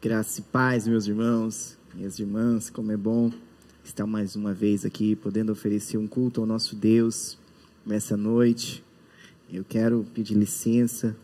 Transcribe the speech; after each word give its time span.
Graça 0.00 0.38
e 0.38 0.44
paz, 0.44 0.86
meus 0.86 1.08
irmãos, 1.08 1.76
minhas 1.92 2.20
irmãs, 2.20 2.70
como 2.70 2.92
é 2.92 2.96
bom 2.96 3.32
estar 3.82 4.06
mais 4.06 4.36
uma 4.36 4.54
vez 4.54 4.84
aqui, 4.84 5.16
podendo 5.16 5.50
oferecer 5.50 5.98
um 5.98 6.06
culto 6.06 6.40
ao 6.40 6.46
nosso 6.46 6.76
Deus 6.76 7.36
nessa 7.84 8.16
noite. 8.16 8.84
Eu 9.52 9.64
quero 9.64 10.06
pedir 10.14 10.34
licença 10.34 11.16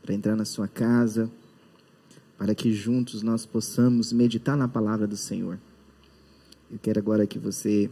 para 0.00 0.14
entrar 0.14 0.36
na 0.36 0.44
sua 0.44 0.68
casa, 0.68 1.28
para 2.38 2.54
que 2.54 2.72
juntos 2.72 3.24
nós 3.24 3.44
possamos 3.44 4.12
meditar 4.12 4.56
na 4.56 4.68
palavra 4.68 5.04
do 5.04 5.16
Senhor. 5.16 5.58
Eu 6.70 6.78
quero 6.78 7.00
agora 7.00 7.26
que 7.26 7.40
você 7.40 7.90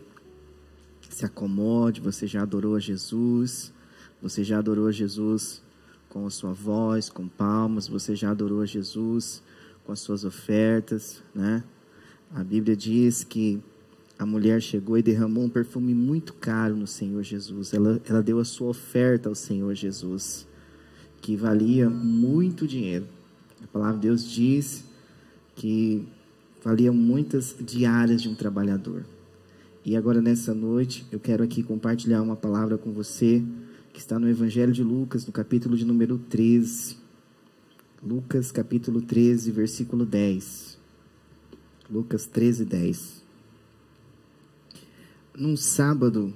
se 1.08 1.24
acomode, 1.24 2.00
você 2.00 2.28
já 2.28 2.42
adorou 2.42 2.76
a 2.76 2.78
Jesus, 2.78 3.72
você 4.22 4.44
já 4.44 4.58
adorou 4.60 4.86
a 4.86 4.92
Jesus 4.92 5.60
com 6.08 6.24
a 6.24 6.30
sua 6.30 6.52
voz, 6.52 7.10
com 7.10 7.26
palmas, 7.26 7.88
você 7.88 8.14
já 8.14 8.30
adorou 8.30 8.60
a 8.60 8.66
Jesus 8.66 9.42
com 9.90 9.94
as 9.94 9.98
suas 9.98 10.24
ofertas, 10.24 11.20
né? 11.34 11.64
A 12.32 12.44
Bíblia 12.44 12.76
diz 12.76 13.24
que 13.24 13.58
a 14.16 14.24
mulher 14.24 14.62
chegou 14.62 14.96
e 14.96 15.02
derramou 15.02 15.42
um 15.42 15.48
perfume 15.48 15.92
muito 15.92 16.32
caro 16.34 16.76
no 16.76 16.86
Senhor 16.86 17.20
Jesus. 17.24 17.74
Ela, 17.74 18.00
ela 18.08 18.22
deu 18.22 18.38
a 18.38 18.44
sua 18.44 18.68
oferta 18.68 19.28
ao 19.28 19.34
Senhor 19.34 19.74
Jesus, 19.74 20.46
que 21.20 21.34
valia 21.34 21.90
muito 21.90 22.68
dinheiro. 22.68 23.04
A 23.64 23.66
palavra 23.66 23.96
de 23.96 24.06
Deus 24.06 24.24
diz 24.24 24.84
que 25.56 26.06
valia 26.62 26.92
muitas 26.92 27.56
diárias 27.58 28.22
de 28.22 28.28
um 28.28 28.34
trabalhador. 28.36 29.04
E 29.84 29.96
agora, 29.96 30.22
nessa 30.22 30.54
noite, 30.54 31.04
eu 31.10 31.18
quero 31.18 31.42
aqui 31.42 31.64
compartilhar 31.64 32.22
uma 32.22 32.36
palavra 32.36 32.78
com 32.78 32.92
você 32.92 33.42
que 33.92 33.98
está 33.98 34.20
no 34.20 34.28
Evangelho 34.28 34.72
de 34.72 34.84
Lucas, 34.84 35.26
no 35.26 35.32
capítulo 35.32 35.76
de 35.76 35.84
número 35.84 36.16
13. 36.16 36.99
Lucas, 38.02 38.50
capítulo 38.50 39.02
13, 39.02 39.50
versículo 39.50 40.06
10. 40.06 40.78
Lucas 41.90 42.24
13, 42.24 42.64
10. 42.64 43.22
Num 45.36 45.54
sábado, 45.54 46.32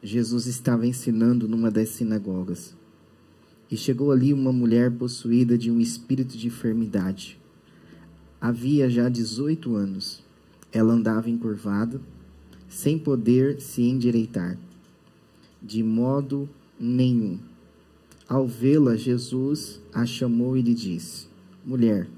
Jesus 0.00 0.46
estava 0.46 0.86
ensinando 0.86 1.48
numa 1.48 1.68
das 1.68 1.88
sinagogas. 1.88 2.76
E 3.68 3.76
chegou 3.76 4.12
ali 4.12 4.32
uma 4.32 4.52
mulher 4.52 4.92
possuída 4.92 5.58
de 5.58 5.68
um 5.68 5.80
espírito 5.80 6.38
de 6.38 6.46
enfermidade. 6.46 7.36
Havia 8.40 8.88
já 8.88 9.08
18 9.08 9.74
anos. 9.74 10.22
Ela 10.70 10.92
andava 10.92 11.28
encurvada, 11.28 12.00
sem 12.68 12.96
poder 12.96 13.60
se 13.60 13.82
endireitar 13.82 14.56
de 15.60 15.82
modo 15.82 16.48
nenhum. 16.78 17.49
Ao 18.30 18.46
vê-la, 18.46 18.94
Jesus 18.94 19.82
a 19.92 20.06
chamou 20.06 20.56
e 20.56 20.62
lhe 20.62 20.72
disse: 20.72 21.26
Mulher, 21.66 22.08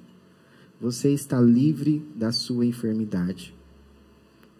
você 0.78 1.10
está 1.10 1.41
livre 1.41 2.06
da 2.14 2.30
sua 2.30 2.66
enfermidade. 2.66 3.55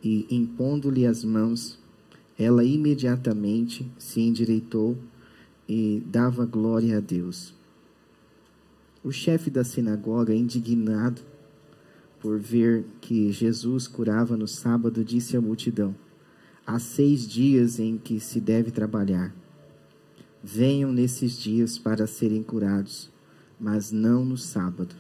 E, 0.03 0.27
impondo-lhe 0.31 1.05
as 1.05 1.23
mãos, 1.23 1.79
ela 2.39 2.65
imediatamente 2.65 3.87
se 3.99 4.23
endireitou 4.23 4.97
e 5.69 6.03
dava 6.07 6.47
glória 6.47 6.97
a 6.97 7.01
Deus. 7.01 7.55
O 9.05 9.13
chefe 9.13 9.51
da 9.51 9.63
sinagoga, 9.63 10.35
indignado 10.35 11.21
por 12.19 12.39
ver 12.39 12.87
que 12.99 13.31
Jesus 13.31 13.87
curava 13.87 14.39
no 14.39 14.49
sábado, 14.49 15.05
disse 15.05 15.37
à 15.37 15.41
multidão: 15.43 15.95
há 16.67 16.79
seis 16.79 17.29
dias 17.29 17.79
em 17.79 17.99
que 17.99 18.19
se 18.19 18.41
deve 18.41 18.71
trabalhar. 18.71 19.42
Venham 20.43 20.93
nesses 20.93 21.39
dias 21.39 21.79
para 21.79 22.07
serem 22.07 22.43
curados, 22.43 23.09
mas 23.61 23.93
não 23.93 24.25
no 24.25 24.37
sábado. 24.37 24.95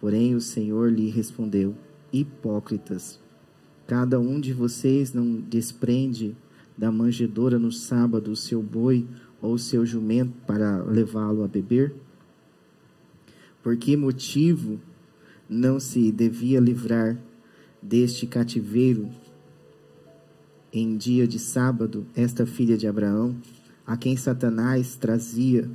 Porém, 0.00 0.34
o 0.34 0.40
Senhor 0.40 0.90
lhe 0.90 1.10
respondeu: 1.10 1.74
Hipócritas, 2.10 3.20
cada 3.86 4.18
um 4.18 4.40
de 4.40 4.54
vocês 4.54 5.12
não 5.12 5.40
desprende 5.40 6.34
da 6.76 6.90
manjedoura 6.90 7.58
no 7.58 7.70
sábado 7.70 8.30
o 8.30 8.36
seu 8.36 8.62
boi 8.62 9.06
ou 9.42 9.54
o 9.54 9.58
seu 9.58 9.84
jumento 9.84 10.32
para 10.46 10.82
levá-lo 10.84 11.44
a 11.44 11.48
beber? 11.48 11.94
Por 13.62 13.76
que 13.76 13.96
motivo 13.96 14.80
não 15.48 15.78
se 15.78 16.10
devia 16.10 16.60
livrar 16.60 17.18
deste 17.82 18.26
cativeiro 18.26 19.10
em 20.72 20.96
dia 20.96 21.26
de 21.26 21.38
sábado, 21.38 22.06
esta 22.14 22.44
filha 22.44 22.76
de 22.76 22.86
Abraão, 22.86 23.36
a 23.88 23.96
quem 23.96 24.18
Satanás 24.18 24.96
trazia 24.96 25.68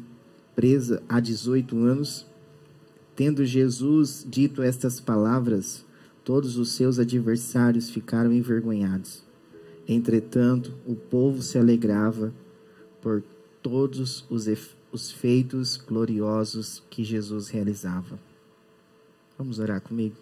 presa 0.55 1.01
há 1.09 1.19
18 1.19 1.75
anos, 1.79 2.27
tendo 3.15 3.43
Jesus 3.43 4.23
dito 4.29 4.61
estas 4.61 4.99
palavras, 4.99 5.83
todos 6.23 6.55
os 6.55 6.73
seus 6.73 6.99
adversários 6.99 7.89
ficaram 7.89 8.31
envergonhados. 8.31 9.23
Entretanto, 9.87 10.75
o 10.85 10.95
povo 10.95 11.41
se 11.41 11.57
alegrava 11.57 12.31
por 13.01 13.23
todos 13.63 14.23
os, 14.29 14.47
os 14.91 15.11
feitos 15.11 15.75
gloriosos 15.75 16.83
que 16.91 17.03
Jesus 17.03 17.47
realizava. 17.47 18.19
Vamos 19.35 19.57
orar 19.57 19.81
comigo? 19.81 20.17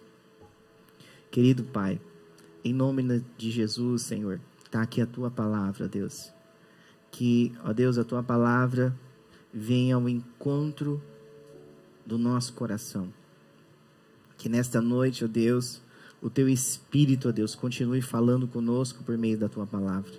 Querido 1.30 1.62
Pai, 1.62 2.00
em 2.64 2.72
nome 2.72 3.22
de 3.36 3.50
Jesus, 3.50 4.00
Senhor, 4.00 4.40
está 4.64 4.80
aqui 4.80 5.02
a 5.02 5.06
tua 5.06 5.30
palavra, 5.30 5.86
Deus. 5.86 6.32
Que, 7.12 7.52
ó 7.62 7.72
Deus, 7.72 7.96
a 7.96 8.02
tua 8.02 8.24
palavra 8.24 8.92
venha 9.54 9.94
ao 9.94 10.08
encontro 10.08 11.00
do 12.04 12.18
nosso 12.18 12.52
coração. 12.54 13.12
Que 14.36 14.48
nesta 14.48 14.80
noite, 14.80 15.24
ó 15.24 15.28
Deus, 15.28 15.80
o 16.20 16.28
teu 16.28 16.48
Espírito, 16.48 17.28
ó 17.28 17.32
Deus, 17.32 17.54
continue 17.54 18.02
falando 18.02 18.48
conosco 18.48 19.04
por 19.04 19.16
meio 19.16 19.38
da 19.38 19.48
tua 19.48 19.66
palavra. 19.66 20.10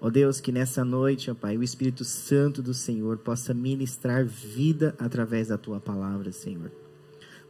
Ó 0.00 0.10
Deus, 0.10 0.40
que 0.40 0.50
nessa 0.50 0.84
noite, 0.84 1.30
ó 1.30 1.34
Pai, 1.34 1.56
o 1.56 1.62
Espírito 1.62 2.04
Santo 2.04 2.60
do 2.60 2.74
Senhor 2.74 3.18
possa 3.18 3.54
ministrar 3.54 4.24
vida 4.24 4.96
através 4.98 5.48
da 5.48 5.56
tua 5.56 5.78
palavra, 5.78 6.32
Senhor. 6.32 6.72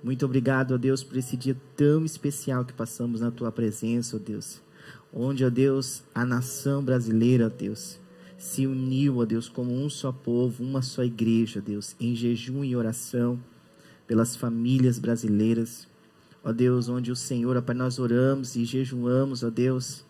Muito 0.04 0.26
obrigado, 0.26 0.74
ó 0.74 0.76
Deus, 0.76 1.02
por 1.02 1.16
esse 1.16 1.36
dia 1.36 1.56
tão 1.74 2.04
especial 2.04 2.64
que 2.64 2.74
passamos 2.74 3.22
na 3.22 3.30
tua 3.30 3.50
presença, 3.50 4.16
ó 4.16 4.18
Deus 4.18 4.60
onde, 5.12 5.44
ó 5.44 5.50
Deus, 5.50 6.02
a 6.14 6.24
nação 6.24 6.82
brasileira, 6.82 7.46
ó 7.46 7.48
Deus, 7.48 7.98
se 8.38 8.68
uniu, 8.68 9.18
ó 9.18 9.24
Deus, 9.24 9.48
como 9.48 9.74
um 9.74 9.90
só 9.90 10.12
povo, 10.12 10.62
uma 10.62 10.80
só 10.80 11.02
igreja, 11.02 11.58
ó 11.58 11.62
Deus, 11.62 11.96
em 11.98 12.14
jejum 12.14 12.62
e 12.64 12.76
oração 12.76 13.38
pelas 14.06 14.36
famílias 14.36 14.98
brasileiras. 14.98 15.88
Ó 16.42 16.52
Deus, 16.52 16.88
onde 16.88 17.10
o 17.10 17.16
Senhor, 17.16 17.56
ó 17.56 17.60
Pai, 17.60 17.74
nós 17.74 17.98
oramos 17.98 18.54
e 18.54 18.64
jejuamos, 18.64 19.42
ó 19.42 19.50
Deus, 19.50 20.04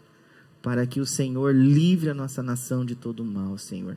para 0.63 0.87
que 0.87 1.01
o 1.01 1.07
Senhor 1.07 1.55
livre 1.55 2.11
a 2.11 2.15
nossa 2.15 2.43
nação 2.43 2.85
de 2.85 2.95
todo 2.95 3.25
mal, 3.25 3.57
Senhor. 3.57 3.97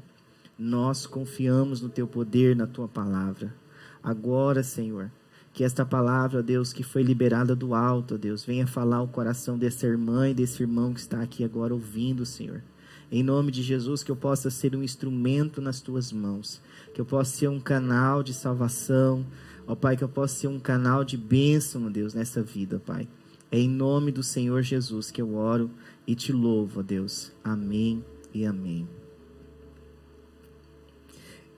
Nós 0.58 1.06
confiamos 1.06 1.82
no 1.82 1.90
teu 1.90 2.08
poder, 2.08 2.56
na 2.56 2.66
tua 2.66 2.88
palavra. 2.88 3.54
Agora, 4.02 4.64
Senhor, 4.64 5.12
que 5.54 5.64
esta 5.64 5.86
palavra, 5.86 6.42
Deus, 6.42 6.72
que 6.72 6.84
foi 6.84 7.04
liberada 7.04 7.54
do 7.54 7.76
alto, 7.76 8.18
Deus, 8.18 8.46
venha 8.46 8.66
falar 8.66 9.02
o 9.02 9.08
coração 9.10 9.58
dessa 9.58 9.86
irmã 9.86 10.30
e 10.30 10.34
desse 10.34 10.64
irmão 10.64 10.94
que 10.94 11.02
está 11.02 11.22
aqui 11.22 11.44
agora 11.44 11.74
ouvindo, 11.74 12.26
Senhor. 12.26 12.64
Em 13.12 13.22
nome 13.22 13.52
de 13.52 13.62
Jesus, 13.62 14.04
que 14.04 14.10
eu 14.10 14.16
possa 14.16 14.50
ser 14.50 14.74
um 14.74 14.82
instrumento 14.82 15.62
nas 15.62 15.82
tuas 15.82 16.14
mãos, 16.14 16.62
que 16.94 17.02
eu 17.02 17.06
possa 17.06 17.36
ser 17.40 17.50
um 17.50 17.60
canal 17.60 18.24
de 18.24 18.34
salvação, 18.34 19.28
ó 19.68 19.76
Pai, 19.76 19.98
que 19.98 20.04
eu 20.04 20.08
possa 20.08 20.34
ser 20.34 20.48
um 20.48 20.60
canal 20.60 21.04
de 21.04 21.18
bênção, 21.18 21.92
Deus, 21.92 22.14
nessa 22.14 22.42
vida, 22.42 22.80
Pai. 22.80 23.10
É 23.52 23.60
em 23.60 23.68
nome 23.68 24.14
do 24.14 24.24
Senhor 24.24 24.62
Jesus 24.62 25.12
que 25.12 25.22
eu 25.22 25.36
oro 25.36 25.70
e 26.08 26.16
te 26.16 26.32
louvo, 26.32 26.82
Deus. 26.82 27.34
Amém 27.44 28.02
e 28.34 28.46
amém. 28.46 28.88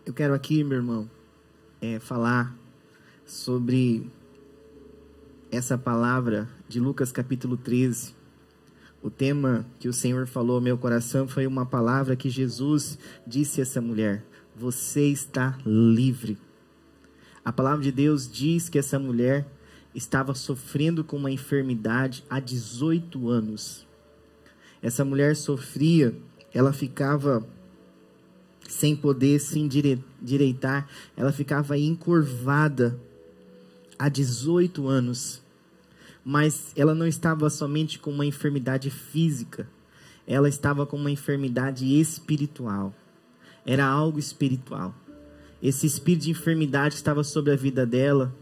Eu 0.03 0.11
quero 0.11 0.33
aqui, 0.33 0.63
meu 0.63 0.79
irmão, 0.79 1.07
é, 1.79 1.99
falar 1.99 2.57
sobre 3.27 4.09
essa 5.51 5.77
palavra 5.77 6.49
de 6.67 6.79
Lucas 6.79 7.11
capítulo 7.11 7.55
13. 7.55 8.22
O 9.03 9.09
tema 9.09 9.65
que 9.79 9.89
o 9.89 9.93
Senhor 9.93 10.25
falou 10.25 10.55
ao 10.55 10.61
meu 10.61 10.77
coração 10.77 11.27
foi 11.27 11.45
uma 11.45 11.65
palavra 11.65 12.15
que 12.15 12.29
Jesus 12.29 12.97
disse 13.27 13.59
a 13.59 13.63
essa 13.63 13.81
mulher: 13.81 14.23
Você 14.55 15.07
está 15.07 15.59
livre. 15.65 16.37
A 17.43 17.51
palavra 17.51 17.83
de 17.83 17.91
Deus 17.91 18.31
diz 18.31 18.69
que 18.69 18.79
essa 18.79 18.97
mulher 18.97 19.45
estava 19.93 20.33
sofrendo 20.33 21.03
com 21.03 21.17
uma 21.17 21.29
enfermidade 21.29 22.23
há 22.29 22.39
18 22.39 23.27
anos. 23.27 23.85
Essa 24.81 25.03
mulher 25.03 25.35
sofria, 25.35 26.15
ela 26.53 26.71
ficava 26.71 27.45
sem 28.69 28.95
poder 28.95 29.41
se 29.41 29.59
endireitar, 29.59 30.87
ela 31.17 31.33
ficava 31.33 31.77
encurvada 31.77 32.97
há 33.99 34.07
18 34.07 34.87
anos. 34.87 35.42
Mas 36.23 36.71
ela 36.75 36.95
não 36.95 37.05
estava 37.07 37.49
somente 37.49 37.99
com 37.99 38.11
uma 38.11 38.25
enfermidade 38.25 38.89
física, 38.89 39.67
ela 40.25 40.47
estava 40.47 40.85
com 40.85 40.95
uma 40.95 41.11
enfermidade 41.11 41.99
espiritual. 41.99 42.93
Era 43.65 43.85
algo 43.85 44.19
espiritual. 44.19 44.95
Esse 45.61 45.85
espírito 45.85 46.23
de 46.23 46.31
enfermidade 46.31 46.95
estava 46.95 47.23
sobre 47.23 47.53
a 47.53 47.55
vida 47.55 47.85
dela 47.85 48.35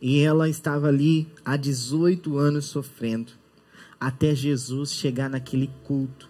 E 0.00 0.20
ela 0.20 0.48
estava 0.48 0.88
ali 0.88 1.26
há 1.44 1.56
18 1.56 2.36
anos 2.36 2.66
sofrendo, 2.66 3.32
até 3.98 4.34
Jesus 4.34 4.92
chegar 4.92 5.30
naquele 5.30 5.70
culto 5.84 6.28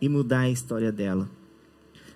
e 0.00 0.08
mudar 0.08 0.40
a 0.40 0.50
história 0.50 0.90
dela. 0.90 1.28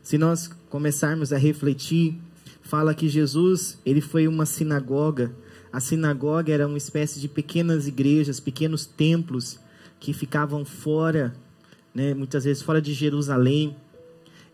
Se 0.02 0.16
nós 0.16 0.48
começarmos 0.70 1.32
a 1.32 1.36
refletir, 1.36 2.18
fala 2.62 2.94
que 2.94 3.08
Jesus, 3.08 3.78
ele 3.84 4.00
foi 4.00 4.26
uma 4.26 4.46
sinagoga. 4.46 5.32
A 5.72 5.80
sinagoga 5.80 6.52
era 6.52 6.66
uma 6.66 6.78
espécie 6.78 7.20
de 7.20 7.28
pequenas 7.28 7.86
igrejas, 7.86 8.40
pequenos 8.40 8.86
templos 8.86 9.58
que 9.98 10.12
ficavam 10.12 10.64
fora, 10.64 11.34
né, 11.94 12.14
muitas 12.14 12.44
vezes 12.44 12.62
fora 12.62 12.80
de 12.80 12.92
Jerusalém. 12.92 13.76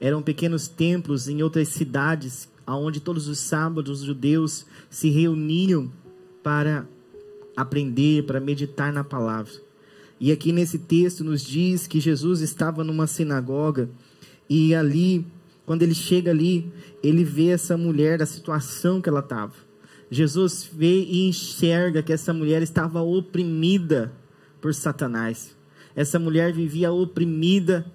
Eram 0.00 0.22
pequenos 0.22 0.68
templos 0.68 1.28
em 1.28 1.42
outras 1.42 1.68
cidades, 1.68 2.48
aonde 2.66 3.00
todos 3.00 3.28
os 3.28 3.38
sábados 3.38 4.00
os 4.00 4.06
judeus 4.06 4.66
se 4.90 5.10
reuniam 5.10 5.90
para 6.42 6.86
aprender, 7.56 8.24
para 8.24 8.40
meditar 8.40 8.92
na 8.92 9.04
palavra. 9.04 9.52
E 10.18 10.30
aqui 10.30 10.52
nesse 10.52 10.78
texto 10.78 11.24
nos 11.24 11.42
diz 11.42 11.86
que 11.86 12.00
Jesus 12.00 12.40
estava 12.40 12.84
numa 12.84 13.06
sinagoga 13.06 13.90
e 14.48 14.74
ali, 14.74 15.26
quando 15.64 15.82
ele 15.82 15.94
chega 15.94 16.30
ali, 16.30 16.70
ele 17.02 17.24
vê 17.24 17.48
essa 17.48 17.76
mulher 17.76 18.18
da 18.18 18.26
situação 18.26 19.00
que 19.00 19.08
ela 19.08 19.20
estava. 19.20 19.54
Jesus 20.12 20.68
vê 20.70 21.04
e 21.04 21.26
enxerga 21.26 22.02
que 22.02 22.12
essa 22.12 22.34
mulher 22.34 22.60
estava 22.60 23.00
oprimida 23.00 24.12
por 24.60 24.74
Satanás. 24.74 25.56
Essa 25.96 26.18
mulher 26.18 26.52
vivia 26.52 26.92
oprimida 26.92 27.86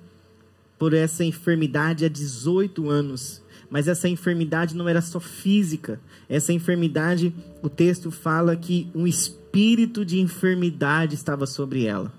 por 0.80 0.96
essa 0.96 1.24
enfermidade 1.24 2.06
há 2.06 2.10
18 2.10 2.90
anos. 2.90 3.40
Mas 3.70 3.88
essa 3.88 4.10
enfermidade 4.10 4.76
não 4.76 4.90
era 4.90 5.00
só 5.00 5.20
física. 5.20 6.02
Essa 6.28 6.52
enfermidade, 6.52 7.32
o 7.62 7.70
texto 7.70 8.10
fala 8.10 8.56
que 8.56 8.90
um 8.96 9.06
espírito 9.06 10.04
de 10.04 10.20
enfermidade 10.20 11.14
estava 11.14 11.46
sobre 11.46 11.86
ela. 11.86 12.12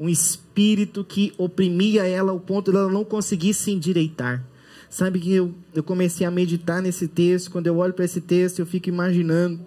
Um 0.00 0.08
espírito 0.08 1.04
que 1.04 1.32
oprimia 1.38 2.04
ela 2.04 2.32
ao 2.32 2.40
ponto 2.40 2.72
de 2.72 2.76
ela 2.76 2.90
não 2.90 3.04
conseguir 3.04 3.54
se 3.54 3.70
endireitar. 3.70 4.44
Sabe 4.90 5.20
que 5.20 5.32
eu, 5.32 5.54
eu 5.74 5.82
comecei 5.82 6.26
a 6.26 6.30
meditar 6.30 6.80
nesse 6.80 7.06
texto. 7.08 7.50
Quando 7.50 7.66
eu 7.66 7.76
olho 7.76 7.92
para 7.92 8.04
esse 8.04 8.20
texto, 8.20 8.58
eu 8.58 8.66
fico 8.66 8.88
imaginando. 8.88 9.60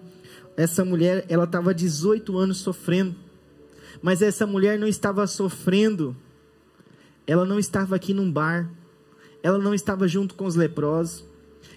Essa 0.56 0.84
mulher, 0.84 1.24
ela 1.28 1.44
estava 1.44 1.74
18 1.74 2.36
anos 2.36 2.58
sofrendo. 2.58 3.14
Mas 4.02 4.20
essa 4.20 4.46
mulher 4.46 4.78
não 4.78 4.86
estava 4.86 5.26
sofrendo. 5.26 6.16
Ela 7.26 7.44
não 7.44 7.58
estava 7.58 7.94
aqui 7.94 8.12
num 8.12 8.30
bar 8.30 8.68
ela 9.42 9.58
não 9.58 9.74
estava 9.74 10.06
junto 10.06 10.34
com 10.34 10.46
os 10.46 10.54
leprosos. 10.54 11.24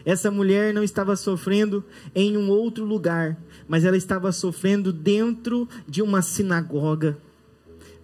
Essa 0.05 0.29
mulher 0.29 0.73
não 0.73 0.83
estava 0.83 1.15
sofrendo 1.15 1.83
em 2.13 2.37
um 2.37 2.49
outro 2.49 2.85
lugar, 2.85 3.37
mas 3.67 3.83
ela 3.83 3.97
estava 3.97 4.31
sofrendo 4.31 4.93
dentro 4.93 5.67
de 5.87 6.01
uma 6.01 6.21
sinagoga, 6.21 7.17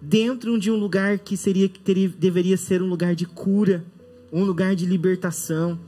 dentro 0.00 0.58
de 0.58 0.70
um 0.70 0.76
lugar 0.76 1.20
que 1.20 1.36
seria 1.36 1.68
que 1.68 1.78
teria, 1.78 2.08
deveria 2.08 2.56
ser 2.56 2.82
um 2.82 2.88
lugar 2.88 3.14
de 3.14 3.24
cura, 3.24 3.84
um 4.32 4.44
lugar 4.44 4.74
de 4.74 4.86
libertação 4.86 5.78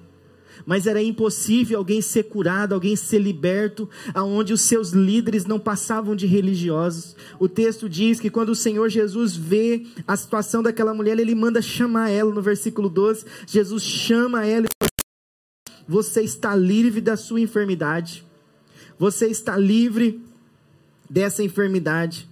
mas 0.67 0.87
era 0.87 1.03
impossível 1.03 1.79
alguém 1.79 2.01
ser 2.01 2.25
curado, 2.25 2.75
alguém 2.75 2.97
ser 2.97 3.19
liberto, 3.19 3.89
aonde 4.13 4.53
os 4.53 4.63
seus 4.63 4.91
líderes 4.91 5.45
não 5.45 5.59
passavam 5.59 6.15
de 6.15 6.27
religiosos. 6.27 7.17
O 7.39 7.49
texto 7.49 7.89
diz 7.89 8.21
que 8.21 8.31
quando 8.31 8.51
o 8.51 8.55
Senhor 8.55 8.89
Jesus 8.89 9.37
vê 9.37 9.87
a 10.07 10.17
situação 10.17 10.63
daquela 10.63 10.95
mulher, 10.95 11.19
ele 11.19 11.35
manda 11.35 11.61
chamar 11.61 12.11
ela 12.11 12.33
no 12.33 12.43
versículo 12.43 12.89
12. 12.89 13.25
Jesus 13.47 13.83
chama 13.83 14.47
ela 14.47 14.67
e 14.67 14.87
Você 15.87 16.23
está 16.23 16.55
livre 16.55 17.01
da 17.01 17.17
sua 17.17 17.41
enfermidade. 17.41 18.25
Você 18.99 19.27
está 19.27 19.57
livre 19.57 20.23
dessa 21.11 21.43
enfermidade. 21.43 22.29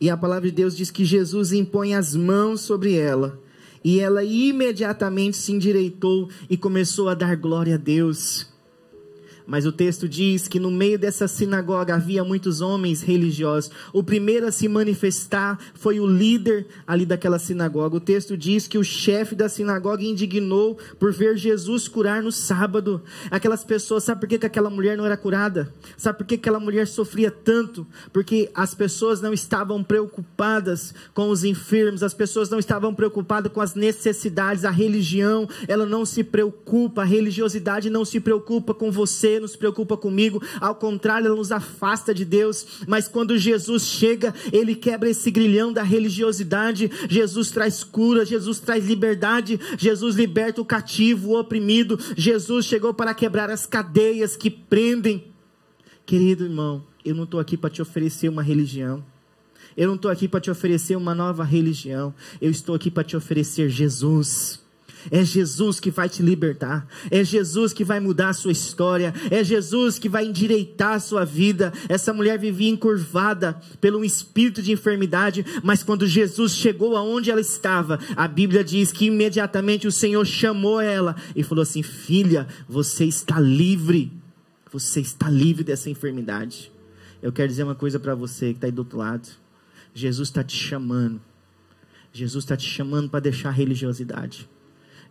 E 0.00 0.10
a 0.10 0.16
palavra 0.16 0.48
de 0.50 0.54
Deus 0.54 0.76
diz 0.76 0.90
que 0.90 1.04
Jesus 1.04 1.52
impõe 1.52 1.94
as 1.94 2.14
mãos 2.14 2.60
sobre 2.60 2.94
ela 2.94 3.43
e 3.84 4.00
ela 4.00 4.24
imediatamente 4.24 5.36
se 5.36 5.52
endireitou 5.52 6.30
e 6.48 6.56
começou 6.56 7.08
a 7.10 7.14
dar 7.14 7.36
glória 7.36 7.74
a 7.74 7.78
Deus. 7.78 8.53
Mas 9.46 9.66
o 9.66 9.72
texto 9.72 10.08
diz 10.08 10.48
que 10.48 10.58
no 10.58 10.70
meio 10.70 10.98
dessa 10.98 11.28
sinagoga 11.28 11.94
havia 11.94 12.24
muitos 12.24 12.62
homens 12.62 13.02
religiosos. 13.02 13.70
O 13.92 14.02
primeiro 14.02 14.46
a 14.46 14.52
se 14.52 14.66
manifestar 14.68 15.58
foi 15.74 16.00
o 16.00 16.06
líder 16.06 16.66
ali 16.86 17.04
daquela 17.04 17.38
sinagoga. 17.38 17.96
O 17.96 18.00
texto 18.00 18.38
diz 18.38 18.66
que 18.66 18.78
o 18.78 18.84
chefe 18.84 19.34
da 19.34 19.48
sinagoga 19.48 20.02
indignou 20.02 20.78
por 20.98 21.12
ver 21.12 21.36
Jesus 21.36 21.86
curar 21.88 22.22
no 22.22 22.32
sábado. 22.32 23.02
Aquelas 23.30 23.62
pessoas, 23.62 24.04
sabe 24.04 24.20
por 24.20 24.28
que, 24.28 24.38
que 24.38 24.46
aquela 24.46 24.70
mulher 24.70 24.96
não 24.96 25.04
era 25.04 25.16
curada? 25.16 25.72
Sabe 25.94 26.18
por 26.18 26.26
que 26.26 26.36
aquela 26.36 26.58
mulher 26.58 26.86
sofria 26.86 27.30
tanto? 27.30 27.86
Porque 28.14 28.50
as 28.54 28.74
pessoas 28.74 29.20
não 29.20 29.34
estavam 29.34 29.84
preocupadas 29.84 30.94
com 31.12 31.28
os 31.28 31.44
enfermos, 31.44 32.02
as 32.02 32.14
pessoas 32.14 32.48
não 32.48 32.58
estavam 32.58 32.94
preocupadas 32.94 33.52
com 33.52 33.60
as 33.60 33.74
necessidades. 33.74 34.64
A 34.64 34.70
religião, 34.70 35.46
ela 35.68 35.84
não 35.84 36.06
se 36.06 36.24
preocupa, 36.24 37.02
a 37.02 37.04
religiosidade 37.04 37.90
não 37.90 38.06
se 38.06 38.20
preocupa 38.20 38.72
com 38.72 38.90
você 38.90 39.33
não 39.40 39.48
se 39.48 39.58
preocupa 39.58 39.96
comigo, 39.96 40.42
ao 40.60 40.74
contrário, 40.74 41.26
ela 41.26 41.36
nos 41.36 41.52
afasta 41.52 42.14
de 42.14 42.24
Deus. 42.24 42.66
Mas 42.86 43.08
quando 43.08 43.38
Jesus 43.38 43.84
chega, 43.84 44.34
ele 44.52 44.74
quebra 44.74 45.10
esse 45.10 45.30
grilhão 45.30 45.72
da 45.72 45.82
religiosidade. 45.82 46.90
Jesus 47.08 47.50
traz 47.50 47.84
cura, 47.84 48.24
Jesus 48.24 48.60
traz 48.60 48.86
liberdade, 48.86 49.58
Jesus 49.78 50.16
liberta 50.16 50.60
o 50.60 50.64
cativo, 50.64 51.30
o 51.30 51.38
oprimido. 51.38 51.98
Jesus 52.16 52.66
chegou 52.66 52.94
para 52.94 53.14
quebrar 53.14 53.50
as 53.50 53.66
cadeias 53.66 54.36
que 54.36 54.50
prendem. 54.50 55.24
Querido 56.06 56.44
irmão, 56.44 56.84
eu 57.04 57.14
não 57.14 57.24
estou 57.24 57.40
aqui 57.40 57.56
para 57.56 57.70
te 57.70 57.82
oferecer 57.82 58.28
uma 58.28 58.42
religião. 58.42 59.04
Eu 59.76 59.88
não 59.88 59.96
estou 59.96 60.10
aqui 60.10 60.28
para 60.28 60.40
te 60.40 60.50
oferecer 60.50 60.96
uma 60.96 61.14
nova 61.14 61.42
religião. 61.44 62.14
Eu 62.40 62.50
estou 62.50 62.74
aqui 62.74 62.90
para 62.90 63.04
te 63.04 63.16
oferecer 63.16 63.68
Jesus. 63.68 64.63
É 65.10 65.24
Jesus 65.24 65.78
que 65.80 65.90
vai 65.90 66.08
te 66.08 66.22
libertar. 66.22 66.86
É 67.10 67.24
Jesus 67.24 67.72
que 67.72 67.84
vai 67.84 68.00
mudar 68.00 68.30
a 68.30 68.34
sua 68.34 68.52
história. 68.52 69.12
É 69.30 69.42
Jesus 69.42 69.98
que 69.98 70.08
vai 70.08 70.26
endireitar 70.26 70.94
a 70.94 71.00
sua 71.00 71.24
vida. 71.24 71.72
Essa 71.88 72.12
mulher 72.12 72.38
vivia 72.38 72.70
encurvada 72.70 73.60
pelo 73.80 74.04
espírito 74.04 74.62
de 74.62 74.72
enfermidade, 74.72 75.44
mas 75.62 75.82
quando 75.82 76.06
Jesus 76.06 76.54
chegou 76.54 76.96
aonde 76.96 77.30
ela 77.30 77.40
estava, 77.40 77.98
a 78.16 78.26
Bíblia 78.28 78.64
diz 78.64 78.92
que 78.92 79.06
imediatamente 79.06 79.86
o 79.86 79.92
Senhor 79.92 80.24
chamou 80.24 80.80
ela 80.80 81.16
e 81.34 81.42
falou 81.42 81.62
assim: 81.62 81.82
Filha, 81.82 82.46
você 82.68 83.04
está 83.04 83.38
livre. 83.40 84.12
Você 84.72 85.00
está 85.00 85.30
livre 85.30 85.62
dessa 85.62 85.88
enfermidade. 85.88 86.72
Eu 87.22 87.32
quero 87.32 87.48
dizer 87.48 87.62
uma 87.62 87.74
coisa 87.74 87.98
para 87.98 88.14
você 88.14 88.48
que 88.48 88.56
está 88.56 88.66
aí 88.66 88.72
do 88.72 88.80
outro 88.80 88.98
lado. 88.98 89.28
Jesus 89.94 90.28
está 90.28 90.42
te 90.42 90.56
chamando. 90.56 91.20
Jesus 92.12 92.44
está 92.44 92.56
te 92.56 92.68
chamando 92.68 93.08
para 93.08 93.20
deixar 93.20 93.50
a 93.50 93.52
religiosidade. 93.52 94.48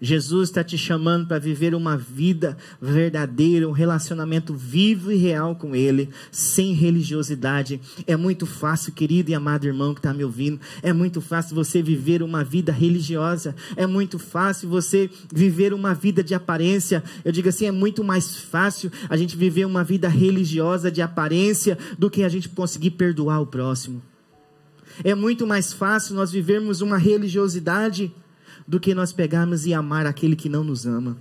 Jesus 0.04 0.50
está 0.50 0.62
te 0.66 0.78
chamando 0.78 1.28
para 1.28 1.40
viver 1.40 1.74
uma 1.74 1.96
vida 1.96 2.58
verdadeira, 2.82 3.70
um 3.70 3.72
relacionamento 3.72 4.54
vivo 4.54 5.14
e 5.14 5.16
real 5.16 5.56
com 5.56 5.74
Ele, 5.74 6.10
sem 6.30 6.74
religiosidade. 6.74 7.80
É 8.06 8.18
muito 8.18 8.46
fácil, 8.46 8.92
querido 8.92 9.32
e 9.32 9.34
amado 9.34 9.66
irmão 9.66 9.94
que 9.94 10.02
está 10.02 10.14
me 10.14 10.26
ouvindo, 10.26 10.60
é 10.82 10.92
muito 10.92 11.22
fácil 11.22 11.56
você 11.56 11.82
viver 11.82 12.22
uma 12.22 12.44
vida 12.44 12.70
religiosa, 12.70 13.56
é 13.78 13.88
muito 13.88 14.20
fácil 14.20 14.68
você 14.68 15.10
viver 15.34 15.74
uma 15.74 15.94
vida 15.94 16.22
de 16.22 16.36
aparência. 16.36 17.02
Eu 17.24 17.32
digo 17.32 17.48
assim, 17.48 17.66
é 17.66 17.72
muito 17.72 18.04
mais 18.04 18.36
fácil 18.36 18.92
a 19.08 19.16
gente 19.16 19.38
viver 19.38 19.64
uma 19.64 19.86
vida 19.86 20.10
religiosa 20.10 20.92
de 20.92 21.02
aparência 21.02 21.78
do 21.98 22.10
que 22.10 22.26
a 22.26 22.30
gente 22.30 22.50
conseguir 22.50 22.92
perdoar 22.92 23.40
o 23.40 23.48
próximo. 23.48 24.02
É 25.02 25.16
muito 25.16 25.48
mais 25.48 25.72
fácil 25.72 26.14
nós 26.14 26.30
vivermos 26.30 26.82
uma 26.82 26.98
religiosidade 26.98 28.12
do 28.68 28.80
que 28.80 28.94
nós 28.94 29.12
pegarmos 29.12 29.66
e 29.66 29.74
amar 29.74 30.06
aquele 30.06 30.36
que 30.36 30.50
não 30.50 30.64
nos 30.64 30.86
ama. 30.86 31.18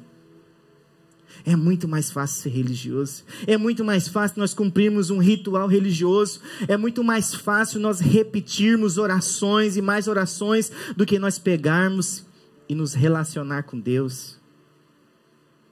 É 1.45 1.57
muito 1.57 1.89
mais 1.89 2.11
fácil 2.11 2.43
ser 2.43 2.51
religioso. 2.51 3.25
É 3.47 3.57
muito 3.57 3.85
mais 3.85 4.07
fácil 4.07 4.39
nós 4.39 4.55
cumprirmos 4.55 5.11
um 5.11 5.19
ritual 5.19 5.67
religioso. 5.67 6.41
É 6.69 6.77
muito 6.77 7.03
mais 7.03 7.35
fácil 7.35 7.81
nós 7.81 8.01
repetirmos 8.01 8.97
orações 8.97 9.77
e 9.77 9.83
mais 9.83 10.07
orações 10.07 10.71
do 10.97 11.05
que 11.05 11.19
nós 11.19 11.39
pegarmos 11.39 12.25
e 12.69 12.75
nos 12.75 12.95
relacionar 12.95 13.65
com 13.65 13.79
Deus. 13.79 14.39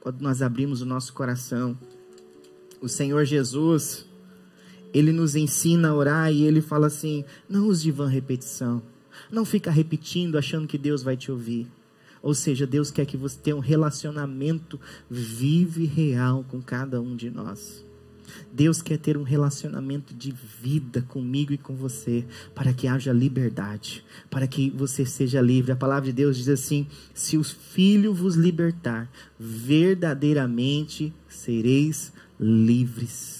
Quando 0.00 0.20
nós 0.22 0.42
abrimos 0.42 0.80
o 0.80 0.86
nosso 0.86 1.12
coração, 1.12 1.78
o 2.80 2.88
Senhor 2.88 3.24
Jesus, 3.24 4.06
ele 4.92 5.12
nos 5.12 5.36
ensina 5.36 5.90
a 5.90 5.94
orar 5.94 6.32
e 6.32 6.42
ele 6.44 6.60
fala 6.60 6.88
assim: 6.88 7.24
não 7.48 7.68
use 7.68 7.82
de 7.82 7.92
vã 7.92 8.08
repetição. 8.08 8.82
Não 9.30 9.44
fica 9.44 9.70
repetindo 9.70 10.36
achando 10.36 10.66
que 10.66 10.78
Deus 10.78 11.02
vai 11.02 11.16
te 11.16 11.30
ouvir. 11.30 11.66
Ou 12.22 12.34
seja, 12.34 12.66
Deus 12.66 12.90
quer 12.90 13.06
que 13.06 13.16
você 13.16 13.38
tenha 13.38 13.56
um 13.56 13.60
relacionamento 13.60 14.78
vivo 15.10 15.80
e 15.80 15.86
real 15.86 16.44
com 16.48 16.60
cada 16.60 17.00
um 17.00 17.16
de 17.16 17.30
nós. 17.30 17.84
Deus 18.52 18.80
quer 18.82 18.98
ter 18.98 19.16
um 19.16 19.22
relacionamento 19.22 20.14
de 20.14 20.32
vida 20.60 21.02
comigo 21.02 21.52
e 21.52 21.58
com 21.58 21.74
você, 21.74 22.24
para 22.54 22.72
que 22.72 22.86
haja 22.86 23.12
liberdade, 23.12 24.04
para 24.30 24.46
que 24.46 24.70
você 24.70 25.04
seja 25.04 25.40
livre. 25.40 25.72
A 25.72 25.76
palavra 25.76 26.06
de 26.06 26.12
Deus 26.12 26.36
diz 26.36 26.48
assim: 26.48 26.86
se 27.14 27.36
o 27.36 27.44
Filho 27.44 28.14
vos 28.14 28.36
libertar, 28.36 29.10
verdadeiramente 29.38 31.12
sereis 31.28 32.12
livres. 32.38 33.39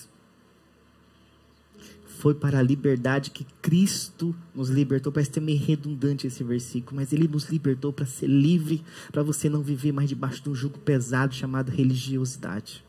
Foi 2.21 2.35
para 2.35 2.59
a 2.59 2.63
liberdade 2.63 3.31
que 3.31 3.47
Cristo 3.63 4.37
nos 4.55 4.69
libertou. 4.69 5.11
Parece 5.11 5.31
ter 5.31 5.41
meio 5.41 5.59
redundante 5.59 6.27
esse 6.27 6.45
versículo, 6.45 6.97
mas 6.97 7.15
Ele 7.15 7.27
nos 7.27 7.49
libertou 7.49 7.95
para 7.95 8.05
ser 8.05 8.27
livre, 8.27 8.85
para 9.11 9.23
você 9.23 9.49
não 9.49 9.63
viver 9.63 9.91
mais 9.91 10.07
debaixo 10.07 10.43
de 10.43 10.51
um 10.51 10.55
jugo 10.55 10.79
pesado 10.79 11.35
chamado 11.35 11.71
religiosidade. 11.71 12.85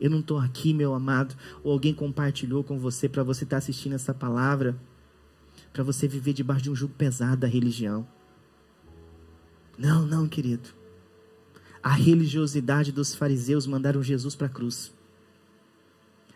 Eu 0.00 0.10
não 0.10 0.18
estou 0.18 0.38
aqui, 0.38 0.74
meu 0.74 0.94
amado, 0.94 1.36
ou 1.62 1.70
alguém 1.70 1.94
compartilhou 1.94 2.64
com 2.64 2.76
você 2.76 3.08
para 3.08 3.22
você 3.22 3.44
estar 3.44 3.54
tá 3.54 3.58
assistindo 3.58 3.94
essa 3.94 4.12
palavra, 4.12 4.76
para 5.72 5.84
você 5.84 6.08
viver 6.08 6.32
debaixo 6.32 6.64
de 6.64 6.70
um 6.70 6.74
jugo 6.74 6.94
pesado 6.94 7.36
da 7.36 7.46
religião. 7.46 8.04
Não, 9.78 10.04
não, 10.04 10.26
querido. 10.26 10.70
A 11.80 11.92
religiosidade 11.92 12.90
dos 12.90 13.14
fariseus 13.14 13.64
mandaram 13.64 14.02
Jesus 14.02 14.34
para 14.34 14.48
a 14.48 14.50
cruz. 14.50 14.92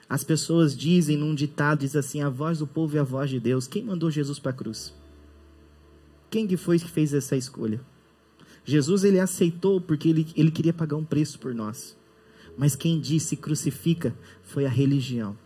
As 0.09 0.25
pessoas 0.25 0.77
dizem 0.77 1.17
num 1.19 1.35
ditado, 1.35 1.81
diz 1.81 1.95
assim, 1.95 2.23
a 2.23 2.31
voz 2.31 2.61
do 2.61 2.67
povo 2.67 2.97
é 2.97 3.00
a 3.00 3.05
voz 3.05 3.29
de 3.29 3.38
Deus. 3.38 3.67
Quem 3.67 3.85
mandou 3.85 4.11
Jesus 4.11 4.38
para 4.38 4.50
a 4.50 4.55
cruz? 4.55 4.95
Quem 6.31 6.47
que 6.47 6.57
foi 6.57 6.79
que 6.79 6.88
fez 6.88 7.12
essa 7.12 7.37
escolha? 7.37 7.81
Jesus 8.65 9.05
ele 9.05 9.21
aceitou 9.21 9.81
porque 9.81 10.09
ele, 10.09 10.27
ele 10.35 10.50
queria 10.50 10.73
pagar 10.73 10.97
um 10.97 11.05
preço 11.05 11.38
por 11.38 11.55
nós. 11.55 11.97
Mas 12.57 12.75
quem 12.75 12.99
disse 12.99 13.37
crucifica 13.37 14.15
foi 14.43 14.65
a 14.67 14.69
religião. 14.69 15.37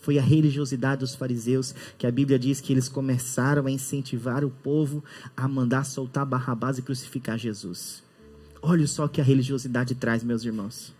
Foi 0.00 0.18
a 0.18 0.22
religiosidade 0.22 1.00
dos 1.00 1.14
fariseus, 1.14 1.74
que 1.98 2.06
a 2.06 2.10
Bíblia 2.10 2.38
diz 2.38 2.60
que 2.60 2.72
eles 2.72 2.88
começaram 2.88 3.66
a 3.66 3.70
incentivar 3.70 4.44
o 4.44 4.50
povo 4.50 5.04
a 5.36 5.46
mandar 5.46 5.84
soltar 5.84 6.24
Barrabás 6.24 6.78
e 6.78 6.82
crucificar 6.82 7.36
Jesus. 7.36 8.02
Olha 8.62 8.86
só 8.86 9.04
o 9.04 9.08
que 9.08 9.20
a 9.20 9.24
religiosidade 9.24 9.94
traz, 9.94 10.24
meus 10.24 10.44
irmãos. 10.44 10.94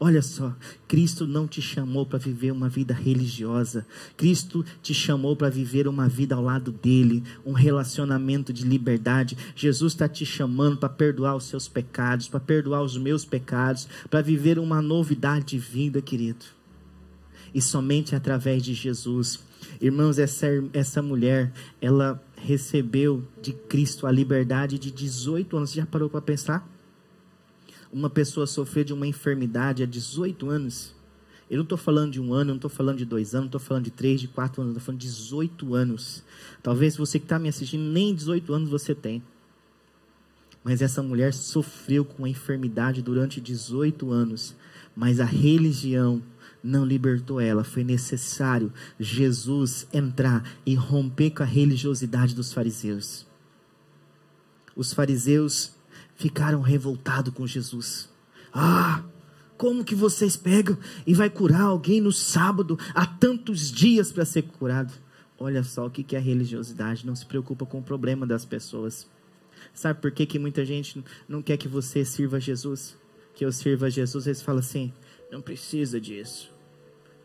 Olha 0.00 0.22
só, 0.22 0.54
Cristo 0.88 1.26
não 1.26 1.46
te 1.46 1.62
chamou 1.62 2.04
para 2.04 2.18
viver 2.18 2.50
uma 2.50 2.68
vida 2.68 2.94
religiosa. 2.94 3.86
Cristo 4.16 4.64
te 4.82 4.92
chamou 4.92 5.36
para 5.36 5.48
viver 5.48 5.86
uma 5.86 6.08
vida 6.08 6.34
ao 6.34 6.42
lado 6.42 6.72
dele, 6.72 7.22
um 7.44 7.52
relacionamento 7.52 8.52
de 8.52 8.64
liberdade. 8.64 9.36
Jesus 9.54 9.92
está 9.92 10.08
te 10.08 10.24
chamando 10.24 10.76
para 10.76 10.88
perdoar 10.88 11.36
os 11.36 11.44
seus 11.44 11.68
pecados, 11.68 12.28
para 12.28 12.40
perdoar 12.40 12.82
os 12.82 12.96
meus 12.96 13.24
pecados, 13.24 13.88
para 14.10 14.22
viver 14.22 14.58
uma 14.58 14.82
novidade 14.82 15.46
de 15.46 15.58
vida, 15.58 16.00
querido. 16.00 16.44
E 17.54 17.60
somente 17.60 18.14
através 18.14 18.62
de 18.62 18.74
Jesus. 18.74 19.40
Irmãos, 19.80 20.18
essa, 20.18 20.46
essa 20.72 21.02
mulher, 21.02 21.52
ela 21.80 22.22
recebeu 22.36 23.22
de 23.40 23.52
Cristo 23.52 24.06
a 24.06 24.10
liberdade 24.10 24.78
de 24.78 24.90
18 24.90 25.56
anos. 25.56 25.72
Já 25.72 25.86
parou 25.86 26.08
para 26.08 26.22
pensar? 26.22 26.71
Uma 27.92 28.08
pessoa 28.08 28.46
sofrer 28.46 28.84
de 28.84 28.92
uma 28.92 29.06
enfermidade 29.06 29.82
há 29.82 29.86
18 29.86 30.48
anos, 30.48 30.94
eu 31.50 31.56
não 31.56 31.64
estou 31.64 31.76
falando 31.76 32.12
de 32.12 32.20
um 32.20 32.32
ano, 32.32 32.48
não 32.48 32.56
estou 32.56 32.70
falando 32.70 32.96
de 32.96 33.04
dois 33.04 33.34
anos, 33.34 33.42
não 33.42 33.48
estou 33.48 33.60
falando 33.60 33.84
de 33.84 33.90
três, 33.90 34.18
de 34.18 34.26
quatro 34.26 34.62
anos, 34.62 34.72
estou 34.72 34.86
falando 34.86 35.00
de 35.00 35.06
18 35.06 35.74
anos. 35.74 36.24
Talvez 36.62 36.96
você 36.96 37.18
que 37.18 37.26
está 37.26 37.38
me 37.38 37.46
assistindo, 37.46 37.82
nem 37.82 38.14
18 38.14 38.54
anos 38.54 38.70
você 38.70 38.94
tem. 38.94 39.22
Mas 40.64 40.80
essa 40.80 41.02
mulher 41.02 41.34
sofreu 41.34 42.06
com 42.06 42.24
a 42.24 42.28
enfermidade 42.28 43.02
durante 43.02 43.38
18 43.38 44.10
anos. 44.10 44.56
Mas 44.96 45.20
a 45.20 45.26
religião 45.26 46.22
não 46.64 46.86
libertou 46.86 47.38
ela. 47.38 47.64
Foi 47.64 47.84
necessário 47.84 48.72
Jesus 48.98 49.86
entrar 49.92 50.48
e 50.64 50.74
romper 50.74 51.30
com 51.30 51.42
a 51.42 51.46
religiosidade 51.46 52.34
dos 52.34 52.50
fariseus. 52.50 53.26
Os 54.74 54.94
fariseus 54.94 55.71
ficaram 56.22 56.60
revoltados 56.60 57.34
com 57.34 57.44
Jesus. 57.44 58.08
Ah, 58.54 59.02
como 59.56 59.84
que 59.84 59.94
vocês 59.94 60.36
pegam 60.36 60.78
e 61.04 61.12
vai 61.12 61.28
curar 61.28 61.62
alguém 61.62 62.00
no 62.00 62.12
sábado, 62.12 62.78
há 62.94 63.04
tantos 63.04 63.72
dias 63.72 64.12
para 64.12 64.24
ser 64.24 64.42
curado? 64.42 64.92
Olha 65.36 65.64
só 65.64 65.86
o 65.86 65.90
que 65.90 66.14
é 66.14 66.20
religiosidade, 66.20 67.04
não 67.04 67.16
se 67.16 67.26
preocupa 67.26 67.66
com 67.66 67.80
o 67.80 67.82
problema 67.82 68.24
das 68.24 68.44
pessoas. 68.44 69.08
Sabe 69.74 70.00
por 70.00 70.12
que, 70.12 70.24
que 70.24 70.38
muita 70.38 70.64
gente 70.64 71.04
não 71.28 71.42
quer 71.42 71.56
que 71.56 71.66
você 71.66 72.04
sirva 72.04 72.38
Jesus? 72.38 72.96
Que 73.34 73.44
eu 73.44 73.50
sirva 73.50 73.86
a 73.86 73.90
Jesus, 73.90 74.28
eles 74.28 74.42
falam 74.42 74.60
assim: 74.60 74.92
não 75.30 75.40
precisa 75.40 76.00
disso. 76.00 76.52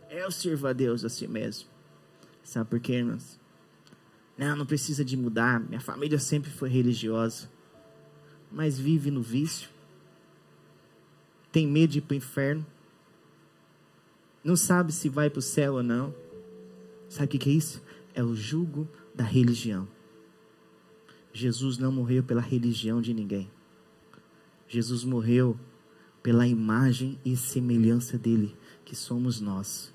Eu 0.10 0.32
sirvo 0.32 0.68
a 0.68 0.74
Deus 0.74 1.06
a 1.06 1.10
si 1.10 1.28
mesmo. 1.28 1.70
Sabe 2.44 2.68
por 2.68 2.80
quê, 2.80 2.94
irmãos? 2.94 3.40
Não, 4.36 4.56
não 4.56 4.66
precisa 4.66 5.06
de 5.06 5.16
mudar. 5.16 5.60
Minha 5.60 5.82
família 5.82 6.18
sempre 6.18 6.50
foi 6.50 6.70
religiosa 6.70 7.57
mas 8.52 8.78
vive 8.78 9.12
no 9.12 9.22
vício, 9.22 9.70
tem 11.52 11.68
medo 11.68 11.92
de 11.92 11.98
ir 12.00 12.02
para 12.02 12.14
o 12.14 12.18
inferno, 12.18 12.66
não 14.44 14.56
sabe 14.56 14.94
se 14.94 15.10
vai 15.10 15.30
para 15.30 15.40
o 15.40 15.42
céu 15.42 15.74
ou 15.74 15.84
não. 15.84 16.16
Sabe 17.10 17.36
o 17.36 17.40
que 17.40 17.50
é 17.50 17.54
isso? 17.54 17.82
É 18.14 18.24
o 18.24 18.34
jugo 18.34 18.88
da 19.14 19.24
religião. 19.24 19.88
Jesus 21.34 21.78
não 21.78 21.92
morreu 21.92 22.24
pela 22.24 22.42
religião 22.42 23.02
de 23.02 23.14
ninguém. 23.14 23.50
Jesus 24.68 25.04
morreu 25.04 25.60
pela 26.24 26.48
imagem 26.48 27.20
e 27.26 27.36
semelhança 27.36 28.18
dele, 28.18 28.56
que 28.84 28.96
somos 28.96 29.40
nós. 29.40 29.94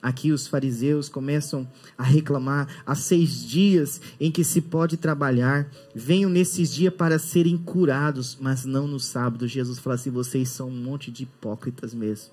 Aqui 0.00 0.30
os 0.30 0.46
fariseus 0.46 1.08
começam 1.08 1.68
a 1.96 2.02
reclamar: 2.02 2.68
há 2.86 2.94
seis 2.94 3.42
dias 3.44 4.00
em 4.20 4.30
que 4.30 4.44
se 4.44 4.60
pode 4.60 4.96
trabalhar, 4.96 5.70
venham 5.94 6.30
nesses 6.30 6.72
dias 6.72 6.94
para 6.94 7.18
serem 7.18 7.56
curados, 7.56 8.36
mas 8.40 8.64
não 8.64 8.86
no 8.86 9.00
sábado. 9.00 9.48
Jesus 9.48 9.78
fala 9.78 9.94
assim: 9.96 10.10
vocês 10.10 10.48
são 10.48 10.68
um 10.68 10.82
monte 10.82 11.10
de 11.10 11.24
hipócritas 11.24 11.92
mesmo. 11.92 12.32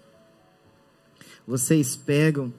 Vocês 1.47 1.95
pegam, 1.95 2.53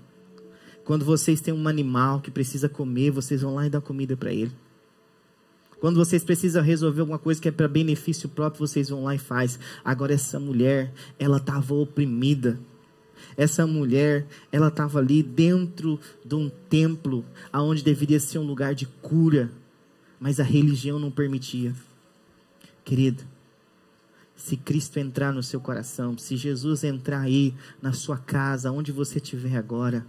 quando 0.85 1.05
vocês 1.05 1.41
têm 1.41 1.55
um 1.55 1.69
animal 1.69 2.21
que 2.21 2.31
precisa 2.31 2.69
comer, 2.69 3.11
vocês 3.11 3.43
vão 3.43 3.55
lá 3.55 3.67
e 3.67 3.71
dão 3.71 3.81
comida 3.81 4.17
para 4.17 4.33
ele. 4.33 4.53
Quando 5.81 5.97
vocês 5.97 6.25
precisam 6.25 6.63
resolver 6.63 7.01
alguma 7.01 7.19
coisa 7.19 7.41
que 7.41 7.49
é 7.49 7.53
para 7.53 7.69
benefício 7.69 8.29
próprio, 8.29 8.67
vocês 8.67 8.89
vão 8.89 9.05
lá 9.05 9.15
e 9.15 9.19
faz. 9.19 9.59
Agora 9.85 10.15
essa 10.15 10.41
mulher, 10.41 10.93
ela 11.19 11.37
estava 11.37 11.75
oprimida 11.75 12.59
essa 13.37 13.67
mulher, 13.67 14.27
ela 14.51 14.69
estava 14.69 14.99
ali 14.99 15.23
dentro 15.23 16.01
de 16.25 16.35
um 16.35 16.49
templo, 16.49 17.25
aonde 17.53 17.83
deveria 17.83 18.21
ser 18.21 18.39
um 18.39 18.47
lugar 18.47 18.75
de 18.75 18.87
cura, 18.87 19.51
mas 20.19 20.41
a 20.41 20.45
religião 20.45 20.99
não 20.99 21.11
permitia. 21.11 21.75
Querido, 22.85 23.25
se 24.37 24.57
Cristo 24.57 24.99
entrar 24.99 25.33
no 25.33 25.43
seu 25.43 25.61
coração, 25.61 26.17
se 26.19 26.37
Jesus 26.37 26.85
entrar 26.85 27.21
aí 27.21 27.55
na 27.81 27.93
sua 27.93 28.19
casa, 28.19 28.71
onde 28.71 28.93
você 28.93 29.19
estiver 29.19 29.57
agora, 29.57 30.07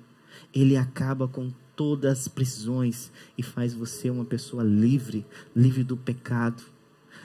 ele 0.53 0.75
acaba 0.75 1.27
com 1.27 1.51
todas 1.75 2.19
as 2.19 2.27
prisões 2.27 3.11
e 3.37 3.43
faz 3.43 3.73
você 3.73 4.09
uma 4.09 4.25
pessoa 4.25 4.63
livre, 4.63 5.25
livre 5.55 5.83
do 5.83 5.95
pecado, 5.95 6.61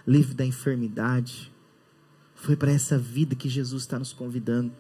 livre 0.07 0.35
da 0.35 0.45
enfermidade. 0.45 1.51
Foi 2.35 2.57
para 2.57 2.71
essa 2.71 2.99
vida 2.99 3.35
que 3.35 3.49
Jesus 3.49 3.83
está 3.83 3.99
nos 3.99 4.13
convidando. 4.13 4.73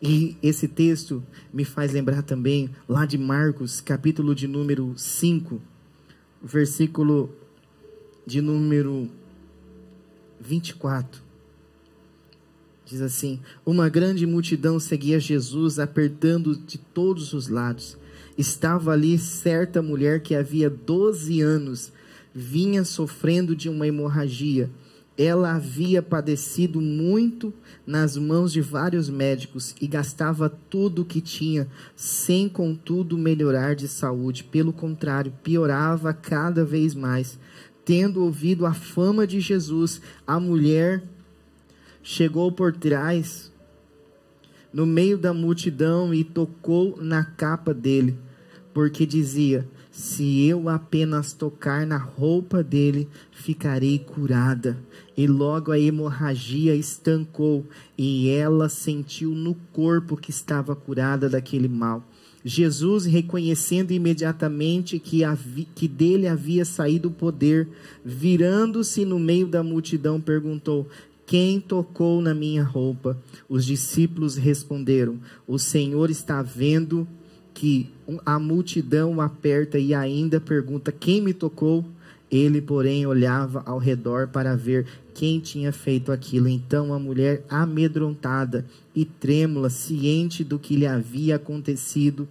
E 0.00 0.36
esse 0.42 0.68
texto 0.68 1.22
me 1.52 1.64
faz 1.64 1.92
lembrar 1.92 2.22
também 2.22 2.70
lá 2.88 3.06
de 3.06 3.16
Marcos, 3.16 3.80
capítulo 3.80 4.34
de 4.34 4.46
número 4.46 4.92
5, 4.96 5.60
versículo 6.42 7.30
de 8.26 8.42
número 8.42 9.08
24. 10.38 11.22
Diz 12.84 13.00
assim: 13.00 13.40
Uma 13.64 13.88
grande 13.88 14.26
multidão 14.26 14.78
seguia 14.78 15.18
Jesus, 15.18 15.78
apertando 15.78 16.54
de 16.54 16.76
todos 16.78 17.32
os 17.32 17.48
lados. 17.48 17.96
Estava 18.36 18.92
ali 18.92 19.18
certa 19.18 19.80
mulher 19.80 20.20
que 20.20 20.34
havia 20.34 20.68
12 20.68 21.40
anos 21.40 21.92
vinha 22.34 22.84
sofrendo 22.84 23.56
de 23.56 23.66
uma 23.70 23.86
hemorragia 23.86 24.70
ela 25.18 25.54
havia 25.54 26.02
padecido 26.02 26.80
muito 26.80 27.52
nas 27.86 28.16
mãos 28.18 28.52
de 28.52 28.60
vários 28.60 29.08
médicos 29.08 29.74
e 29.80 29.86
gastava 29.86 30.50
tudo 30.50 31.02
o 31.02 31.04
que 31.04 31.22
tinha, 31.22 31.66
sem 31.94 32.48
contudo 32.48 33.16
melhorar 33.16 33.74
de 33.74 33.88
saúde. 33.88 34.44
Pelo 34.44 34.72
contrário, 34.72 35.32
piorava 35.42 36.12
cada 36.12 36.64
vez 36.64 36.94
mais. 36.94 37.38
Tendo 37.84 38.24
ouvido 38.24 38.66
a 38.66 38.74
fama 38.74 39.26
de 39.26 39.40
Jesus, 39.40 40.02
a 40.26 40.38
mulher 40.38 41.02
chegou 42.02 42.52
por 42.52 42.76
trás, 42.76 43.50
no 44.72 44.84
meio 44.84 45.16
da 45.16 45.32
multidão, 45.32 46.12
e 46.12 46.22
tocou 46.22 46.98
na 47.00 47.24
capa 47.24 47.72
dele, 47.72 48.18
porque 48.74 49.06
dizia: 49.06 49.66
Se 49.90 50.46
eu 50.46 50.68
apenas 50.68 51.32
tocar 51.32 51.86
na 51.86 51.96
roupa 51.96 52.62
dele, 52.62 53.08
ficarei 53.30 53.98
curada 53.98 54.76
e 55.16 55.26
logo 55.26 55.72
a 55.72 55.78
hemorragia 55.78 56.74
estancou 56.74 57.64
e 57.96 58.28
ela 58.28 58.68
sentiu 58.68 59.30
no 59.30 59.54
corpo 59.72 60.16
que 60.16 60.30
estava 60.30 60.76
curada 60.76 61.28
daquele 61.28 61.68
mal. 61.68 62.04
Jesus, 62.44 63.06
reconhecendo 63.06 63.90
imediatamente 63.90 65.00
que, 65.00 65.24
havia, 65.24 65.66
que 65.74 65.88
dele 65.88 66.28
havia 66.28 66.64
saído 66.64 67.08
o 67.08 67.10
poder, 67.10 67.68
virando-se 68.04 69.04
no 69.04 69.18
meio 69.18 69.48
da 69.48 69.64
multidão, 69.64 70.20
perguntou: 70.20 70.86
Quem 71.26 71.58
tocou 71.58 72.22
na 72.22 72.32
minha 72.32 72.62
roupa? 72.62 73.18
Os 73.48 73.64
discípulos 73.64 74.36
responderam: 74.36 75.18
O 75.44 75.58
Senhor 75.58 76.08
está 76.08 76.40
vendo 76.40 77.08
que 77.52 77.90
a 78.24 78.38
multidão 78.38 79.20
aperta 79.20 79.76
e 79.78 79.92
ainda 79.92 80.38
pergunta 80.38 80.92
quem 80.92 81.20
me 81.20 81.32
tocou. 81.32 81.84
Ele, 82.30 82.60
porém, 82.60 83.06
olhava 83.06 83.62
ao 83.64 83.78
redor 83.78 84.28
para 84.28 84.56
ver 84.56 84.86
quem 85.14 85.40
tinha 85.40 85.72
feito 85.72 86.10
aquilo. 86.10 86.48
Então 86.48 86.92
a 86.92 86.98
mulher, 86.98 87.44
amedrontada 87.48 88.66
e 88.94 89.04
trêmula, 89.04 89.70
ciente 89.70 90.42
do 90.42 90.58
que 90.58 90.76
lhe 90.76 90.86
havia 90.86 91.36
acontecido, 91.36 92.28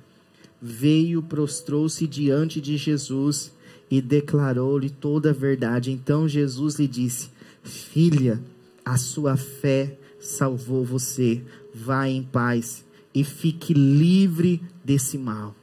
veio, 0.62 1.22
prostrou-se 1.22 2.06
diante 2.08 2.60
de 2.60 2.78
Jesus 2.78 3.52
e 3.90 4.02
declarou-lhe 4.02 4.90
toda 4.90 5.30
a 5.30 5.34
verdade. 5.34 5.92
Então 5.92 6.28
Jesus 6.28 6.76
lhe 6.76 6.88
disse: 6.88 7.30
Filha, 7.64 8.42
a 8.84 8.98
sua 8.98 9.38
fé 9.38 9.98
salvou 10.20 10.84
você. 10.84 11.42
Vá 11.74 12.08
em 12.08 12.24
paz 12.24 12.86
e 13.14 13.24
fique 13.24 13.74
livre 13.74 14.62
desse 14.84 15.18
mal. 15.18 15.56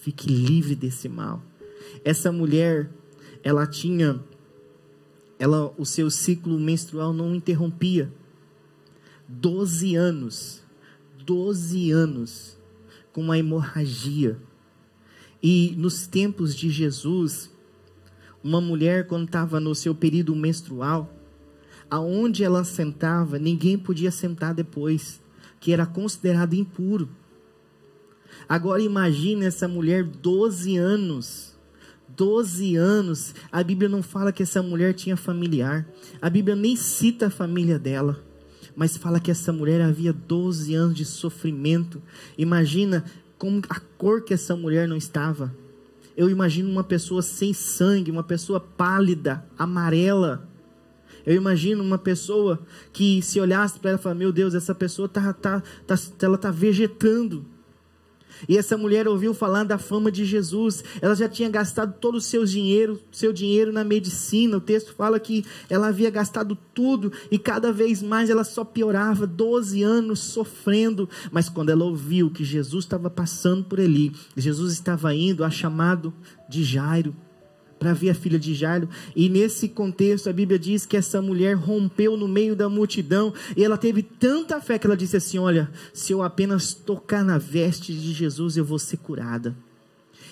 Fique 0.00 0.28
livre 0.28 0.74
desse 0.74 1.08
mal. 1.08 1.42
Essa 2.04 2.30
mulher, 2.32 2.90
ela 3.42 3.66
tinha 3.66 4.22
ela 5.38 5.72
o 5.78 5.86
seu 5.86 6.10
ciclo 6.10 6.58
menstrual 6.60 7.14
não 7.14 7.34
interrompia. 7.34 8.12
Doze 9.26 9.94
anos. 9.96 10.62
Doze 11.24 11.90
anos 11.90 12.58
com 13.12 13.22
uma 13.22 13.38
hemorragia. 13.38 14.38
E 15.42 15.74
nos 15.76 16.06
tempos 16.06 16.54
de 16.54 16.70
Jesus, 16.70 17.50
uma 18.42 18.60
mulher, 18.60 19.06
quando 19.06 19.24
estava 19.24 19.58
no 19.58 19.74
seu 19.74 19.94
período 19.94 20.36
menstrual, 20.36 21.12
aonde 21.90 22.44
ela 22.44 22.62
sentava, 22.62 23.38
ninguém 23.38 23.78
podia 23.78 24.10
sentar 24.10 24.54
depois, 24.54 25.20
que 25.58 25.72
era 25.72 25.86
considerado 25.86 26.54
impuro. 26.54 27.08
Agora 28.48 28.82
imagine 28.82 29.46
essa 29.46 29.66
mulher 29.66 30.04
12 30.04 30.76
anos. 30.76 31.49
12 32.20 32.76
anos. 32.76 33.34
A 33.50 33.62
Bíblia 33.62 33.88
não 33.88 34.02
fala 34.02 34.30
que 34.30 34.42
essa 34.42 34.62
mulher 34.62 34.92
tinha 34.92 35.16
familiar. 35.16 35.88
A 36.20 36.28
Bíblia 36.28 36.54
nem 36.54 36.76
cita 36.76 37.28
a 37.28 37.30
família 37.30 37.78
dela. 37.78 38.22
Mas 38.76 38.94
fala 38.94 39.18
que 39.18 39.30
essa 39.30 39.54
mulher 39.54 39.80
havia 39.80 40.12
12 40.12 40.74
anos 40.74 40.94
de 40.94 41.06
sofrimento. 41.06 42.02
Imagina 42.36 43.06
como 43.38 43.62
a 43.70 43.80
cor 43.96 44.22
que 44.22 44.34
essa 44.34 44.54
mulher 44.54 44.86
não 44.86 44.98
estava. 44.98 45.56
Eu 46.14 46.28
imagino 46.28 46.68
uma 46.68 46.84
pessoa 46.84 47.22
sem 47.22 47.54
sangue, 47.54 48.10
uma 48.10 48.22
pessoa 48.22 48.60
pálida, 48.60 49.42
amarela. 49.58 50.46
Eu 51.24 51.34
imagino 51.34 51.82
uma 51.82 51.96
pessoa 51.96 52.60
que 52.92 53.22
se 53.22 53.40
olhasse 53.40 53.80
para 53.80 53.92
ela 53.92 53.98
e 53.98 54.02
falasse, 54.02 54.18
meu 54.18 54.30
Deus, 54.30 54.54
essa 54.54 54.74
pessoa 54.74 55.08
tá, 55.08 55.32
tá, 55.32 55.62
tá, 55.86 55.94
ela 56.20 56.34
está 56.36 56.50
vegetando. 56.50 57.46
E 58.48 58.56
essa 58.56 58.76
mulher 58.76 59.08
ouviu 59.08 59.34
falar 59.34 59.64
da 59.64 59.78
fama 59.78 60.10
de 60.10 60.24
Jesus. 60.24 60.82
Ela 61.00 61.14
já 61.14 61.28
tinha 61.28 61.48
gastado 61.48 61.94
todo 62.00 62.16
o 62.16 62.20
seu 62.20 62.44
dinheiro, 62.44 63.00
seu 63.10 63.32
dinheiro 63.32 63.72
na 63.72 63.84
medicina. 63.84 64.56
O 64.56 64.60
texto 64.60 64.94
fala 64.94 65.18
que 65.20 65.44
ela 65.68 65.88
havia 65.88 66.10
gastado 66.10 66.56
tudo 66.74 67.12
e 67.30 67.38
cada 67.38 67.72
vez 67.72 68.02
mais 68.02 68.30
ela 68.30 68.44
só 68.44 68.64
piorava, 68.64 69.26
12 69.26 69.82
anos 69.82 70.20
sofrendo. 70.20 71.08
Mas 71.30 71.48
quando 71.48 71.70
ela 71.70 71.84
ouviu 71.84 72.30
que 72.30 72.44
Jesus 72.44 72.84
estava 72.84 73.10
passando 73.10 73.64
por 73.64 73.80
ali, 73.80 74.12
Jesus 74.36 74.72
estava 74.72 75.14
indo 75.14 75.44
a 75.44 75.50
chamado 75.50 76.12
de 76.48 76.64
Jairo, 76.64 77.14
para 77.80 77.94
ver 77.94 78.10
a 78.10 78.14
filha 78.14 78.38
de 78.38 78.54
Jairo. 78.54 78.88
E 79.16 79.30
nesse 79.30 79.66
contexto, 79.66 80.28
a 80.28 80.32
Bíblia 80.32 80.58
diz 80.58 80.84
que 80.84 80.98
essa 80.98 81.22
mulher 81.22 81.56
rompeu 81.56 82.14
no 82.14 82.28
meio 82.28 82.54
da 82.54 82.68
multidão 82.68 83.32
e 83.56 83.64
ela 83.64 83.78
teve 83.78 84.02
tanta 84.02 84.60
fé 84.60 84.78
que 84.78 84.86
ela 84.86 84.96
disse 84.96 85.16
assim: 85.16 85.38
Olha, 85.38 85.68
se 85.92 86.12
eu 86.12 86.22
apenas 86.22 86.74
tocar 86.74 87.24
na 87.24 87.38
veste 87.38 87.94
de 87.94 88.12
Jesus, 88.12 88.58
eu 88.58 88.64
vou 88.64 88.78
ser 88.78 88.98
curada. 88.98 89.56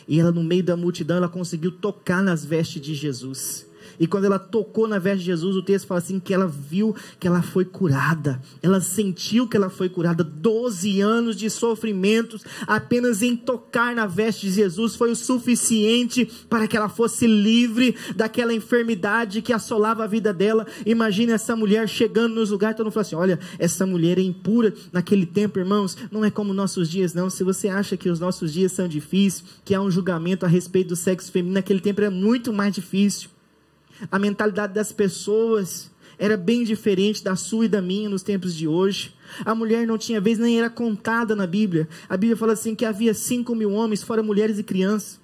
E 0.06 0.20
ela, 0.20 0.30
no 0.30 0.44
meio 0.44 0.62
da 0.62 0.76
multidão, 0.76 1.16
ela 1.16 1.28
conseguiu 1.28 1.72
tocar 1.72 2.22
nas 2.22 2.44
vestes 2.44 2.80
de 2.80 2.94
Jesus. 2.94 3.66
E 3.98 4.06
quando 4.06 4.24
ela 4.24 4.38
tocou 4.38 4.86
na 4.86 4.98
veste 4.98 5.20
de 5.20 5.26
Jesus, 5.26 5.56
o 5.56 5.62
texto 5.62 5.86
fala 5.86 5.98
assim: 5.98 6.20
que 6.20 6.32
ela 6.32 6.46
viu 6.46 6.94
que 7.18 7.26
ela 7.26 7.42
foi 7.42 7.64
curada. 7.64 8.40
Ela 8.62 8.80
sentiu 8.80 9.48
que 9.48 9.56
ela 9.56 9.70
foi 9.70 9.88
curada. 9.88 10.22
Doze 10.22 11.00
anos 11.00 11.36
de 11.36 11.50
sofrimentos, 11.50 12.44
apenas 12.66 13.22
em 13.22 13.36
tocar 13.36 13.94
na 13.94 14.06
veste 14.06 14.46
de 14.46 14.52
Jesus 14.52 14.94
foi 14.94 15.10
o 15.10 15.16
suficiente 15.16 16.30
para 16.48 16.66
que 16.66 16.76
ela 16.76 16.88
fosse 16.88 17.26
livre 17.26 17.94
daquela 18.14 18.54
enfermidade 18.54 19.42
que 19.42 19.52
assolava 19.52 20.04
a 20.04 20.06
vida 20.06 20.32
dela. 20.32 20.66
Imagine 20.86 21.32
essa 21.32 21.56
mulher 21.56 21.88
chegando 21.88 22.34
nos 22.34 22.50
lugares, 22.50 22.76
todo 22.76 22.86
mundo 22.86 22.92
fala 22.92 23.02
assim: 23.02 23.16
olha, 23.16 23.38
essa 23.58 23.86
mulher 23.86 24.18
é 24.18 24.22
impura. 24.22 24.72
Naquele 24.92 25.26
tempo, 25.26 25.58
irmãos, 25.58 25.96
não 26.10 26.24
é 26.24 26.30
como 26.30 26.54
nossos 26.54 26.88
dias, 26.88 27.14
não. 27.14 27.28
Se 27.28 27.42
você 27.42 27.68
acha 27.68 27.96
que 27.96 28.08
os 28.08 28.20
nossos 28.20 28.52
dias 28.52 28.72
são 28.72 28.86
difíceis, 28.88 29.44
que 29.64 29.74
há 29.74 29.80
um 29.80 29.90
julgamento 29.90 30.46
a 30.46 30.48
respeito 30.48 30.88
do 30.88 30.96
sexo 30.96 31.30
feminino, 31.32 31.54
naquele 31.54 31.80
tempo 31.80 32.00
era 32.00 32.10
muito 32.10 32.52
mais 32.52 32.74
difícil. 32.74 33.30
A 34.10 34.18
mentalidade 34.18 34.74
das 34.74 34.92
pessoas 34.92 35.90
era 36.18 36.36
bem 36.36 36.64
diferente 36.64 37.22
da 37.22 37.36
sua 37.36 37.66
e 37.66 37.68
da 37.68 37.80
minha 37.80 38.08
nos 38.08 38.22
tempos 38.22 38.54
de 38.54 38.66
hoje. 38.66 39.14
A 39.44 39.54
mulher 39.54 39.86
não 39.86 39.96
tinha 39.96 40.20
vez, 40.20 40.38
nem 40.38 40.58
era 40.58 40.68
contada 40.68 41.36
na 41.36 41.46
Bíblia. 41.46 41.88
A 42.08 42.16
Bíblia 42.16 42.36
fala 42.36 42.54
assim 42.54 42.74
que 42.74 42.84
havia 42.84 43.14
cinco 43.14 43.54
mil 43.54 43.72
homens, 43.72 44.02
fora 44.02 44.22
mulheres 44.22 44.58
e 44.58 44.62
crianças. 44.62 45.20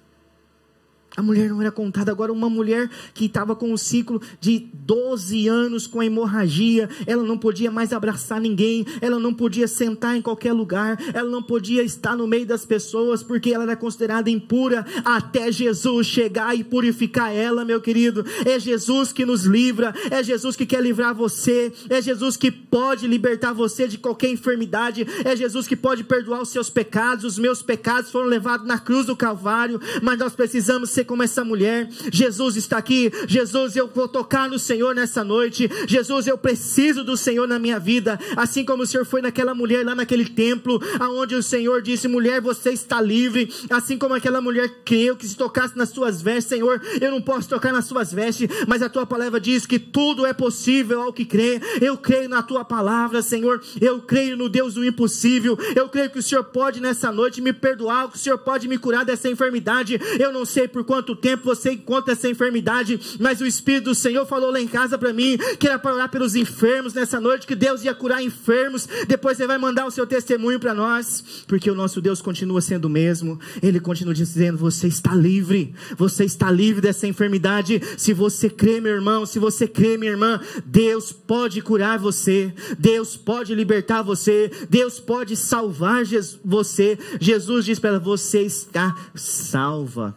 A 1.17 1.21
mulher 1.21 1.49
não 1.49 1.61
era 1.61 1.71
contada. 1.71 2.11
Agora, 2.11 2.33
uma 2.33 2.49
mulher 2.49 2.89
que 3.13 3.25
estava 3.25 3.55
com 3.55 3.71
um 3.71 3.77
ciclo 3.77 4.21
de 4.39 4.67
12 4.73 5.47
anos 5.47 5.87
com 5.87 6.03
hemorragia, 6.03 6.89
ela 7.07 7.23
não 7.23 7.37
podia 7.37 7.71
mais 7.71 7.93
abraçar 7.93 8.41
ninguém, 8.41 8.85
ela 8.99 9.17
não 9.17 9.33
podia 9.33 9.67
sentar 9.67 10.17
em 10.17 10.21
qualquer 10.21 10.51
lugar, 10.51 10.99
ela 11.13 11.29
não 11.29 11.41
podia 11.41 11.83
estar 11.83 12.17
no 12.17 12.27
meio 12.27 12.45
das 12.45 12.65
pessoas, 12.65 13.23
porque 13.23 13.51
ela 13.51 13.63
era 13.63 13.75
considerada 13.75 14.29
impura 14.29 14.85
até 15.05 15.51
Jesus 15.51 16.07
chegar 16.07 16.55
e 16.57 16.63
purificar 16.63 17.33
ela, 17.33 17.63
meu 17.63 17.79
querido. 17.79 18.25
É 18.45 18.59
Jesus 18.59 19.13
que 19.13 19.25
nos 19.25 19.45
livra, 19.45 19.93
é 20.11 20.21
Jesus 20.21 20.55
que 20.55 20.65
quer 20.65 20.81
livrar 20.81 21.15
você, 21.15 21.71
é 21.89 22.01
Jesus 22.01 22.35
que 22.35 22.51
pode 22.51 23.07
libertar 23.07 23.53
você 23.53 23.87
de 23.87 23.97
qualquer 23.97 24.29
enfermidade, 24.29 25.07
é 25.23 25.35
Jesus 25.35 25.65
que 25.65 25.77
pode 25.77 26.03
perdoar 26.03 26.41
os 26.41 26.49
seus 26.49 26.69
pecados. 26.69 27.23
Os 27.23 27.39
meus 27.39 27.61
pecados 27.61 28.11
foram 28.11 28.27
levados 28.27 28.67
na 28.67 28.77
cruz 28.77 29.05
do 29.05 29.15
Calvário, 29.15 29.79
mas 30.01 30.19
nós 30.19 30.35
precisamos 30.35 30.89
ser 30.89 31.04
como 31.05 31.23
essa 31.23 31.43
mulher. 31.43 31.87
Jesus 32.11 32.55
está 32.55 32.77
aqui. 32.77 33.11
Jesus, 33.27 33.75
eu 33.75 33.87
vou 33.87 34.07
tocar 34.07 34.49
no 34.49 34.59
Senhor 34.59 34.93
nessa 34.93 35.23
noite. 35.23 35.69
Jesus, 35.87 36.27
eu 36.27 36.37
preciso 36.37 37.03
do 37.03 37.15
Senhor 37.15 37.47
na 37.47 37.59
minha 37.59 37.79
vida. 37.79 38.19
Assim 38.35 38.65
como 38.65 38.83
o 38.83 38.87
Senhor 38.87 39.05
foi 39.05 39.21
naquela 39.21 39.53
mulher 39.53 39.85
lá 39.85 39.95
naquele 39.95 40.25
templo, 40.25 40.81
aonde 40.99 41.35
o 41.35 41.43
Senhor 41.43 41.81
disse: 41.81 42.07
mulher, 42.07 42.41
você 42.41 42.71
está 42.71 43.01
livre. 43.01 43.51
Assim 43.69 43.97
como 43.97 44.13
aquela 44.13 44.41
mulher 44.41 44.69
creu 44.83 45.15
que 45.15 45.27
se 45.27 45.35
tocasse 45.35 45.77
nas 45.77 45.89
suas 45.89 46.21
vestes, 46.21 46.49
Senhor, 46.49 46.81
eu 46.99 47.11
não 47.11 47.21
posso 47.21 47.49
tocar 47.49 47.71
nas 47.71 47.85
suas 47.85 48.11
vestes, 48.11 48.49
mas 48.67 48.81
a 48.81 48.89
tua 48.89 49.05
palavra 49.05 49.39
diz 49.39 49.65
que 49.65 49.79
tudo 49.79 50.25
é 50.25 50.33
possível 50.33 51.01
ao 51.01 51.13
que 51.13 51.25
crê. 51.25 51.61
Eu 51.81 51.97
creio 51.97 52.29
na 52.29 52.41
tua 52.41 52.65
palavra, 52.65 53.21
Senhor. 53.21 53.61
Eu 53.79 54.01
creio 54.01 54.37
no 54.37 54.49
Deus 54.49 54.73
do 54.73 54.85
impossível. 54.85 55.57
Eu 55.75 55.89
creio 55.89 56.09
que 56.09 56.19
o 56.19 56.23
Senhor 56.23 56.43
pode 56.43 56.79
nessa 56.79 57.11
noite 57.11 57.41
me 57.41 57.53
perdoar, 57.53 58.09
que 58.09 58.17
o 58.17 58.19
Senhor 58.19 58.37
pode 58.37 58.67
me 58.67 58.77
curar 58.77 59.05
dessa 59.05 59.29
enfermidade. 59.29 59.99
Eu 60.19 60.31
não 60.31 60.45
sei 60.45 60.67
por 60.67 60.83
quanto 60.83 60.94
tempo 61.01 61.43
você 61.43 61.71
encontra 61.71 62.13
essa 62.13 62.29
enfermidade, 62.29 62.99
mas 63.19 63.41
o 63.41 63.45
Espírito 63.45 63.85
do 63.85 63.95
Senhor 63.95 64.25
falou 64.25 64.51
lá 64.51 64.59
em 64.59 64.67
casa 64.67 64.97
para 64.97 65.13
mim 65.13 65.37
que 65.59 65.67
era 65.67 65.79
para 65.79 65.93
orar 65.93 66.09
pelos 66.09 66.35
enfermos 66.35 66.93
nessa 66.93 67.19
noite, 67.19 67.47
que 67.47 67.55
Deus 67.55 67.83
ia 67.83 67.93
curar 67.93 68.21
enfermos. 68.21 68.87
Depois 69.07 69.37
você 69.37 69.47
vai 69.47 69.57
mandar 69.57 69.85
o 69.85 69.91
seu 69.91 70.05
testemunho 70.05 70.59
para 70.59 70.73
nós, 70.73 71.43
porque 71.47 71.69
o 71.69 71.75
nosso 71.75 72.01
Deus 72.01 72.21
continua 72.21 72.61
sendo 72.61 72.85
o 72.85 72.89
mesmo. 72.89 73.39
Ele 73.61 73.79
continua 73.79 74.13
dizendo: 74.13 74.57
Você 74.57 74.87
está 74.87 75.13
livre, 75.13 75.73
você 75.97 76.25
está 76.25 76.51
livre 76.51 76.81
dessa 76.81 77.07
enfermidade. 77.07 77.81
Se 77.97 78.13
você 78.13 78.49
crê, 78.49 78.79
meu 78.79 78.93
irmão, 78.93 79.25
se 79.25 79.39
você 79.39 79.67
crê, 79.67 79.97
minha 79.97 80.11
irmã, 80.11 80.39
Deus 80.65 81.11
pode 81.11 81.61
curar 81.61 81.97
você, 81.97 82.53
Deus 82.77 83.15
pode 83.15 83.53
libertar 83.55 84.01
você, 84.01 84.51
Deus 84.69 84.99
pode 84.99 85.35
salvar 85.35 86.03
você. 86.43 86.97
Jesus 87.19 87.65
diz 87.65 87.79
para 87.79 87.91
ela: 87.91 87.99
Você 87.99 88.41
está 88.41 88.95
salva. 89.13 90.15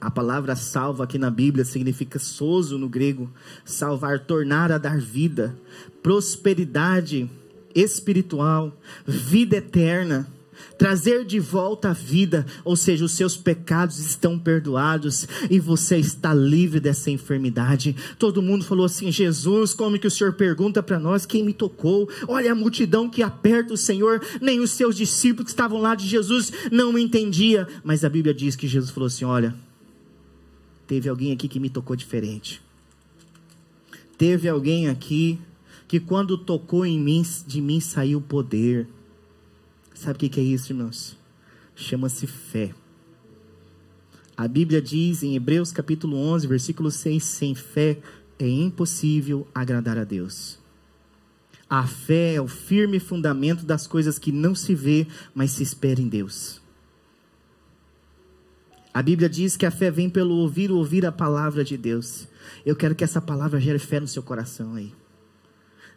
A 0.00 0.10
palavra 0.10 0.56
salva 0.56 1.04
aqui 1.04 1.18
na 1.18 1.30
Bíblia 1.30 1.62
significa 1.62 2.18
sozo 2.18 2.78
no 2.78 2.88
grego, 2.88 3.30
salvar, 3.66 4.20
tornar 4.20 4.72
a 4.72 4.78
dar 4.78 4.98
vida, 4.98 5.54
prosperidade 6.02 7.28
espiritual, 7.74 8.74
vida 9.06 9.56
eterna, 9.56 10.26
trazer 10.78 11.26
de 11.26 11.38
volta 11.38 11.90
a 11.90 11.92
vida, 11.92 12.46
ou 12.64 12.76
seja, 12.76 13.04
os 13.04 13.12
seus 13.12 13.36
pecados 13.36 13.98
estão 13.98 14.38
perdoados 14.38 15.28
e 15.50 15.60
você 15.60 15.98
está 15.98 16.32
livre 16.32 16.80
dessa 16.80 17.10
enfermidade. 17.10 17.94
Todo 18.18 18.40
mundo 18.40 18.64
falou 18.64 18.86
assim: 18.86 19.12
Jesus, 19.12 19.74
como 19.74 19.98
que 19.98 20.06
o 20.06 20.10
Senhor 20.10 20.32
pergunta 20.32 20.82
para 20.82 20.98
nós 20.98 21.26
quem 21.26 21.44
me 21.44 21.52
tocou? 21.52 22.08
Olha 22.26 22.52
a 22.52 22.54
multidão 22.54 23.08
que 23.08 23.22
aperta 23.22 23.74
o 23.74 23.76
Senhor, 23.76 24.22
nem 24.40 24.60
os 24.60 24.70
seus 24.70 24.96
discípulos 24.96 25.44
que 25.44 25.50
estavam 25.50 25.78
lá 25.78 25.94
de 25.94 26.06
Jesus 26.06 26.50
não 26.72 26.98
entendia, 26.98 27.68
mas 27.84 28.02
a 28.02 28.08
Bíblia 28.08 28.32
diz 28.32 28.56
que 28.56 28.66
Jesus 28.66 28.90
falou 28.90 29.06
assim: 29.06 29.26
olha 29.26 29.54
Teve 30.90 31.08
alguém 31.08 31.30
aqui 31.30 31.46
que 31.46 31.60
me 31.60 31.70
tocou 31.70 31.94
diferente. 31.94 32.60
Teve 34.18 34.48
alguém 34.48 34.88
aqui 34.88 35.38
que 35.86 36.00
quando 36.00 36.36
tocou 36.36 36.84
em 36.84 36.98
mim, 36.98 37.22
de 37.46 37.60
mim 37.60 37.78
saiu 37.78 38.20
poder. 38.20 38.88
Sabe 39.94 40.16
o 40.16 40.28
que 40.28 40.40
é 40.40 40.42
isso, 40.42 40.72
irmãos? 40.72 41.16
chama-se 41.76 42.26
fé. 42.26 42.74
A 44.36 44.48
Bíblia 44.48 44.82
diz 44.82 45.22
em 45.22 45.36
Hebreus 45.36 45.70
capítulo 45.70 46.16
11, 46.16 46.48
versículo 46.48 46.90
6, 46.90 47.22
sem 47.22 47.54
fé 47.54 48.00
é 48.36 48.48
impossível 48.48 49.46
agradar 49.54 49.96
a 49.96 50.02
Deus. 50.02 50.58
A 51.68 51.86
fé 51.86 52.34
é 52.34 52.40
o 52.40 52.48
firme 52.48 52.98
fundamento 52.98 53.64
das 53.64 53.86
coisas 53.86 54.18
que 54.18 54.32
não 54.32 54.56
se 54.56 54.74
vê, 54.74 55.06
mas 55.32 55.52
se 55.52 55.62
espera 55.62 56.00
em 56.00 56.08
Deus. 56.08 56.59
A 58.92 59.02
Bíblia 59.02 59.28
diz 59.28 59.56
que 59.56 59.64
a 59.64 59.70
fé 59.70 59.88
vem 59.90 60.10
pelo 60.10 60.34
ouvir, 60.34 60.72
ouvir 60.72 61.06
a 61.06 61.12
palavra 61.12 61.62
de 61.62 61.76
Deus. 61.76 62.26
Eu 62.66 62.74
quero 62.74 62.94
que 62.94 63.04
essa 63.04 63.20
palavra 63.20 63.60
gere 63.60 63.78
fé 63.78 64.00
no 64.00 64.08
seu 64.08 64.22
coração 64.22 64.74
aí. 64.74 64.92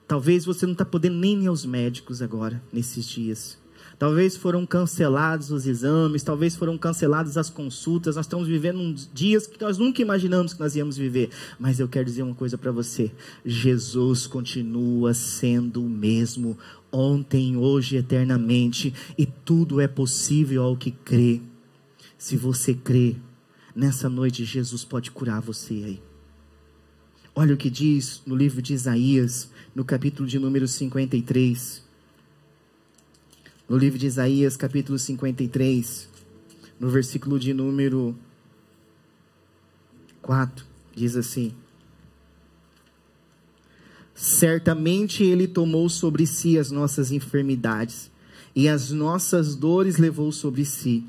Talvez 0.08 0.46
você 0.46 0.66
não 0.66 0.74
está 0.74 0.86
podendo 0.86 1.16
nem 1.16 1.44
ir 1.44 1.48
aos 1.48 1.66
médicos 1.66 2.22
agora, 2.22 2.62
nesses 2.72 3.06
dias. 3.06 3.58
Talvez 3.98 4.36
foram 4.38 4.66
cancelados 4.66 5.50
os 5.50 5.66
exames, 5.66 6.24
talvez 6.24 6.56
foram 6.56 6.78
canceladas 6.78 7.36
as 7.36 7.50
consultas. 7.50 8.16
Nós 8.16 8.26
estamos 8.26 8.48
vivendo 8.48 8.80
uns 8.80 9.10
dias 9.12 9.48
que 9.48 9.60
nós 9.60 9.78
nunca 9.78 10.02
imaginamos 10.02 10.54
que 10.54 10.60
nós 10.60 10.76
íamos 10.76 10.96
viver. 10.96 11.30
Mas 11.60 11.80
eu 11.80 11.88
quero 11.88 12.06
dizer 12.06 12.22
uma 12.22 12.36
coisa 12.36 12.58
para 12.58 12.72
você: 12.72 13.12
Jesus 13.44 14.28
continua 14.28 15.14
sendo 15.14 15.84
o 15.84 15.90
mesmo 15.90 16.58
ontem, 16.92 17.58
hoje, 17.58 17.98
eternamente, 17.98 18.94
e 19.18 19.26
tudo 19.26 19.82
é 19.82 19.88
possível 19.88 20.64
ao 20.64 20.78
que 20.78 20.92
crê. 20.92 21.42
Se 22.24 22.38
você 22.38 22.74
crê, 22.74 23.18
nessa 23.76 24.08
noite 24.08 24.46
Jesus 24.46 24.86
pode 24.86 25.12
curar 25.12 25.42
você 25.42 25.74
aí. 25.74 26.02
Olha 27.36 27.54
o 27.54 27.58
que 27.58 27.70
diz 27.70 28.22
no 28.26 28.34
livro 28.34 28.62
de 28.62 28.74
Isaías, 28.74 29.50
no 29.76 29.84
capítulo 29.84 30.26
de 30.26 30.40
número 30.40 30.66
53. 30.66 31.84
No 33.68 33.78
livro 33.78 34.00
de 34.00 34.08
Isaías, 34.08 34.56
capítulo 34.56 34.98
53, 34.98 36.08
no 36.80 36.90
versículo 36.90 37.38
de 37.38 37.54
número 37.54 38.16
4, 40.22 40.66
diz 40.96 41.18
assim: 41.18 41.54
Certamente 44.16 45.26
Ele 45.26 45.46
tomou 45.46 45.90
sobre 45.90 46.26
si 46.26 46.58
as 46.58 46.72
nossas 46.72 47.12
enfermidades, 47.12 48.10
e 48.56 48.70
as 48.70 48.92
nossas 48.92 49.58
dores 49.58 49.98
levou 49.98 50.32
sobre 50.32 50.64
si 50.64 51.06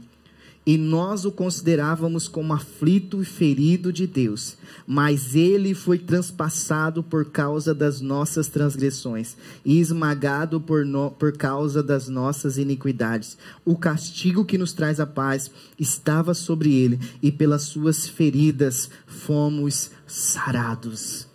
e 0.66 0.78
nós 0.78 1.24
o 1.26 1.32
considerávamos 1.32 2.26
como 2.26 2.54
aflito 2.54 3.20
e 3.20 3.24
ferido 3.24 3.92
de 3.92 4.06
Deus, 4.06 4.56
mas 4.86 5.34
ele 5.34 5.74
foi 5.74 5.98
transpassado 5.98 7.02
por 7.02 7.26
causa 7.26 7.74
das 7.74 8.00
nossas 8.00 8.48
transgressões 8.48 9.36
e 9.64 9.78
esmagado 9.78 10.60
por, 10.60 10.86
no, 10.86 11.10
por 11.10 11.36
causa 11.36 11.82
das 11.82 12.08
nossas 12.08 12.56
iniquidades. 12.56 13.36
O 13.64 13.76
castigo 13.76 14.44
que 14.44 14.56
nos 14.56 14.72
traz 14.72 14.98
a 14.98 15.06
paz 15.06 15.50
estava 15.78 16.32
sobre 16.32 16.72
ele, 16.72 16.98
e 17.22 17.30
pelas 17.30 17.62
suas 17.62 18.06
feridas 18.06 18.88
fomos 19.06 19.90
sarados. 20.06 21.26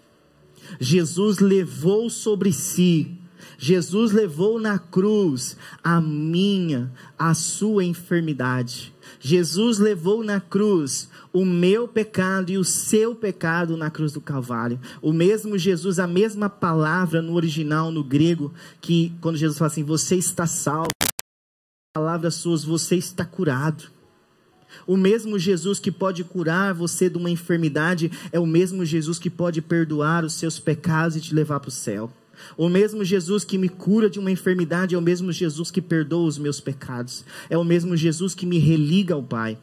Jesus 0.79 1.39
levou 1.39 2.09
sobre 2.09 2.51
si 2.51 3.19
Jesus 3.61 4.13
levou 4.13 4.57
na 4.57 4.79
cruz 4.79 5.57
a 5.83 5.99
minha, 5.99 6.89
a 7.17 7.33
sua 7.33 7.83
enfermidade. 7.83 8.93
Jesus 9.19 9.79
levou 9.79 10.23
na 10.23 10.39
cruz 10.39 11.09
o 11.31 11.45
meu 11.45 11.87
pecado 11.87 12.51
e 12.51 12.57
o 12.57 12.63
seu 12.63 13.15
pecado 13.15 13.77
na 13.77 13.89
cruz 13.89 14.11
do 14.13 14.21
Calvário. 14.21 14.79
O 15.01 15.13
mesmo 15.13 15.57
Jesus, 15.57 15.99
a 15.99 16.07
mesma 16.07 16.49
palavra 16.49 17.21
no 17.21 17.33
original, 17.33 17.91
no 17.91 18.03
grego, 18.03 18.53
que 18.81 19.13
quando 19.21 19.37
Jesus 19.37 19.57
fala 19.57 19.71
assim: 19.71 19.83
Você 19.83 20.15
está 20.15 20.45
salvo. 20.45 20.89
Palavras 21.93 22.35
suas, 22.35 22.63
você 22.63 22.95
está 22.95 23.25
curado. 23.25 23.85
O 24.85 24.95
mesmo 24.95 25.37
Jesus 25.37 25.79
que 25.79 25.91
pode 25.91 26.23
curar 26.23 26.73
você 26.73 27.09
de 27.09 27.17
uma 27.17 27.29
enfermidade 27.29 28.11
é 28.31 28.39
o 28.39 28.45
mesmo 28.45 28.85
Jesus 28.85 29.17
que 29.17 29.29
pode 29.29 29.61
perdoar 29.61 30.23
os 30.23 30.33
seus 30.33 30.59
pecados 30.59 31.15
e 31.15 31.21
te 31.21 31.33
levar 31.33 31.59
para 31.59 31.69
o 31.69 31.71
céu. 31.71 32.11
O 32.57 32.69
mesmo 32.69 33.03
Jesus 33.03 33.43
que 33.43 33.57
me 33.57 33.69
cura 33.69 34.09
de 34.09 34.19
uma 34.19 34.31
enfermidade 34.31 34.95
é 34.95 34.97
o 34.97 35.01
mesmo 35.01 35.31
Jesus 35.31 35.71
que 35.71 35.81
perdoa 35.81 36.27
os 36.27 36.37
meus 36.37 36.59
pecados. 36.59 37.23
É 37.49 37.57
o 37.57 37.63
mesmo 37.63 37.95
Jesus 37.95 38.33
que 38.35 38.45
me 38.45 38.57
religa 38.57 39.13
ao 39.13 39.23
Pai. 39.23 39.57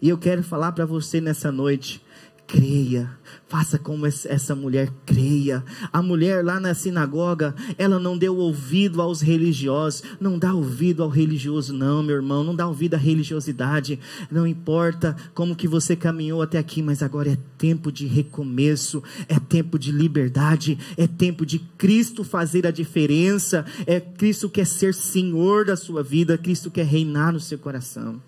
E 0.00 0.08
eu 0.08 0.18
quero 0.18 0.42
falar 0.42 0.72
para 0.72 0.84
você 0.84 1.20
nessa 1.20 1.50
noite 1.50 2.02
creia. 2.48 3.10
Faça 3.46 3.78
como 3.78 4.06
essa 4.06 4.54
mulher 4.54 4.90
creia. 5.04 5.62
A 5.92 6.02
mulher 6.02 6.42
lá 6.42 6.58
na 6.58 6.72
sinagoga, 6.72 7.54
ela 7.76 8.00
não 8.00 8.16
deu 8.16 8.36
ouvido 8.36 9.02
aos 9.02 9.20
religiosos. 9.20 10.02
Não 10.18 10.38
dá 10.38 10.54
ouvido 10.54 11.02
ao 11.02 11.10
religioso, 11.10 11.74
não, 11.74 12.02
meu 12.02 12.16
irmão. 12.16 12.42
Não 12.42 12.56
dá 12.56 12.66
ouvido 12.66 12.94
à 12.94 12.96
religiosidade. 12.96 14.00
Não 14.30 14.46
importa 14.46 15.14
como 15.34 15.54
que 15.54 15.68
você 15.68 15.94
caminhou 15.94 16.40
até 16.40 16.58
aqui, 16.58 16.82
mas 16.82 17.02
agora 17.02 17.32
é 17.32 17.38
tempo 17.58 17.92
de 17.92 18.06
recomeço. 18.06 19.02
É 19.28 19.38
tempo 19.38 19.78
de 19.78 19.92
liberdade. 19.92 20.78
É 20.96 21.06
tempo 21.06 21.44
de 21.44 21.58
Cristo 21.58 22.24
fazer 22.24 22.66
a 22.66 22.70
diferença. 22.70 23.64
É 23.86 24.00
Cristo 24.00 24.48
quer 24.48 24.66
ser 24.66 24.94
Senhor 24.94 25.66
da 25.66 25.76
sua 25.76 26.02
vida. 26.02 26.38
Cristo 26.38 26.70
quer 26.70 26.86
reinar 26.86 27.32
no 27.32 27.40
seu 27.40 27.58
coração. 27.58 28.20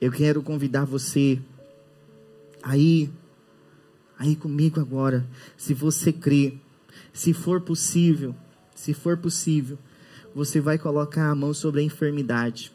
Eu 0.00 0.12
quero 0.12 0.42
convidar 0.42 0.84
você 0.84 1.40
aí, 2.66 3.08
aí 4.18 4.34
comigo 4.34 4.80
agora, 4.80 5.24
se 5.56 5.72
você 5.72 6.12
crê, 6.12 6.58
se 7.12 7.32
for 7.32 7.60
possível, 7.60 8.34
se 8.74 8.92
for 8.92 9.16
possível, 9.16 9.78
você 10.34 10.60
vai 10.60 10.76
colocar 10.76 11.30
a 11.30 11.34
mão 11.34 11.54
sobre 11.54 11.80
a 11.80 11.84
enfermidade. 11.84 12.72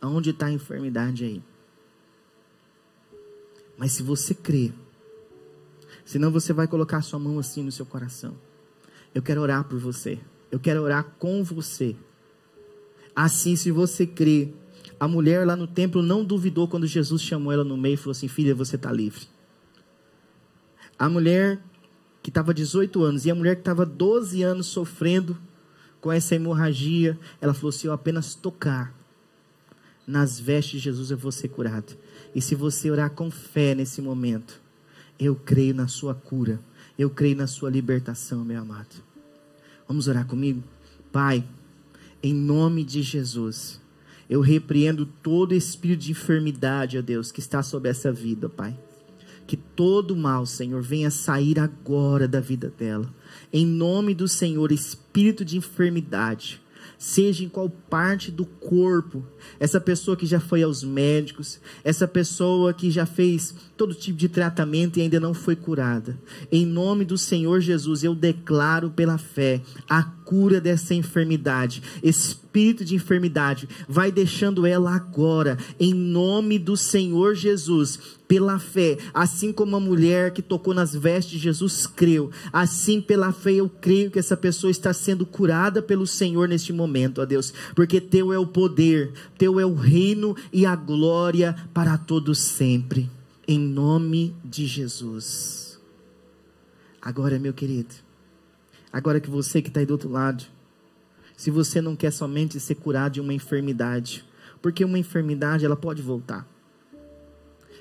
Aonde 0.00 0.30
está 0.30 0.46
a 0.46 0.52
enfermidade 0.52 1.24
aí? 1.24 1.42
Mas 3.76 3.92
se 3.92 4.02
você 4.02 4.32
crê, 4.32 4.72
senão 6.04 6.30
você 6.30 6.52
vai 6.52 6.68
colocar 6.68 6.98
a 6.98 7.02
sua 7.02 7.18
mão 7.18 7.38
assim 7.38 7.64
no 7.64 7.72
seu 7.72 7.84
coração. 7.84 8.36
Eu 9.12 9.22
quero 9.22 9.40
orar 9.40 9.64
por 9.64 9.78
você. 9.78 10.20
Eu 10.52 10.60
quero 10.60 10.82
orar 10.82 11.04
com 11.18 11.42
você. 11.42 11.96
Assim, 13.14 13.56
se 13.56 13.72
você 13.72 14.06
crê, 14.06 14.54
a 14.98 15.06
mulher 15.06 15.46
lá 15.46 15.54
no 15.54 15.66
templo 15.66 16.02
não 16.02 16.24
duvidou 16.24 16.66
quando 16.66 16.86
Jesus 16.86 17.22
chamou 17.22 17.52
ela 17.52 17.64
no 17.64 17.76
meio 17.76 17.94
e 17.94 17.96
falou 17.96 18.12
assim: 18.12 18.28
Filha, 18.28 18.54
você 18.54 18.76
está 18.76 18.90
livre. 18.90 19.26
A 20.98 21.08
mulher 21.08 21.60
que 22.22 22.30
estava 22.30 22.54
18 22.54 23.02
anos 23.02 23.26
e 23.26 23.30
a 23.30 23.34
mulher 23.34 23.56
que 23.56 23.60
estava 23.60 23.84
12 23.84 24.42
anos 24.42 24.66
sofrendo 24.66 25.36
com 26.00 26.10
essa 26.10 26.34
hemorragia, 26.34 27.18
ela 27.40 27.52
falou: 27.52 27.72
Se 27.72 27.86
eu 27.86 27.92
apenas 27.92 28.34
tocar 28.34 28.94
nas 30.06 30.40
vestes 30.40 30.80
de 30.80 30.84
Jesus, 30.84 31.10
eu 31.10 31.18
vou 31.18 31.32
ser 31.32 31.48
curado. 31.48 31.96
E 32.34 32.40
se 32.40 32.54
você 32.54 32.90
orar 32.90 33.10
com 33.10 33.30
fé 33.30 33.74
nesse 33.74 34.00
momento, 34.00 34.60
eu 35.18 35.34
creio 35.34 35.74
na 35.74 35.88
sua 35.88 36.14
cura, 36.14 36.60
eu 36.98 37.10
creio 37.10 37.36
na 37.36 37.46
sua 37.46 37.70
libertação, 37.70 38.44
meu 38.44 38.60
amado. 38.60 39.02
Vamos 39.86 40.08
orar 40.08 40.26
comigo? 40.26 40.62
Pai, 41.12 41.44
em 42.22 42.34
nome 42.34 42.84
de 42.84 43.02
Jesus. 43.02 43.80
Eu 44.28 44.40
repreendo 44.40 45.06
todo 45.06 45.54
espírito 45.54 46.00
de 46.00 46.10
enfermidade, 46.12 46.98
ó 46.98 47.02
Deus, 47.02 47.30
que 47.30 47.40
está 47.40 47.62
sobre 47.62 47.90
essa 47.90 48.12
vida, 48.12 48.48
Pai. 48.48 48.76
Que 49.46 49.56
todo 49.56 50.16
mal, 50.16 50.44
Senhor, 50.44 50.82
venha 50.82 51.10
sair 51.10 51.58
agora 51.60 52.26
da 52.26 52.40
vida 52.40 52.72
dela. 52.76 53.08
Em 53.52 53.64
nome 53.64 54.14
do 54.14 54.26
Senhor, 54.26 54.72
espírito 54.72 55.44
de 55.44 55.56
enfermidade, 55.56 56.60
seja 56.98 57.44
em 57.44 57.48
qual 57.48 57.68
parte 57.68 58.30
do 58.30 58.44
corpo, 58.44 59.24
essa 59.60 59.80
pessoa 59.80 60.16
que 60.16 60.26
já 60.26 60.40
foi 60.40 60.62
aos 60.62 60.82
médicos, 60.82 61.60
essa 61.84 62.08
pessoa 62.08 62.72
que 62.72 62.90
já 62.90 63.06
fez 63.06 63.54
todo 63.76 63.94
tipo 63.94 64.18
de 64.18 64.28
tratamento 64.28 64.98
e 64.98 65.02
ainda 65.02 65.20
não 65.20 65.34
foi 65.34 65.54
curada. 65.54 66.18
Em 66.50 66.66
nome 66.66 67.04
do 67.04 67.16
Senhor 67.16 67.60
Jesus, 67.60 68.02
eu 68.02 68.14
declaro 68.14 68.90
pela 68.90 69.18
fé 69.18 69.62
a 69.88 70.02
cura 70.26 70.60
dessa 70.60 70.92
enfermidade. 70.92 71.82
Espírito 72.02 72.84
de 72.84 72.94
enfermidade, 72.94 73.66
vai 73.88 74.12
deixando 74.12 74.66
ela 74.66 74.94
agora, 74.94 75.56
em 75.80 75.94
nome 75.94 76.58
do 76.58 76.76
Senhor 76.76 77.34
Jesus, 77.34 77.98
pela 78.28 78.58
fé, 78.58 78.98
assim 79.14 79.52
como 79.52 79.76
a 79.76 79.80
mulher 79.80 80.32
que 80.32 80.42
tocou 80.42 80.74
nas 80.74 80.94
vestes 80.94 81.32
de 81.32 81.38
Jesus 81.38 81.86
creu, 81.86 82.30
assim 82.52 83.00
pela 83.00 83.32
fé 83.32 83.52
eu 83.52 83.68
creio 83.68 84.10
que 84.10 84.18
essa 84.18 84.36
pessoa 84.36 84.70
está 84.70 84.92
sendo 84.92 85.24
curada 85.24 85.80
pelo 85.80 86.06
Senhor 86.06 86.48
neste 86.48 86.72
momento, 86.72 87.20
ó 87.20 87.24
Deus, 87.24 87.54
porque 87.74 88.00
teu 88.00 88.32
é 88.32 88.38
o 88.38 88.46
poder, 88.46 89.12
teu 89.38 89.60
é 89.60 89.64
o 89.64 89.74
reino 89.74 90.36
e 90.52 90.66
a 90.66 90.74
glória 90.74 91.54
para 91.72 91.96
todos 91.96 92.38
sempre 92.38 93.08
em 93.46 93.58
nome 93.58 94.34
de 94.44 94.66
Jesus. 94.66 95.78
Agora, 97.00 97.38
meu 97.38 97.52
querido, 97.52 97.94
agora 98.96 99.20
que 99.20 99.28
você 99.28 99.60
que 99.60 99.68
está 99.68 99.80
aí 99.80 99.84
do 99.84 99.90
outro 99.90 100.08
lado, 100.08 100.42
se 101.36 101.50
você 101.50 101.82
não 101.82 101.94
quer 101.94 102.10
somente 102.10 102.58
ser 102.58 102.76
curado 102.76 103.12
de 103.12 103.20
uma 103.20 103.34
enfermidade, 103.34 104.24
porque 104.62 104.82
uma 104.82 104.98
enfermidade 104.98 105.66
ela 105.66 105.76
pode 105.76 106.00
voltar, 106.00 106.48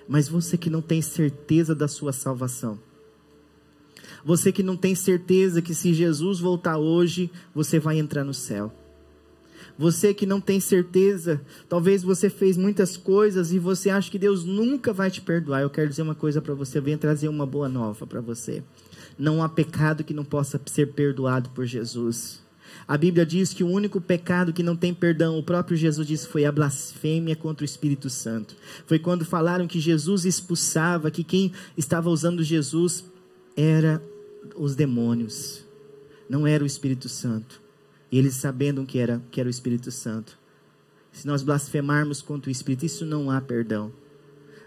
mas 0.10 0.28
você 0.28 0.58
que 0.58 0.69
não 0.69 0.82
tem 0.82 1.01
certeza 1.01 1.73
da 1.73 1.88
sua 1.88 2.12
salvação, 2.12 2.78
você 4.25 4.51
que 4.51 4.62
não 4.62 4.75
tem 4.75 4.93
certeza 4.93 5.62
que 5.62 5.73
se 5.73 5.93
Jesus 5.93 6.41
voltar 6.41 6.78
hoje, 6.78 7.32
você 7.54 7.80
vai 7.80 7.97
entrar 7.97 8.25
no 8.25 8.34
céu. 8.34 8.73
Você 9.78 10.13
que 10.13 10.25
não 10.25 10.41
tem 10.41 10.60
certeza, 10.60 11.41
talvez 11.69 12.04
você 12.04 12.30
fez 12.30 12.58
muitas 12.58 12.97
coisas 12.97 13.54
e 13.54 13.60
você 13.60 13.89
acha 13.89 14.12
que 14.12 14.19
Deus 14.19 14.43
nunca 14.43 14.91
vai 14.91 15.10
te 15.10 15.21
perdoar. 15.21 15.62
Eu 15.62 15.69
quero 15.69 15.89
dizer 15.89 16.01
uma 16.01 16.15
coisa 16.15 16.41
para 16.41 16.54
você, 16.54 16.78
eu 16.78 16.82
venho 16.82 16.97
trazer 16.97 17.30
uma 17.30 17.45
boa 17.45 17.69
nova 17.69 18.06
para 18.06 18.19
você. 18.19 18.62
Não 19.17 19.41
há 19.41 19.49
pecado 19.49 20.04
que 20.04 20.13
não 20.13 20.25
possa 20.25 20.60
ser 20.65 20.93
perdoado 20.93 21.49
por 21.51 21.65
Jesus. 21.65 22.43
A 22.88 22.97
Bíblia 22.97 23.25
diz 23.25 23.54
que 23.54 23.63
o 23.63 23.69
único 23.69 23.99
pecado 24.01 24.54
que 24.54 24.62
não 24.62 24.75
tem 24.75 24.93
perdão, 24.93 25.39
o 25.39 25.43
próprio 25.43 25.78
Jesus 25.78 26.08
disse, 26.08 26.28
foi 26.28 26.45
a 26.45 26.51
blasfêmia 26.51 27.36
contra 27.36 27.63
o 27.63 27.65
Espírito 27.65 28.10
Santo. 28.10 28.56
Foi 28.86 28.99
quando 28.99 29.25
falaram 29.25 29.67
que 29.67 29.80
Jesus 29.80 30.25
expulsava, 30.25 31.10
que 31.10 31.23
quem 31.23 31.51
estava 31.78 32.10
usando 32.10 32.43
Jesus 32.43 33.06
era 33.56 34.04
os 34.56 34.75
demônios, 34.75 35.65
não 36.30 36.45
era 36.45 36.63
o 36.63 36.67
Espírito 36.67 37.10
Santo. 37.10 37.62
E 38.12 38.17
eles 38.17 38.36
sabendo 38.36 38.86
que 38.86 38.99
era, 38.99 39.21
que 39.32 39.39
era 39.39 39.47
o 39.47 39.51
Espírito 39.51 39.91
Santo. 39.91 40.38
Se 41.12 41.25
nós 41.25 41.41
blasfemarmos 41.41 42.21
contra 42.21 42.49
o 42.49 42.51
Espírito, 42.51 42.86
isso 42.86 43.06
não 43.06 43.32
há 43.32 43.41
perdão. 43.41 43.91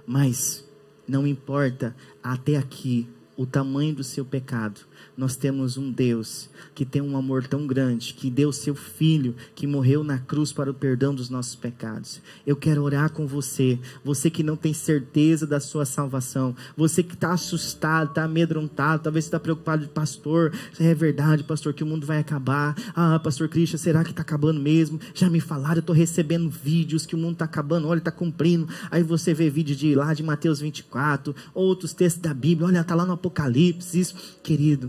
Mas 0.07 0.67
não 1.07 1.27
importa 1.27 1.95
até 2.23 2.57
aqui 2.57 3.07
o 3.39 3.47
tamanho 3.47 3.95
do 3.95 4.03
seu 4.03 4.25
pecado, 4.25 4.81
nós 5.19 5.35
temos 5.35 5.77
um 5.77 5.91
Deus 5.91 6.49
que 6.77 6.85
tem 6.85 7.03
um 7.03 7.17
amor 7.17 7.45
tão 7.45 7.67
grande, 7.67 8.15
que 8.15 8.31
deu 8.31 8.53
seu 8.53 8.75
filho, 8.75 9.35
que 9.53 9.67
morreu 9.67 10.05
na 10.05 10.19
cruz 10.19 10.53
para 10.53 10.71
o 10.71 10.75
perdão 10.75 11.13
dos 11.13 11.29
nossos 11.29 11.57
pecados. 11.57 12.23
Eu 12.47 12.55
quero 12.55 12.85
orar 12.85 13.11
com 13.11 13.27
você, 13.27 13.81
você 14.05 14.31
que 14.31 14.45
não 14.45 14.55
tem 14.55 14.73
certeza 14.73 15.45
da 15.45 15.59
sua 15.59 15.85
salvação, 15.85 16.55
você 16.77 17.03
que 17.03 17.15
está 17.15 17.33
assustado, 17.33 18.11
está 18.11 18.23
amedrontado, 18.23 19.03
talvez 19.03 19.25
está 19.25 19.41
preocupado, 19.41 19.89
pastor, 19.89 20.53
é 20.79 20.95
verdade, 20.95 21.43
pastor, 21.43 21.75
que 21.75 21.83
o 21.83 21.87
mundo 21.87 22.07
vai 22.07 22.19
acabar. 22.19 22.77
Ah, 22.95 23.19
pastor 23.19 23.49
Cristian, 23.49 23.79
será 23.79 24.05
que 24.05 24.11
está 24.11 24.23
acabando 24.23 24.61
mesmo? 24.61 25.01
Já 25.15 25.29
me 25.29 25.41
falaram, 25.41 25.77
eu 25.77 25.81
estou 25.81 25.97
recebendo 25.97 26.49
vídeos 26.49 27.05
que 27.05 27.17
o 27.17 27.19
mundo 27.19 27.33
está 27.33 27.45
acabando, 27.45 27.89
olha, 27.89 27.99
está 27.99 28.13
cumprindo. 28.13 28.69
Aí 28.89 29.03
você 29.03 29.35
vê 29.35 29.51
vídeo 29.51 29.75
de 29.75 29.97
lá 29.97 30.15
de 30.15 30.23
Mateus 30.23 30.61
24, 30.61 31.35
outros 31.53 31.93
textos 31.93 32.23
da 32.23 32.33
Bíblia, 32.33 32.69
olha, 32.69 32.81
está 32.81 32.95
lá 32.95 33.05
no 33.05 33.15
Apocalipse, 33.15 33.99
isso, 33.99 34.15
querido 34.45 34.88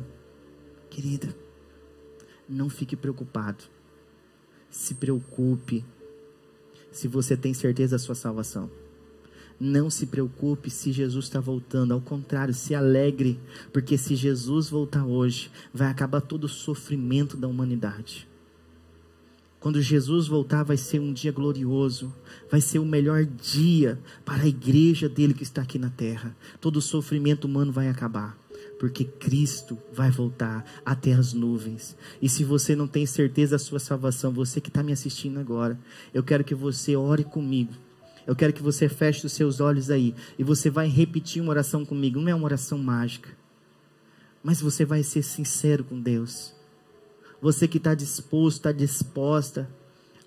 Querida, 0.99 1.33
não 2.45 2.69
fique 2.69 2.93
preocupado. 2.93 3.63
Se 4.69 4.93
preocupe 4.95 5.85
se 6.91 7.07
você 7.07 7.37
tem 7.37 7.53
certeza 7.53 7.95
da 7.95 7.99
sua 7.99 8.15
salvação. 8.15 8.69
Não 9.57 9.89
se 9.89 10.07
preocupe 10.07 10.69
se 10.69 10.91
Jesus 10.91 11.23
está 11.23 11.39
voltando, 11.39 11.93
ao 11.93 12.01
contrário, 12.01 12.53
se 12.53 12.75
alegre, 12.75 13.39
porque 13.71 13.97
se 13.97 14.13
Jesus 14.13 14.69
voltar 14.69 15.05
hoje, 15.05 15.49
vai 15.73 15.87
acabar 15.87 16.19
todo 16.19 16.43
o 16.43 16.49
sofrimento 16.49 17.37
da 17.37 17.47
humanidade. 17.47 18.27
Quando 19.57 19.81
Jesus 19.81 20.27
voltar, 20.27 20.63
vai 20.63 20.75
ser 20.75 20.99
um 20.99 21.13
dia 21.13 21.31
glorioso, 21.31 22.13
vai 22.51 22.59
ser 22.59 22.79
o 22.79 22.85
melhor 22.85 23.23
dia 23.23 23.97
para 24.25 24.43
a 24.43 24.47
igreja 24.47 25.07
dele 25.07 25.33
que 25.33 25.43
está 25.43 25.61
aqui 25.61 25.79
na 25.79 25.89
terra. 25.89 26.35
Todo 26.59 26.75
o 26.75 26.81
sofrimento 26.81 27.45
humano 27.45 27.71
vai 27.71 27.87
acabar 27.87 28.37
porque 28.79 29.03
Cristo 29.03 29.77
vai 29.91 30.09
voltar 30.09 30.65
até 30.85 31.11
as 31.11 31.33
nuvens. 31.33 31.97
E 32.21 32.29
se 32.29 32.45
você 32.45 32.77
não 32.77 32.87
tem 32.87 33.05
certeza 33.05 33.51
da 33.51 33.59
sua 33.59 33.77
salvação, 33.77 34.31
você 34.31 34.61
que 34.61 34.69
está 34.69 34.81
me 34.81 34.93
assistindo 34.93 35.37
agora, 35.37 35.77
eu 36.13 36.23
quero 36.23 36.45
que 36.45 36.55
você 36.55 36.95
ore 36.95 37.25
comigo. 37.25 37.73
Eu 38.25 38.35
quero 38.35 38.53
que 38.53 38.63
você 38.63 38.87
feche 38.87 39.25
os 39.25 39.33
seus 39.33 39.59
olhos 39.59 39.89
aí 39.89 40.15
e 40.37 40.43
você 40.43 40.69
vai 40.69 40.87
repetir 40.87 41.41
uma 41.41 41.51
oração 41.51 41.85
comigo. 41.85 42.21
Não 42.21 42.29
é 42.29 42.35
uma 42.35 42.45
oração 42.45 42.77
mágica, 42.77 43.29
mas 44.41 44.61
você 44.61 44.85
vai 44.85 45.03
ser 45.03 45.23
sincero 45.23 45.83
com 45.83 45.99
Deus. 45.99 46.53
Você 47.41 47.67
que 47.67 47.77
está 47.77 47.93
disposto, 47.93 48.57
está 48.57 48.71
disposta 48.71 49.69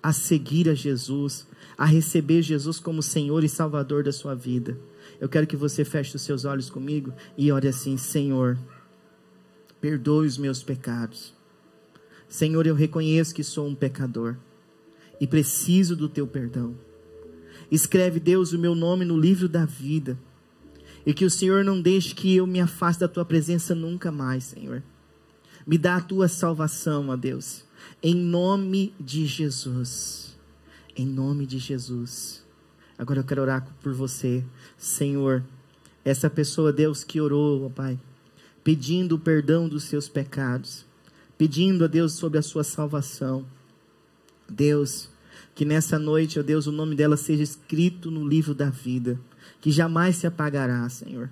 a 0.01 0.13
seguir 0.13 0.69
a 0.69 0.75
Jesus, 0.75 1.47
a 1.77 1.85
receber 1.85 2.41
Jesus 2.41 2.77
como 2.77 3.01
Senhor 3.01 3.43
e 3.43 3.49
Salvador 3.49 4.03
da 4.03 4.11
sua 4.11 4.35
vida. 4.35 4.77
Eu 5.23 5.29
quero 5.29 5.47
que 5.47 5.55
você 5.55 5.85
feche 5.85 6.17
os 6.17 6.21
seus 6.21 6.43
olhos 6.43 6.69
comigo 6.69 7.13
e 7.37 7.49
ore 7.49 7.69
assim: 7.69 7.95
Senhor, 7.95 8.59
perdoe 9.79 10.27
os 10.27 10.37
meus 10.37 10.61
pecados. 10.61 11.33
Senhor, 12.27 12.67
eu 12.67 12.75
reconheço 12.75 13.33
que 13.33 13.41
sou 13.41 13.65
um 13.65 13.73
pecador 13.73 14.35
e 15.21 15.25
preciso 15.25 15.95
do 15.95 16.09
teu 16.09 16.27
perdão. 16.27 16.75
Escreve, 17.71 18.19
Deus, 18.19 18.51
o 18.51 18.59
meu 18.59 18.75
nome 18.75 19.05
no 19.05 19.17
livro 19.17 19.47
da 19.47 19.63
vida. 19.63 20.19
E 21.05 21.13
que 21.13 21.23
o 21.23 21.29
Senhor 21.29 21.63
não 21.63 21.81
deixe 21.81 22.13
que 22.13 22.35
eu 22.35 22.45
me 22.45 22.59
afaste 22.59 22.99
da 22.99 23.07
tua 23.07 23.23
presença 23.23 23.73
nunca 23.73 24.11
mais, 24.11 24.43
Senhor. 24.43 24.83
Me 25.65 25.77
dá 25.77 25.95
a 25.95 26.01
tua 26.01 26.27
salvação, 26.27 27.07
ó 27.07 27.15
Deus. 27.15 27.63
Em 28.03 28.13
nome 28.13 28.93
de 28.99 29.25
Jesus. 29.25 30.37
Em 30.97 31.05
nome 31.05 31.45
de 31.45 31.59
Jesus. 31.59 32.42
Agora 32.97 33.19
eu 33.19 33.23
quero 33.23 33.41
orar 33.41 33.67
por 33.81 33.93
você. 33.93 34.43
Senhor, 34.77 35.43
essa 36.05 36.29
pessoa, 36.29 36.71
Deus, 36.71 37.03
que 37.03 37.19
orou, 37.19 37.65
ó 37.65 37.69
Pai, 37.69 37.99
pedindo 38.63 39.15
o 39.15 39.19
perdão 39.19 39.67
dos 39.67 39.83
seus 39.83 40.07
pecados, 40.07 40.85
pedindo 41.37 41.85
a 41.85 41.87
Deus 41.87 42.13
sobre 42.13 42.37
a 42.37 42.41
sua 42.41 42.63
salvação. 42.63 43.45
Deus, 44.49 45.09
que 45.55 45.65
nessa 45.65 45.97
noite, 45.97 46.39
ó 46.39 46.43
Deus, 46.43 46.67
o 46.67 46.71
nome 46.71 46.95
dela 46.95 47.17
seja 47.17 47.43
escrito 47.43 48.11
no 48.11 48.27
livro 48.27 48.53
da 48.53 48.69
vida, 48.69 49.19
que 49.61 49.71
jamais 49.71 50.17
se 50.17 50.27
apagará, 50.27 50.87
Senhor. 50.89 51.29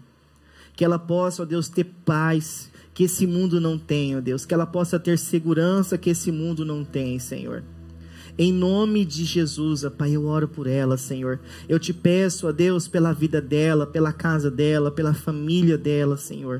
Que 0.76 0.86
ela 0.86 0.97
possa, 0.97 1.43
ó 1.43 1.45
Deus, 1.45 1.67
ter 1.69 1.84
paz 2.06 2.71
que 2.93 3.04
esse 3.04 3.28
mundo 3.28 3.60
não 3.60 3.78
tem, 3.78 4.17
ó 4.17 4.21
Deus. 4.21 4.45
Que 4.45 4.54
ela 4.54 4.65
possa 4.65 5.00
ter 5.00 5.17
segurança 5.19 5.97
que 5.97 6.10
esse 6.10 6.32
mundo 6.32 6.65
não 6.65 6.84
tem, 6.84 7.19
Senhor. 7.19 7.63
Em 8.41 8.51
nome 8.51 9.06
de 9.06 9.23
Jesus, 9.23 9.86
Pai, 9.95 10.13
eu 10.15 10.25
oro 10.25 10.47
por 10.47 10.65
ela, 10.65 10.97
Senhor. 10.97 11.39
Eu 11.69 11.77
te 11.77 11.93
peço, 11.93 12.47
ó 12.47 12.51
Deus, 12.51 12.88
pela 12.88 13.13
vida 13.13 13.39
dela, 13.39 13.86
pela 13.86 14.12
casa 14.12 14.49
dela, 14.49 14.89
pela 14.89 15.13
família 15.13 15.77
dela, 15.77 16.17
Senhor. 16.17 16.60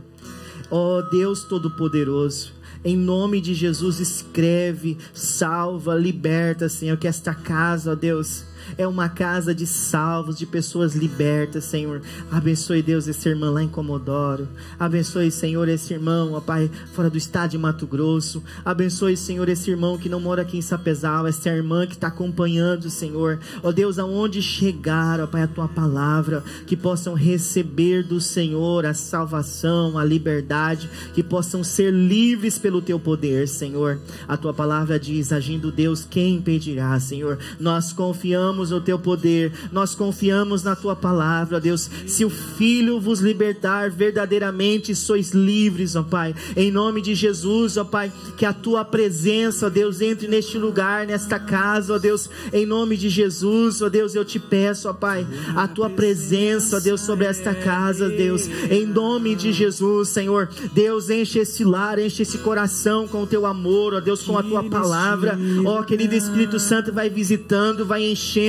Ó 0.70 1.02
Deus 1.02 1.44
Todo-Poderoso, 1.44 2.54
em 2.86 2.96
nome 2.96 3.42
de 3.42 3.56
Jesus, 3.56 4.00
escreve, 4.00 4.96
salva, 5.12 5.96
liberta, 5.96 6.70
Senhor, 6.70 6.98
que 6.98 7.08
esta 7.08 7.34
casa, 7.34 7.94
ó 7.94 7.96
Deus, 7.96 8.46
é 8.78 8.88
uma 8.88 9.10
casa 9.10 9.54
de 9.54 9.66
salvos, 9.66 10.38
de 10.38 10.46
pessoas 10.46 10.96
libertas, 10.96 11.66
Senhor. 11.66 12.02
Abençoe, 12.32 12.82
Deus, 12.82 13.08
esse 13.08 13.28
irmão 13.28 13.54
lá 13.54 13.64
em 13.64 13.68
Comodoro. 13.68 14.48
Abençoe, 14.80 15.32
Senhor, 15.32 15.68
esse 15.68 15.94
irmão, 15.94 16.34
ó 16.34 16.42
Pai, 16.42 16.70
fora 16.94 17.10
do 17.10 17.18
estado 17.18 17.52
de 17.52 17.58
Mato 17.58 17.88
Grosso. 17.88 18.44
Abençoe, 18.64 19.18
Senhor, 19.18 19.48
esse 19.50 19.72
irmão 19.72 19.98
que 19.98 20.10
não 20.10 20.20
mora 20.20 20.42
aqui 20.42 20.58
em 20.58 20.62
Sapezal, 20.62 21.28
essa 21.28 21.50
irmã 21.50 21.88
que 21.88 21.94
está 21.94 22.08
acompanhando, 22.08 22.90
Senhor. 22.90 23.40
Ó 23.64 23.72
Deus, 23.72 23.98
aonde 23.98 24.42
chegar, 24.42 25.20
ó 25.20 25.28
Pai, 25.28 25.44
a 25.44 25.48
tua 25.48 25.68
palavra, 25.68 26.44
que 26.68 26.78
possam 26.78 27.14
receber 27.14 28.04
do 28.04 28.22
Senhor 28.22 28.86
a 28.86 28.94
salvação, 28.94 29.98
a 29.98 30.04
liberdade, 30.04 30.90
que 31.14 31.24
possam 31.24 31.64
ser 31.64 31.92
livres 31.92 32.58
pelo 32.58 32.82
teu 32.82 33.00
poder, 33.00 33.48
Senhor. 33.48 34.00
A 34.28 34.38
tua 34.38 34.54
palavra 34.54 35.00
diz: 35.00 35.32
agindo 35.32 35.72
Deus, 35.72 36.06
quem 36.08 36.36
impedirá, 36.36 37.00
Senhor? 37.00 37.40
Nós 37.60 37.92
confiamos 37.92 38.61
confiamos 38.62 38.70
no 38.70 38.82
teu 38.82 39.00
poder, 39.00 39.52
nós 39.72 39.96
confiamos 39.96 40.64
na 40.64 40.76
tua 40.76 40.96
palavra, 40.96 41.60
Deus. 41.60 41.90
Se 42.06 42.24
o 42.24 42.30
Filho 42.30 43.00
vos 43.00 43.20
libertar, 43.20 43.90
verdadeiramente 43.90 44.94
sois 44.94 45.32
livres, 45.32 45.96
ó 45.96 46.04
Pai. 46.04 46.36
Em 46.56 46.72
nome 46.72 47.02
de 47.02 47.16
Jesus, 47.16 47.78
ó 47.78 47.84
Pai, 47.84 48.12
que 48.38 48.46
a 48.46 48.54
tua 48.54 48.86
presença, 48.86 49.68
ó 49.68 49.70
Deus, 49.70 50.02
entre 50.02 50.28
neste 50.28 50.58
lugar, 50.58 51.08
nesta 51.08 51.40
casa, 51.40 51.96
ó 51.96 51.98
Deus. 51.98 52.30
Em 52.54 52.66
nome 52.66 52.98
de 52.98 53.10
Jesus, 53.10 53.82
ó 53.82 53.90
Deus, 53.90 54.14
eu 54.14 54.24
te 54.24 54.40
peço, 54.40 54.90
ó 54.90 54.94
Pai, 54.94 55.26
a 55.56 55.68
tua 55.68 55.90
presença, 55.90 56.78
ó 56.78 56.80
Deus, 56.80 57.02
sobre 57.02 57.26
esta 57.26 57.56
casa, 57.56 58.10
Deus. 58.10 58.48
Em 58.70 58.86
nome 58.86 59.36
de 59.36 59.52
Jesus, 59.52 60.10
Senhor. 60.10 60.50
Deus, 60.74 61.10
enche 61.10 61.40
esse 61.40 61.64
lar, 61.64 61.98
enche 61.98 62.22
esse 62.22 62.38
coração 62.40 63.08
com 63.08 63.24
o 63.24 63.28
teu 63.28 63.46
amor, 63.46 63.94
ó 63.96 64.00
Deus, 64.00 64.22
com 64.22 64.38
a 64.38 64.44
tua 64.44 64.64
palavra. 64.64 65.38
Ó, 65.66 65.82
querido 65.84 66.16
Espírito 66.16 66.60
Santo, 66.60 66.92
vai 66.92 67.10
visitando, 67.10 67.86
vai 67.86 68.04
enchendo 68.04 68.41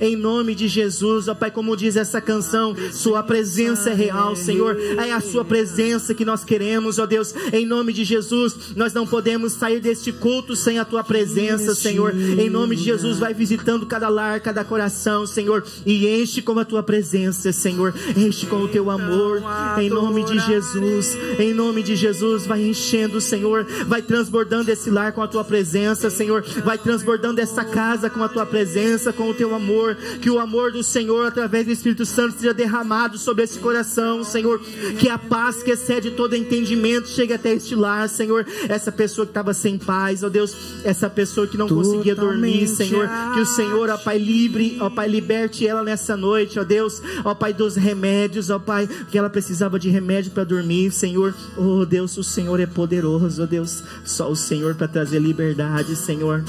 em 0.00 0.16
nome 0.16 0.54
de 0.54 0.68
Jesus, 0.68 1.28
ó 1.28 1.34
Pai, 1.34 1.50
como 1.50 1.76
diz 1.76 1.96
essa 1.96 2.20
canção, 2.20 2.74
Sua 2.92 3.22
presença 3.22 3.90
é 3.90 3.94
real, 3.94 4.36
Senhor, 4.36 4.76
é 4.78 5.12
a 5.12 5.20
Sua 5.20 5.44
presença 5.44 6.14
que 6.14 6.24
nós 6.24 6.44
queremos, 6.44 6.98
ó 6.98 7.06
Deus, 7.06 7.34
em 7.52 7.66
nome 7.66 7.92
de 7.92 8.04
Jesus, 8.04 8.74
nós 8.76 8.92
não 8.92 9.06
podemos 9.06 9.52
sair 9.52 9.80
deste 9.80 10.12
culto 10.12 10.54
sem 10.54 10.78
a 10.78 10.84
Tua 10.84 11.04
presença, 11.04 11.74
Senhor, 11.74 12.14
em 12.14 12.48
nome 12.48 12.76
de 12.76 12.84
Jesus, 12.84 13.18
vai 13.18 13.34
visitando 13.34 13.86
cada 13.86 14.08
lar, 14.08 14.40
cada 14.40 14.64
coração, 14.64 15.26
Senhor, 15.26 15.64
e 15.84 16.08
enche 16.08 16.42
com 16.42 16.58
a 16.58 16.64
Tua 16.64 16.82
presença, 16.82 17.52
Senhor, 17.52 17.94
enche 18.16 18.46
com 18.46 18.62
o 18.62 18.68
Teu 18.68 18.90
amor, 18.90 19.42
em 19.80 19.88
nome 19.88 20.24
de 20.24 20.38
Jesus, 20.38 21.16
em 21.38 21.52
nome 21.52 21.82
de 21.82 21.96
Jesus, 21.96 22.46
vai 22.46 22.62
enchendo, 22.62 23.20
Senhor, 23.20 23.66
vai 23.86 24.02
transbordando 24.02 24.70
esse 24.70 24.90
lar 24.90 25.12
com 25.12 25.22
a 25.22 25.28
Tua 25.28 25.44
presença, 25.44 26.10
Senhor, 26.10 26.44
vai 26.64 26.78
transbordando 26.78 27.40
essa 27.40 27.64
casa 27.64 28.10
com 28.10 28.22
a 28.22 28.28
Tua 28.28 28.46
presença, 28.46 29.12
com 29.12 29.28
o 29.28 29.31
teu 29.34 29.54
amor, 29.54 29.96
que 30.20 30.30
o 30.30 30.38
amor 30.38 30.72
do 30.72 30.82
Senhor, 30.82 31.26
através 31.26 31.66
do 31.66 31.72
Espírito 31.72 32.04
Santo, 32.04 32.38
seja 32.38 32.54
derramado 32.54 33.18
sobre 33.18 33.44
esse 33.44 33.58
coração, 33.58 34.24
Senhor. 34.24 34.60
Que 34.98 35.08
a 35.08 35.18
paz 35.18 35.62
que 35.62 35.70
excede 35.70 36.12
todo 36.12 36.34
entendimento 36.34 37.08
chegue 37.08 37.32
até 37.32 37.52
este 37.52 37.74
lar, 37.74 38.08
Senhor. 38.08 38.46
Essa 38.68 38.92
pessoa 38.92 39.26
que 39.26 39.30
estava 39.30 39.54
sem 39.54 39.78
paz, 39.78 40.22
ó 40.22 40.28
Deus, 40.28 40.54
essa 40.84 41.08
pessoa 41.08 41.46
que 41.46 41.56
não 41.56 41.68
conseguia 41.68 42.14
dormir, 42.14 42.66
Senhor. 42.68 43.08
Que 43.34 43.40
o 43.40 43.46
Senhor, 43.46 43.88
ó 43.90 43.96
Pai, 43.96 44.18
livre, 44.18 44.76
ó 44.80 44.90
Pai, 44.90 45.08
liberte 45.08 45.66
ela 45.66 45.82
nessa 45.82 46.16
noite, 46.16 46.58
ó 46.58 46.64
Deus, 46.64 47.02
ó 47.24 47.34
Pai, 47.34 47.52
dos 47.52 47.76
remédios, 47.76 48.50
ó 48.50 48.58
Pai, 48.58 48.88
que 49.10 49.18
ela 49.18 49.30
precisava 49.30 49.78
de 49.78 49.88
remédio 49.88 50.32
para 50.32 50.44
dormir, 50.44 50.90
Senhor. 50.92 51.34
Oh 51.56 51.84
Deus, 51.84 52.16
o 52.16 52.24
Senhor 52.24 52.58
é 52.60 52.66
poderoso, 52.66 53.42
ó 53.42 53.46
Deus. 53.46 53.82
Só 54.04 54.30
o 54.30 54.36
Senhor 54.36 54.74
para 54.74 54.88
trazer 54.88 55.18
liberdade, 55.18 55.96
Senhor. 55.96 56.42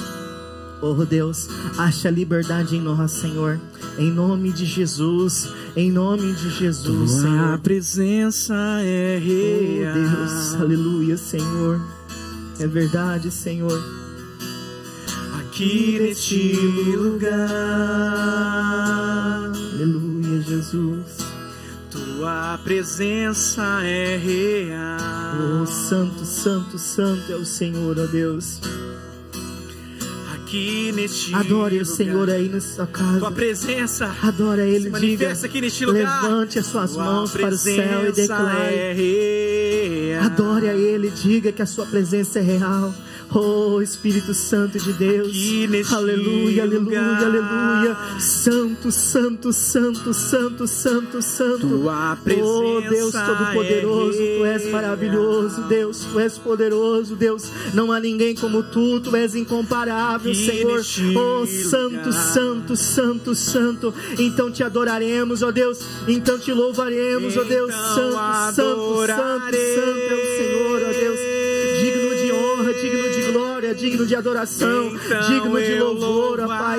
Oh 0.82 1.04
Deus, 1.04 1.48
acha 1.78 2.10
liberdade 2.10 2.76
em 2.76 2.80
nós, 2.80 3.10
Senhor. 3.12 3.58
Em 3.98 4.10
nome 4.10 4.52
de 4.52 4.66
Jesus, 4.66 5.48
em 5.74 5.90
nome 5.90 6.32
de 6.34 6.50
Jesus, 6.50 7.12
Tua 7.12 7.20
Senhor. 7.22 7.58
presença 7.60 8.54
é 8.82 9.18
real. 9.18 9.94
Oh 9.96 9.98
Deus, 9.98 10.54
aleluia, 10.60 11.16
Senhor. 11.16 11.80
É 12.60 12.66
verdade, 12.66 13.30
Senhor. 13.30 13.82
Aqui 15.38 15.98
neste 16.00 16.52
lugar, 16.96 17.40
Aleluia, 19.72 20.40
Jesus. 20.42 21.18
tua 21.90 22.58
presença 22.64 23.62
é 23.84 24.16
real. 24.16 25.62
Oh, 25.62 25.66
santo, 25.66 26.24
santo, 26.24 26.78
santo 26.78 27.32
é 27.32 27.36
o 27.36 27.44
Senhor, 27.44 27.96
ó 27.98 28.06
Deus. 28.06 28.60
Aqui 30.54 30.92
neste 30.92 31.34
Adore 31.34 31.74
o 31.74 31.78
lugar, 31.80 31.96
Senhor 31.96 32.30
aí 32.30 32.48
na 32.48 32.60
sua 32.60 32.86
Tua 32.86 32.86
casa. 32.86 33.30
presença 33.32 34.14
Adore 34.22 34.60
a 34.60 34.64
se 34.64 34.70
Ele, 34.70 34.78
diga. 34.84 34.92
manifesta 35.00 35.46
aqui 35.46 35.60
neste 35.60 35.84
lugar. 35.84 36.22
Levante 36.22 36.58
as 36.60 36.66
suas 36.66 36.92
Tua 36.92 37.04
mãos 37.04 37.32
para 37.32 37.48
o 37.54 37.58
céu 37.58 37.74
e 37.74 38.12
presença 38.12 38.20
declare. 38.36 38.74
é. 38.76 40.18
Adore 40.22 40.68
a 40.68 40.74
Ele, 40.74 41.10
diga 41.10 41.50
que 41.50 41.60
a 41.60 41.66
sua 41.66 41.86
presença 41.86 42.38
é 42.38 42.42
real. 42.42 42.94
Oh 43.32 43.80
Espírito 43.82 44.32
Santo 44.32 44.78
de 44.78 44.92
Deus, 44.92 45.36
aleluia, 45.92 46.62
aleluia, 46.62 47.00
aleluia. 47.00 47.96
Santo, 48.20 48.90
santo, 48.92 49.52
santo, 49.52 50.14
santo, 50.14 50.66
santo, 50.66 51.22
santo. 51.22 51.68
Tua 51.68 52.16
Oh 52.42 52.80
Deus 52.80 53.12
Todo-Poderoso, 53.12 54.20
é 54.20 54.38
Tu 54.38 54.44
és 54.44 54.70
maravilhoso. 54.70 55.62
Deus, 55.68 56.04
Tu 56.04 56.20
és 56.20 56.38
poderoso, 56.38 57.16
Deus. 57.16 57.50
Não 57.72 57.90
há 57.90 57.98
ninguém 57.98 58.34
como 58.34 58.62
Tu, 58.62 59.00
Tu 59.00 59.16
és 59.16 59.34
incomparável, 59.34 60.32
Aqui 60.32 60.46
Senhor. 60.46 60.80
Oh 61.16 61.46
Santo. 61.46 62.12
Santo, 62.12 62.76
Santo, 62.76 63.34
Santo. 63.34 63.94
Então 64.18 64.50
te 64.50 64.62
adoraremos, 64.62 65.42
ó 65.42 65.50
Deus. 65.50 65.78
Então 66.06 66.38
te 66.38 66.52
louvaremos, 66.52 67.36
ó 67.36 67.42
Deus. 67.42 67.74
Então 67.74 67.94
Santo, 67.94 68.54
Santo, 68.54 68.54
Santo, 68.54 69.56
Santo 69.56 70.04
é 70.10 70.14
o 70.14 70.26
Senhor, 70.36 70.82
ó 70.82 70.92
Deus. 70.92 71.18
Digno 71.80 72.14
de 72.16 72.32
honra, 72.32 72.72
digno 72.74 73.10
de 73.10 73.13
glória, 73.64 73.74
digno 73.74 74.06
de 74.06 74.14
adoração, 74.14 74.94
Então 74.94 75.20
digno 75.28 75.62
de 75.62 75.74
louvor, 75.78 76.40
ó 76.40 76.46
Pai. 76.46 76.78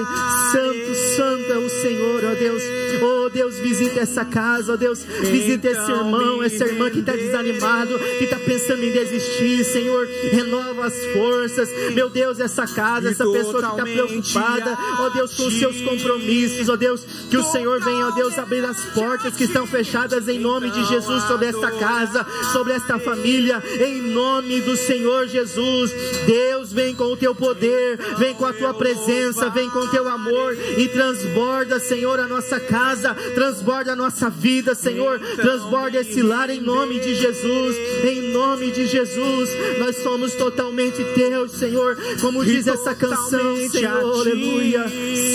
Santo, 0.51 0.84
Santo 1.15 1.51
é 1.51 1.57
o 1.57 1.69
Senhor, 1.69 2.23
ó 2.25 2.35
Deus. 2.35 2.63
Oh 3.01 3.29
Deus, 3.29 3.57
visita 3.59 4.01
essa 4.01 4.25
casa, 4.25 4.73
ó 4.73 4.75
Deus. 4.75 5.03
Visita 5.03 5.69
esse 5.69 5.81
Então 5.81 6.05
irmão, 6.05 6.43
essa 6.43 6.65
irmã 6.65 6.89
que 6.89 6.99
está 6.99 7.13
desanimado, 7.13 7.97
que 8.17 8.23
está 8.25 8.37
pensando 8.39 8.83
em 8.83 8.91
desistir, 8.91 9.63
Senhor. 9.63 10.07
Renova 10.31 10.85
as 10.85 11.05
forças, 11.13 11.69
meu 11.93 12.09
Deus, 12.09 12.39
essa 12.39 12.67
casa, 12.67 13.09
essa 13.09 13.25
pessoa 13.25 13.61
que 13.61 13.69
está 13.69 13.83
preocupada, 13.83 14.77
ó 14.99 15.09
Deus, 15.09 15.33
com 15.35 15.47
os 15.47 15.57
seus 15.57 15.81
compromissos, 15.81 16.69
ó 16.69 16.75
Deus, 16.75 17.05
que 17.29 17.37
o 17.37 17.43
Senhor 17.43 17.81
venha, 17.81 18.07
ó 18.07 18.11
Deus, 18.11 18.37
abrir 18.37 18.65
as 18.65 18.79
portas 18.93 19.35
que 19.35 19.45
estão 19.45 19.65
fechadas 19.65 20.27
em 20.27 20.39
nome 20.39 20.69
de 20.69 20.83
Jesus 20.85 21.23
sobre 21.23 21.47
esta 21.47 21.71
casa, 21.71 22.25
sobre 22.51 22.73
esta 22.73 22.99
família, 22.99 23.61
em 23.79 24.01
nome 24.01 24.61
do 24.61 24.75
Senhor 24.75 25.27
Jesus. 25.27 25.91
Deus, 26.25 26.73
vem 26.73 26.95
com 26.95 27.05
o 27.05 27.17
teu 27.17 27.33
poder, 27.33 27.97
vem 28.17 28.33
com 28.33 28.45
a 28.45 28.53
tua 28.53 28.73
presença, 28.73 29.49
vem 29.49 29.69
com 29.69 29.79
o 29.79 29.87
teu 29.89 30.07
amor 30.07 30.55
e 30.77 30.87
transborda, 31.05 31.79
Senhor, 31.79 32.19
a 32.19 32.27
nossa 32.27 32.59
casa, 32.59 33.13
transborda 33.35 33.93
a 33.93 33.95
nossa 33.95 34.27
vida, 34.27 34.73
Senhor, 34.73 35.19
transborda 35.19 35.99
esse 35.99 36.21
lar 36.23 36.49
em 36.49 36.59
nome 36.59 36.99
de 36.99 37.13
Jesus, 37.13 37.75
em 38.03 38.31
nome 38.31 38.71
de 38.71 38.87
Jesus. 38.87 39.49
Nós 39.77 39.97
somos 39.97 40.33
totalmente 40.33 41.03
teus, 41.13 41.51
Senhor, 41.51 41.95
como 42.19 42.43
diz 42.43 42.65
essa 42.65 42.95
canção, 42.95 43.55
Senhor, 43.69 44.19
aleluia. 44.19 44.85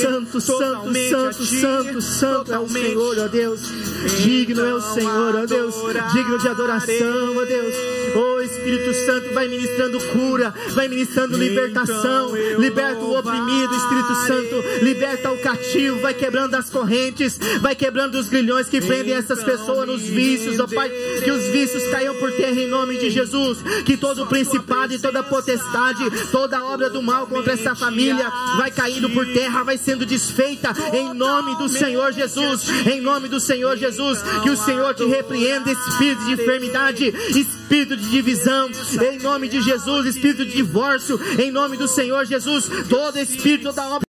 Santo, 0.01 0.41
santo, 0.41 0.93
santo, 1.09 1.45
santo, 1.45 2.03
santo 2.03 2.53
é 2.53 2.59
o. 2.59 2.69
Senhor, 2.69 3.19
ó 3.19 3.29
Deus. 3.29 3.61
Digno 4.23 4.65
é 4.65 4.75
o 4.75 4.79
Então 4.79 4.95
Senhor, 4.95 5.37
ó 5.37 5.47
Deus. 5.47 5.75
Digno 6.13 6.39
de 6.39 6.49
adoração, 6.49 7.37
ó 7.37 7.45
Deus. 7.45 7.75
Oh 8.17 8.41
Espírito 8.43 8.93
Santo, 9.07 9.33
vai 9.35 9.49
ministrando 9.49 10.01
cura, 10.09 10.53
vai 10.71 10.89
ministrando 10.89 11.37
libertação. 11.37 12.37
Então 12.37 12.61
Liberta 12.61 13.01
o 13.01 13.19
oprimido, 13.19 13.75
Espírito 13.75 14.15
Santo. 14.27 14.85
Liberta 14.85 15.31
o 15.31 15.39
cativo, 15.39 15.60
vai 16.01 16.15
quebrando 16.15 16.55
as 16.55 16.71
correntes, 16.71 17.39
vai 17.61 17.75
quebrando 17.75 18.17
os 18.17 18.29
grilhões 18.29 18.69
que 18.69 18.81
prendem 18.81 19.15
essas 19.15 19.41
Então 19.41 19.57
pessoas 19.57 19.87
nos 19.87 20.03
vícios, 20.03 20.59
ó 20.59 20.67
Pai. 20.67 20.91
Que 21.23 21.31
os 21.31 21.45
vícios 21.47 21.83
caiam 21.91 22.15
por 22.17 22.33
terra 22.33 22.61
em 22.61 22.69
nome 22.69 22.99
de 22.99 23.11
Jesus. 23.11 23.59
Que 23.85 23.97
todo 23.97 24.27
principado 24.27 24.93
e 24.93 24.99
toda 24.99 25.23
potestade, 25.23 26.05
toda 26.31 26.65
obra 26.65 26.91
do 26.91 27.03
mal 27.03 27.27
contra 27.27 27.53
essa 27.53 27.75
família 27.75 28.31
vai 28.57 28.71
caindo 28.71 29.09
por 29.11 29.27
terra, 29.33 29.63
vai 29.63 29.79
sendo 29.79 30.05
desfeita 30.07 30.75
em 30.93 31.15
nome 31.15 31.57
do 31.57 31.69
Senhor 31.69 32.13
Jesus. 32.13 32.69
Em 32.87 33.01
nome 33.01 33.29
do 33.29 33.41
Senhor 33.41 33.77
Jesus. 33.77 34.21
Que 34.43 34.51
o 34.51 34.57
Senhor 34.57 34.95
te 34.95 35.05
repreenda, 35.05 35.71
espírito 35.71 36.25
de 36.25 36.33
enfermidade, 36.33 37.07
espírito 37.07 37.97
de 37.97 38.11
divisão. 38.11 38.71
Em 39.13 39.19
nome 39.19 39.49
de 39.49 39.61
Jesus, 39.61 40.07
espírito 40.07 40.45
de 40.45 40.53
divórcio. 40.53 41.21
Em 41.39 41.51
nome 41.51 41.77
do 41.77 41.89
Senhor 41.89 42.25
Jesus. 42.25 42.69
Todo 42.89 43.19
espírito 43.19 43.73
da 43.73 43.87
obra 43.87 44.10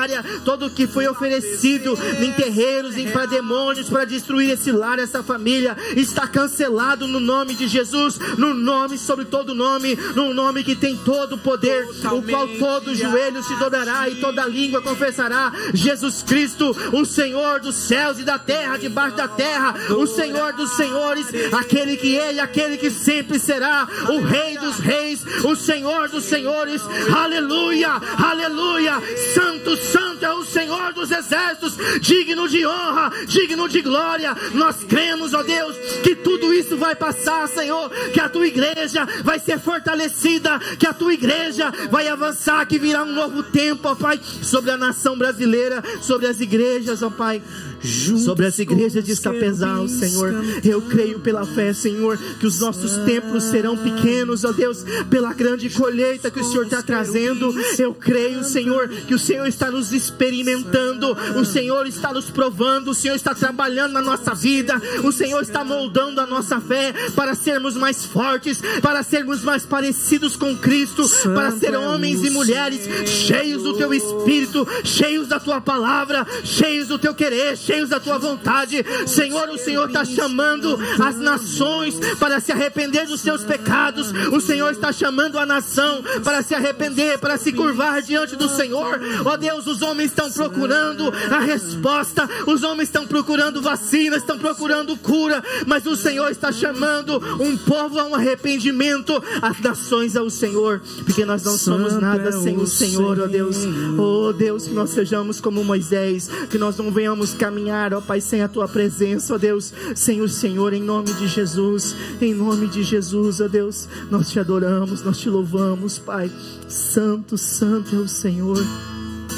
área, 0.00 0.24
todo 0.44 0.66
o 0.66 0.70
que 0.70 0.86
foi 0.86 1.06
oferecido 1.06 1.96
em 2.20 2.32
terreiros, 2.32 2.96
em 2.96 3.10
para 3.10 3.26
demônios, 3.26 3.88
para 3.88 4.04
destruir 4.04 4.50
esse 4.50 4.72
lar, 4.72 4.98
essa 4.98 5.22
família, 5.22 5.76
está 5.96 6.26
cancelado 6.26 7.06
no 7.06 7.20
nome 7.20 7.54
de 7.54 7.68
Jesus, 7.68 8.18
no 8.38 8.54
nome 8.54 8.96
sobre 8.98 9.24
todo 9.24 9.54
nome, 9.54 9.96
no 10.14 10.32
nome 10.32 10.64
que 10.64 10.74
tem 10.74 10.96
todo 10.96 11.34
o 11.34 11.38
poder, 11.38 11.86
o 12.12 12.22
qual 12.22 12.48
todo 12.58 12.94
joelho 12.94 13.42
se 13.42 13.54
dobrará 13.56 14.08
e 14.08 14.16
toda 14.16 14.46
língua 14.46 14.80
confessará 14.82 15.52
Jesus 15.74 16.22
Cristo, 16.22 16.74
o 16.92 17.04
Senhor 17.04 17.60
dos 17.60 17.74
céus 17.74 18.18
e 18.18 18.22
da 18.22 18.38
terra, 18.38 18.76
debaixo 18.76 19.16
da 19.16 19.28
terra, 19.28 19.74
o 19.90 20.06
Senhor 20.06 20.52
dos 20.54 20.76
senhores, 20.76 21.26
aquele 21.52 21.96
que 21.96 22.18
é 22.18 22.34
e 22.34 22.40
aquele 22.40 22.76
que 22.76 22.90
sempre 22.90 23.38
será, 23.38 23.86
o 24.08 24.20
Rei 24.20 24.58
dos 24.58 24.78
reis, 24.78 25.24
o 25.44 25.54
Senhor 25.54 26.08
dos 26.08 26.24
senhores, 26.24 26.82
aleluia, 27.14 27.90
aleluia, 28.18 28.94
santo, 29.34 29.76
santo 29.76 29.89
é 30.30 30.32
o 30.32 30.44
Senhor 30.44 30.92
dos 30.92 31.10
exércitos, 31.10 31.76
digno 32.00 32.48
de 32.48 32.66
honra, 32.66 33.10
digno 33.26 33.68
de 33.68 33.80
glória. 33.80 34.36
Nós 34.54 34.84
cremos, 34.84 35.34
ó 35.34 35.42
Deus, 35.42 35.76
que 36.02 36.14
tudo 36.14 36.52
isso 36.52 36.76
vai 36.76 36.94
passar, 36.94 37.48
Senhor, 37.48 37.90
que 38.12 38.20
a 38.20 38.28
tua 38.28 38.46
igreja 38.46 39.06
vai 39.24 39.38
ser 39.38 39.58
fortalecida, 39.58 40.58
que 40.78 40.86
a 40.86 40.92
tua 40.92 41.14
igreja 41.14 41.72
vai 41.90 42.08
avançar, 42.08 42.66
que 42.66 42.78
virá 42.78 43.02
um 43.02 43.12
novo 43.12 43.42
tempo, 43.42 43.88
ó 43.88 43.94
Pai, 43.94 44.20
sobre 44.42 44.70
a 44.70 44.76
nação 44.76 45.16
brasileira, 45.16 45.82
sobre 46.00 46.26
as 46.26 46.40
igrejas, 46.40 47.02
ó 47.02 47.10
Pai. 47.10 47.42
Sobre 47.82 48.46
as 48.46 48.58
igrejas 48.58 49.04
de 49.04 49.16
Sapezal, 49.16 49.88
Senhor, 49.88 50.34
eu 50.64 50.82
creio 50.82 51.20
pela 51.20 51.46
fé, 51.46 51.72
Senhor, 51.72 52.18
que 52.38 52.46
os 52.46 52.60
nossos 52.60 52.96
templos 53.04 53.44
serão 53.44 53.76
pequenos, 53.76 54.44
ó 54.44 54.52
Deus, 54.52 54.84
pela 55.08 55.32
grande 55.32 55.70
colheita 55.70 56.30
que 56.30 56.40
o 56.40 56.44
Senhor 56.44 56.64
está 56.64 56.82
trazendo. 56.82 57.54
Eu 57.78 57.94
creio, 57.94 58.44
Senhor, 58.44 58.88
que 58.88 59.14
o 59.14 59.18
Senhor 59.18 59.46
está 59.46 59.70
nos 59.70 59.92
experimentando, 59.92 61.16
o 61.36 61.44
Senhor 61.44 61.86
está 61.86 62.12
nos 62.12 62.30
provando, 62.30 62.90
o 62.90 62.94
Senhor 62.94 63.14
está 63.14 63.34
trabalhando 63.34 63.92
na 63.92 64.02
nossa 64.02 64.34
vida, 64.34 64.80
o 65.02 65.12
Senhor 65.12 65.40
está 65.40 65.64
moldando 65.64 66.20
a 66.20 66.26
nossa 66.26 66.60
fé 66.60 66.92
para 67.14 67.34
sermos 67.34 67.74
mais 67.74 68.04
fortes, 68.04 68.60
para 68.82 69.02
sermos 69.02 69.42
mais 69.42 69.64
parecidos 69.64 70.36
com 70.36 70.56
Cristo, 70.56 71.08
para 71.34 71.50
ser 71.52 71.74
homens 71.76 72.22
e 72.24 72.30
mulheres 72.30 72.80
cheios 73.08 73.62
do 73.62 73.74
teu 73.74 73.92
espírito, 73.94 74.66
cheios 74.84 75.28
da 75.28 75.40
tua 75.40 75.60
palavra, 75.60 76.26
cheios 76.44 76.88
do 76.88 76.98
teu 76.98 77.14
querer, 77.14 77.56
cheios 77.70 77.88
da 77.88 78.00
tua 78.00 78.18
vontade. 78.18 78.84
Senhor, 79.06 79.48
o 79.48 79.58
Senhor 79.58 79.86
está 79.86 80.04
chamando 80.04 80.78
as 81.00 81.16
nações 81.16 81.94
para 82.18 82.40
se 82.40 82.50
arrepender 82.50 83.06
dos 83.06 83.20
seus 83.20 83.44
pecados. 83.44 84.12
O 84.32 84.40
Senhor 84.40 84.70
está 84.72 84.92
chamando 84.92 85.38
a 85.38 85.46
nação 85.46 86.02
para 86.24 86.42
se 86.42 86.54
arrepender, 86.54 87.18
para 87.18 87.38
se 87.38 87.52
curvar 87.52 88.02
diante 88.02 88.34
do 88.34 88.48
Senhor. 88.48 89.00
Ó 89.24 89.36
Deus, 89.36 89.66
os 89.66 89.82
homens 89.82 90.10
estão 90.10 90.30
procurando 90.30 91.12
a 91.30 91.38
resposta, 91.38 92.28
os 92.46 92.64
homens 92.64 92.88
estão 92.88 93.06
procurando 93.06 93.62
vacina, 93.62 94.16
estão 94.16 94.38
procurando 94.38 94.96
cura, 94.96 95.42
mas 95.66 95.86
o 95.86 95.94
Senhor 95.94 96.30
está 96.30 96.50
chamando 96.50 97.18
um 97.40 97.56
povo 97.56 97.98
a 97.98 98.04
um 98.04 98.14
arrependimento, 98.14 99.22
as 99.40 99.60
nações 99.60 100.16
ao 100.16 100.28
Senhor, 100.28 100.80
porque 101.04 101.24
nós 101.24 101.44
não 101.44 101.56
somos 101.56 101.94
nada 101.94 102.32
sem 102.32 102.56
o 102.56 102.66
Senhor, 102.66 103.20
ó 103.20 103.26
Deus. 103.26 103.56
Ó 103.98 104.32
Deus, 104.32 104.66
que 104.66 104.74
nós 104.74 104.90
sejamos 104.90 105.40
como 105.40 105.62
Moisés, 105.62 106.28
que 106.50 106.58
nós 106.58 106.76
não 106.76 106.90
venhamos 106.90 107.34
caminhar, 107.34 107.59
ó 107.68 108.00
Pai, 108.00 108.20
sem 108.20 108.42
a 108.42 108.48
tua 108.48 108.68
presença, 108.68 109.34
ó 109.34 109.38
Deus, 109.38 109.72
sem 109.94 110.20
o 110.20 110.28
Senhor, 110.28 110.72
em 110.72 110.82
nome 110.82 111.12
de 111.12 111.26
Jesus, 111.26 111.94
em 112.20 112.32
nome 112.32 112.68
de 112.68 112.82
Jesus, 112.82 113.40
ó 113.40 113.48
Deus, 113.48 113.88
nós 114.10 114.30
te 114.30 114.38
adoramos, 114.38 115.02
nós 115.02 115.18
te 115.18 115.28
louvamos, 115.28 115.98
Pai. 115.98 116.30
Santo, 116.68 117.36
santo 117.36 117.96
é 117.96 117.98
o 117.98 118.08
Senhor. 118.08 118.58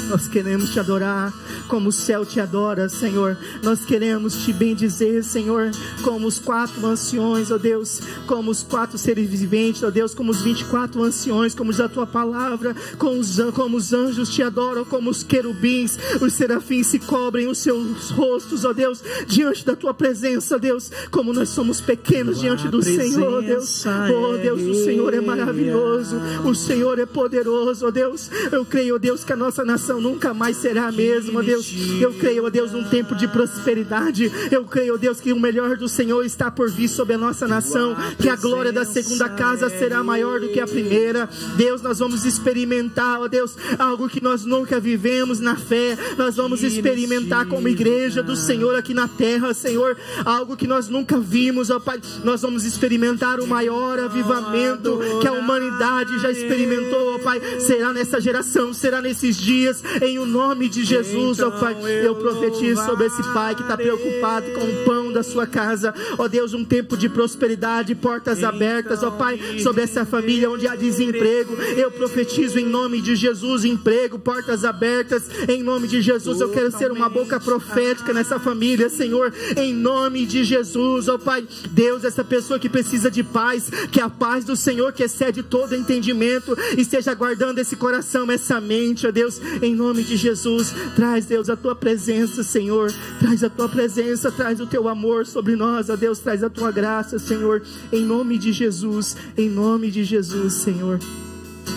Nós 0.09 0.27
queremos 0.27 0.69
te 0.69 0.79
adorar 0.79 1.33
como 1.67 1.89
o 1.89 1.91
céu 1.91 2.25
te 2.25 2.39
adora, 2.39 2.89
Senhor. 2.89 3.37
Nós 3.61 3.85
queremos 3.85 4.43
te 4.43 4.53
bendizer, 4.53 5.23
Senhor, 5.23 5.71
como 6.03 6.27
os 6.27 6.39
quatro 6.39 6.85
anciões, 6.85 7.51
ó 7.51 7.57
Deus, 7.57 8.01
como 8.27 8.51
os 8.51 8.63
quatro 8.63 8.97
seres 8.97 9.29
viventes, 9.29 9.83
ó 9.83 9.89
Deus, 9.89 10.13
como 10.13 10.31
os 10.31 10.41
24 10.41 11.01
anciões, 11.01 11.55
como 11.55 11.71
a 11.71 11.89
tua 11.89 12.05
palavra, 12.05 12.75
como 12.97 13.19
os, 13.19 13.37
como 13.53 13.77
os 13.77 13.93
anjos 13.93 14.29
te 14.29 14.43
adoram, 14.43 14.85
como 14.85 15.09
os 15.09 15.23
querubins, 15.23 15.97
os 16.21 16.33
serafins 16.33 16.87
se 16.87 16.99
cobrem 16.99 17.47
os 17.47 17.57
seus 17.57 18.09
rostos, 18.11 18.63
ó 18.65 18.73
Deus, 18.73 19.01
diante 19.27 19.65
da 19.65 19.75
tua 19.75 19.93
presença, 19.93 20.59
Deus, 20.59 20.91
como 21.09 21.33
nós 21.33 21.49
somos 21.49 21.81
pequenos 21.81 22.39
diante 22.39 22.67
do 22.67 22.81
Senhor, 22.83 23.39
ó 23.39 23.41
Deus. 23.41 23.83
Oh 23.85 24.37
Deus, 24.37 24.61
o 24.61 24.83
Senhor 24.83 25.13
é 25.13 25.21
maravilhoso, 25.21 26.17
o 26.45 26.53
Senhor 26.53 26.99
é 26.99 27.05
poderoso, 27.05 27.87
ó 27.87 27.91
Deus. 27.91 28.29
Eu 28.51 28.65
creio, 28.65 28.95
ó 28.95 28.97
Deus, 28.97 29.23
que 29.23 29.33
a 29.33 29.35
nossa 29.35 29.65
nação 29.65 29.92
nunca 29.99 30.33
mais 30.33 30.57
será 30.57 30.87
a 30.87 30.91
mesma, 30.91 31.39
ó 31.39 31.43
Deus. 31.43 31.71
Eu 31.99 32.13
creio, 32.13 32.45
ó 32.45 32.49
Deus, 32.49 32.71
num 32.71 32.83
tempo 32.83 33.15
de 33.15 33.27
prosperidade. 33.27 34.31
Eu 34.51 34.65
creio, 34.65 34.95
ó 34.95 34.97
Deus, 34.97 35.19
que 35.19 35.33
o 35.33 35.39
melhor 35.39 35.77
do 35.77 35.87
Senhor 35.87 36.23
está 36.23 36.49
por 36.51 36.69
vir 36.69 36.87
sobre 36.87 37.15
a 37.15 37.17
nossa 37.17 37.47
nação, 37.47 37.95
que 38.19 38.29
a 38.29 38.35
glória 38.35 38.71
da 38.71 38.85
segunda 38.85 39.29
casa 39.29 39.69
será 39.69 40.03
maior 40.03 40.39
do 40.39 40.49
que 40.49 40.59
a 40.59 40.67
primeira. 40.67 41.29
Deus, 41.55 41.81
nós 41.81 41.99
vamos 41.99 42.25
experimentar, 42.25 43.19
ó 43.19 43.27
Deus, 43.27 43.55
algo 43.77 44.09
que 44.09 44.21
nós 44.21 44.45
nunca 44.45 44.79
vivemos 44.79 45.39
na 45.39 45.55
fé. 45.55 45.97
Nós 46.17 46.35
vamos 46.35 46.63
experimentar 46.63 47.45
como 47.47 47.67
igreja 47.67 48.23
do 48.23 48.35
Senhor 48.35 48.75
aqui 48.75 48.93
na 48.93 49.07
terra, 49.07 49.53
Senhor, 49.53 49.97
algo 50.25 50.55
que 50.55 50.67
nós 50.67 50.87
nunca 50.87 51.19
vimos, 51.19 51.69
ó 51.69 51.79
Pai. 51.79 51.99
Nós 52.23 52.41
vamos 52.41 52.65
experimentar 52.65 53.39
o 53.39 53.47
maior 53.47 53.99
avivamento 53.99 54.99
que 55.21 55.27
a 55.27 55.33
humanidade 55.33 56.19
já 56.19 56.31
experimentou, 56.31 57.15
ó 57.15 57.19
Pai. 57.19 57.41
Será 57.59 57.93
nessa 57.93 58.19
geração, 58.19 58.73
será 58.73 59.01
nesses 59.01 59.37
dias, 59.37 59.82
em 60.01 60.19
o 60.19 60.25
nome 60.25 60.69
de 60.69 60.83
Jesus, 60.83 61.39
ó 61.39 61.51
Pai. 61.51 61.75
Eu 62.03 62.15
profetizo 62.15 62.83
sobre 62.85 63.07
esse 63.07 63.23
pai 63.33 63.55
que 63.55 63.61
está 63.61 63.77
preocupado 63.77 64.51
com 64.51 64.65
o 64.65 64.85
pão 64.85 65.11
da 65.11 65.23
sua 65.23 65.45
casa, 65.45 65.93
ó 66.17 66.27
Deus, 66.27 66.53
um 66.53 66.65
tempo 66.65 66.97
de 66.97 67.09
prosperidade, 67.09 67.95
portas 67.95 68.43
abertas, 68.43 69.03
ó 69.03 69.11
Pai, 69.11 69.39
sobre 69.59 69.83
essa 69.83 70.05
família 70.05 70.49
onde 70.49 70.67
há 70.67 70.75
desemprego. 70.75 71.55
Eu 71.77 71.91
profetizo 71.91 72.59
em 72.59 72.65
nome 72.65 73.01
de 73.01 73.15
Jesus, 73.15 73.65
emprego, 73.65 74.17
portas 74.19 74.65
abertas, 74.65 75.23
em 75.47 75.61
nome 75.61 75.87
de 75.87 76.01
Jesus. 76.01 76.41
Eu 76.41 76.49
quero 76.49 76.71
ser 76.71 76.91
uma 76.91 77.09
boca 77.09 77.39
profética 77.39 78.13
nessa 78.13 78.39
família, 78.39 78.89
Senhor, 78.89 79.33
em 79.55 79.73
nome 79.73 80.25
de 80.25 80.43
Jesus, 80.43 81.07
ó 81.07 81.17
Pai. 81.17 81.45
Deus, 81.71 82.03
essa 82.03 82.23
pessoa 82.23 82.59
que 82.59 82.69
precisa 82.69 83.09
de 83.09 83.23
paz, 83.23 83.69
que 83.91 83.99
a 83.99 84.09
paz 84.09 84.45
do 84.45 84.55
Senhor 84.55 84.91
que 84.93 85.03
excede 85.03 85.43
todo 85.43 85.75
entendimento, 85.75 86.57
esteja 86.77 87.13
guardando 87.13 87.59
esse 87.59 87.75
coração, 87.75 88.29
essa 88.31 88.59
mente, 88.59 89.07
ó 89.07 89.11
Deus, 89.11 89.39
em 89.61 89.72
nome 89.73 90.03
de 90.03 90.15
Jesus. 90.15 90.73
Traz, 90.95 91.25
Deus, 91.25 91.49
a 91.49 91.55
tua 91.55 91.75
presença, 91.75 92.43
Senhor. 92.43 92.93
Traz 93.19 93.43
a 93.43 93.49
tua 93.49 93.67
presença, 93.67 94.31
traz 94.31 94.59
o 94.59 94.67
teu 94.67 94.87
amor 94.87 95.25
sobre 95.25 95.55
nós, 95.55 95.89
ó 95.89 95.95
Deus. 95.95 96.19
Traz 96.19 96.43
a 96.43 96.49
tua 96.49 96.71
graça, 96.71 97.19
Senhor. 97.19 97.61
Em 97.91 98.05
nome 98.05 98.37
de 98.37 98.51
Jesus, 98.51 99.15
em 99.37 99.49
nome 99.49 99.91
de 99.91 100.03
Jesus, 100.03 100.53
Senhor. 100.53 100.99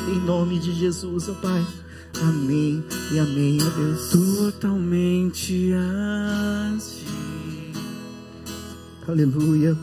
Em 0.09 0.21
nome 0.21 0.59
de 0.59 0.73
Jesus, 0.73 1.29
ó 1.29 1.35
Pai. 1.35 1.67
Amém 2.23 2.85
e 3.13 3.19
amém, 3.19 3.59
ó 3.61 3.69
Deus. 3.71 4.11
Totalmente 4.11 5.73
assim. 6.75 7.05
Aleluia. 9.07 9.77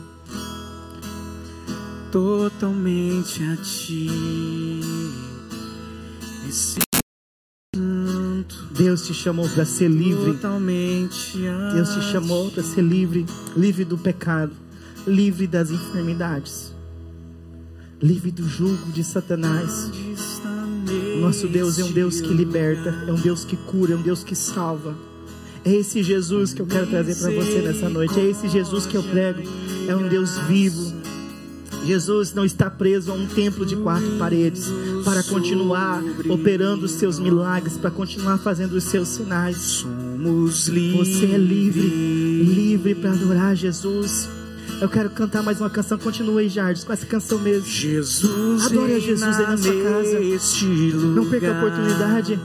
Totalmente 2.10 3.42
a 3.42 3.56
ti. 3.56 4.08
Esse 6.48 6.78
Deus 8.76 9.06
te 9.06 9.14
chamou 9.14 9.48
para 9.48 9.64
ser 9.64 9.88
livre. 9.88 10.32
Totalmente 10.32 11.46
a 11.46 11.74
Deus 11.74 11.90
te 11.90 12.02
chamou 12.10 12.50
para 12.50 12.62
ser 12.64 12.82
livre, 12.82 13.24
livre 13.56 13.84
do 13.84 13.96
pecado, 13.96 14.52
livre 15.06 15.46
das 15.46 15.70
enfermidades, 15.70 16.74
livre 18.02 18.32
do 18.32 18.48
jugo 18.48 18.90
de 18.90 19.04
Satanás. 19.04 19.90
Nosso 21.20 21.46
Deus 21.46 21.78
é 21.78 21.84
um 21.84 21.92
Deus 21.92 22.20
que 22.20 22.34
liberta, 22.34 22.90
é 23.06 23.12
um 23.12 23.20
Deus 23.20 23.44
que 23.44 23.56
cura, 23.56 23.94
é 23.94 23.96
um 23.96 24.02
Deus 24.02 24.24
que 24.24 24.34
salva. 24.34 24.96
É 25.64 25.72
esse 25.72 26.02
Jesus 26.02 26.52
que 26.52 26.60
eu 26.60 26.66
quero 26.66 26.88
trazer 26.88 27.14
para 27.14 27.30
você 27.30 27.62
nessa 27.62 27.88
noite. 27.88 28.18
É 28.18 28.24
esse 28.24 28.48
Jesus 28.48 28.86
que 28.86 28.96
eu 28.96 29.04
prego. 29.04 29.40
É 29.88 29.94
um 29.94 30.08
Deus 30.08 30.36
vivo. 30.48 30.92
Jesus 31.86 32.34
não 32.34 32.44
está 32.44 32.68
preso 32.68 33.12
a 33.12 33.14
um 33.14 33.26
templo 33.26 33.64
de 33.64 33.76
quatro 33.76 34.18
paredes 34.18 34.68
para 35.04 35.22
continuar 35.22 36.02
operando 36.28 36.86
os 36.86 36.92
seus 36.92 37.18
milagres, 37.18 37.76
para 37.76 37.90
continuar 37.90 38.38
fazendo 38.38 38.72
os 38.72 38.84
seus 38.84 39.08
sinais. 39.08 39.56
Somos 39.56 40.68
livres. 40.68 41.08
Você 41.08 41.26
é 41.26 41.36
livre, 41.36 41.86
livre 41.86 42.94
para 42.94 43.10
adorar 43.10 43.54
Jesus. 43.54 44.26
Eu 44.80 44.88
quero 44.88 45.10
cantar 45.10 45.42
mais 45.42 45.60
uma 45.60 45.68
canção. 45.70 45.98
Continue 45.98 46.44
aí, 46.44 46.48
Jardim, 46.48 46.84
com 46.84 46.92
essa 46.92 47.06
canção 47.06 47.38
mesmo. 47.38 47.68
Jesus 47.68 48.66
Adore 48.66 48.94
a 48.94 48.98
Jesus 48.98 49.38
aí 49.38 49.46
na 49.46 49.56
sua 49.56 49.82
casa. 49.82 50.18
Não 51.14 51.30
perca 51.30 51.54
a 51.54 51.58
oportunidade. 51.58 52.40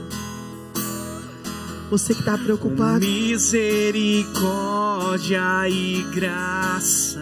Você 1.90 2.14
que 2.14 2.20
está 2.20 2.38
preocupado, 2.38 3.04
Misericórdia 3.04 5.68
e 5.68 6.06
graça 6.14 7.20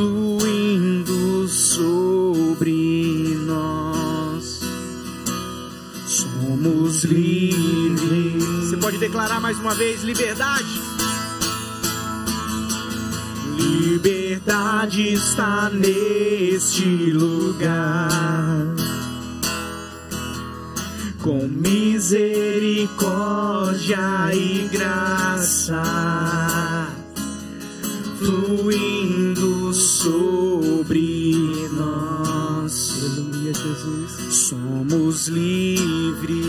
fluindo 0.00 1.46
sobre 1.46 3.36
nós. 3.44 4.60
Somos 6.06 7.04
livres. 7.04 8.70
Você 8.70 8.78
pode 8.78 8.96
declarar 8.96 9.40
mais 9.40 9.58
uma 9.58 9.74
vez 9.74 10.02
liberdade. 10.02 10.80
Liberdade 13.58 15.12
está 15.12 15.68
neste 15.68 17.12
lugar 17.12 18.08
com 21.22 21.46
misericórdia 21.46 23.98
e 24.32 24.66
graça 24.72 25.82
fluindo 28.18 29.49
sobre 29.80 31.68
nós. 31.72 33.00
aleluia, 33.00 33.54
Jesus. 33.54 34.34
Somos 34.34 35.28
livres. 35.28 36.40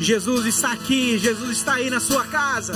Jesus 0.00 0.46
está 0.46 0.72
aqui, 0.72 1.18
Jesus 1.18 1.58
está 1.58 1.74
aí 1.74 1.90
na 1.90 2.00
sua 2.00 2.24
casa. 2.24 2.72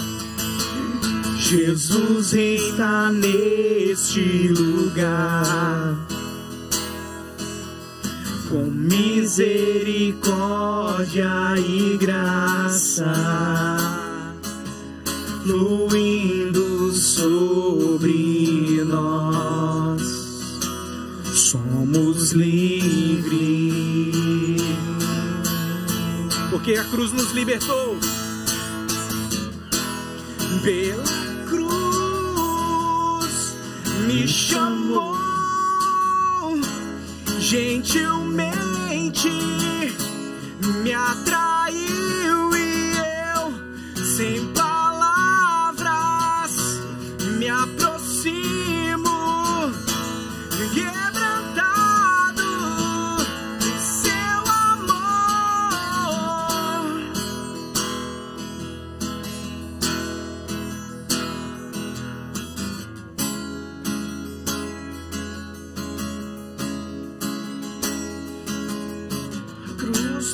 Jesus 1.38 2.34
está 2.34 3.11
neste 3.11 4.48
lugar 4.48 5.96
com 8.48 8.64
misericórdia 8.64 11.55
e 11.59 11.96
graça 11.98 13.12
fluindo 15.42 16.71
sobre 16.93 18.84
nós. 18.84 20.03
Somos 21.34 22.32
livres, 22.32 23.32
porque 26.51 26.74
a 26.74 26.84
cruz 26.84 27.12
nos 27.12 27.32
libertou. 27.32 27.97
Pela 30.62 31.03
cruz 31.49 31.72
me 34.07 34.28
chamou 34.28 35.12
gentilmente 37.53 39.28
me 40.82 40.93
atraiu 40.95 42.57
e 42.57 42.93
eu 43.36 43.53
sem 44.05 44.51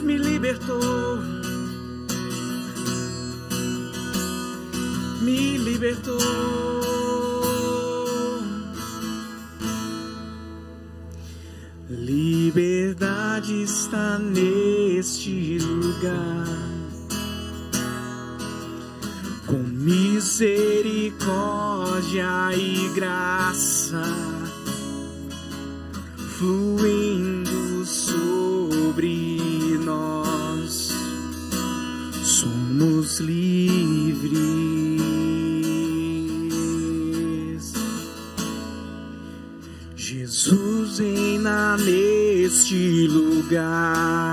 me 0.03 0.17
libertou. 0.17 1.19
Me 5.23 5.59
libertou. 5.59 6.19
Liberdade 11.91 13.63
está 13.63 14.19
neste 14.19 15.59
lugar. 15.59 16.47
Com 19.47 19.59
misericórdia 19.59 22.27
e 22.55 22.89
graça 22.95 23.68
neste 42.49 43.07
lugar. 43.07 44.28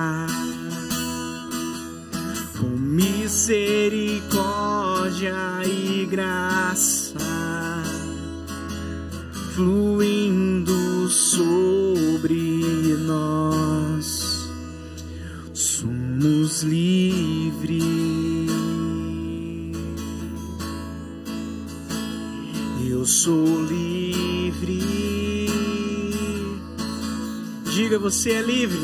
Você 28.26 28.32
é 28.32 28.42
livre. 28.42 28.80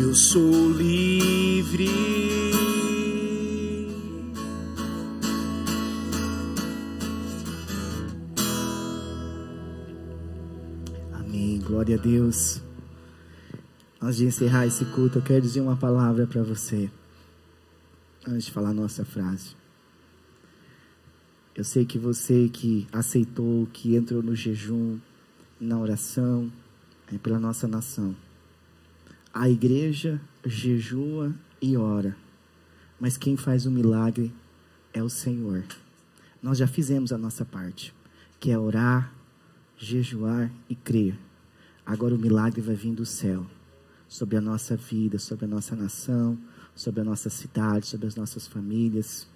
Eu 0.00 0.14
sou 0.14 0.70
livre. 0.70 1.88
Amém. 11.12 11.58
Glória 11.58 11.96
a 11.96 11.98
Deus. 11.98 12.62
Antes 14.00 14.18
de 14.18 14.26
encerrar 14.26 14.64
esse 14.64 14.84
culto, 14.84 15.18
eu 15.18 15.22
quero 15.22 15.42
dizer 15.42 15.60
uma 15.60 15.74
palavra 15.74 16.24
para 16.24 16.44
você. 16.44 16.88
Antes 18.24 18.44
de 18.44 18.52
falar 18.52 18.70
a 18.70 18.74
nossa 18.74 19.04
frase. 19.04 19.56
Eu 21.52 21.64
sei 21.64 21.84
que 21.84 21.98
você 21.98 22.48
que 22.48 22.86
aceitou, 22.92 23.66
que 23.72 23.96
entrou 23.96 24.22
no 24.22 24.36
jejum, 24.36 25.00
na 25.60 25.76
oração, 25.80 26.48
é 27.12 27.18
pela 27.18 27.38
nossa 27.38 27.66
nação. 27.66 28.14
A 29.32 29.48
igreja 29.48 30.20
jejua 30.44 31.34
e 31.60 31.76
ora, 31.76 32.16
mas 32.98 33.16
quem 33.16 33.36
faz 33.36 33.66
o 33.66 33.70
milagre 33.70 34.32
é 34.92 35.02
o 35.02 35.08
Senhor. 35.08 35.64
Nós 36.42 36.58
já 36.58 36.66
fizemos 36.66 37.12
a 37.12 37.18
nossa 37.18 37.44
parte, 37.44 37.94
que 38.38 38.50
é 38.50 38.58
orar, 38.58 39.12
jejuar 39.76 40.50
e 40.68 40.74
crer. 40.74 41.18
Agora 41.84 42.14
o 42.14 42.18
milagre 42.18 42.60
vai 42.60 42.74
vir 42.74 42.94
do 42.94 43.06
céu, 43.06 43.46
sobre 44.08 44.36
a 44.36 44.40
nossa 44.40 44.76
vida, 44.76 45.18
sobre 45.18 45.44
a 45.44 45.48
nossa 45.48 45.76
nação, 45.76 46.38
sobre 46.74 47.00
a 47.00 47.04
nossa 47.04 47.30
cidade, 47.30 47.86
sobre 47.86 48.06
as 48.06 48.16
nossas 48.16 48.46
famílias. 48.46 49.26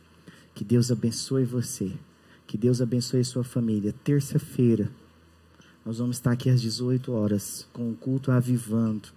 Que 0.55 0.65
Deus 0.65 0.91
abençoe 0.91 1.45
você. 1.45 1.93
Que 2.47 2.57
Deus 2.57 2.81
abençoe 2.81 3.25
sua 3.25 3.45
família. 3.45 3.95
Terça-feira, 4.05 4.91
nós 5.85 5.99
vamos 5.99 6.17
estar 6.17 6.33
aqui 6.33 6.49
às 6.49 6.63
18 6.63 7.13
horas, 7.13 7.69
com 7.73 7.91
o 7.91 7.95
culto 7.95 8.33
avivando. 8.33 9.09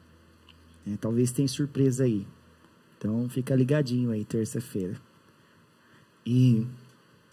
É, 0.85 0.97
talvez 0.97 1.31
tenha 1.31 1.47
surpresa 1.47 2.03
aí. 2.03 2.27
Então 2.97 3.29
fica 3.29 3.55
ligadinho 3.55 4.11
aí, 4.11 4.25
terça-feira. 4.25 4.99
E 6.25 6.67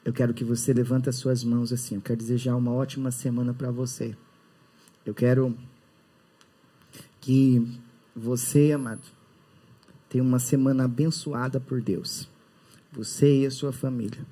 eu 0.05 0.12
quero 0.12 0.32
que 0.32 0.45
você 0.45 0.72
levante 0.72 1.09
as 1.09 1.16
suas 1.16 1.43
mãos 1.43 1.72
assim. 1.72 1.97
Eu 1.97 2.01
quero 2.01 2.18
desejar 2.18 2.55
uma 2.55 2.72
ótima 2.72 3.11
semana 3.11 3.53
para 3.53 3.72
você. 3.72 4.16
Eu 5.05 5.14
quero 5.14 5.57
que 7.20 7.80
você, 8.14 8.70
amado, 8.72 9.03
tenha 10.09 10.22
uma 10.22 10.39
semana 10.39 10.85
abençoada 10.85 11.59
por 11.59 11.80
Deus. 11.80 12.28
Você 12.93 13.41
e 13.41 13.47
a 13.47 13.51
sua 13.51 13.72
família. 13.72 14.24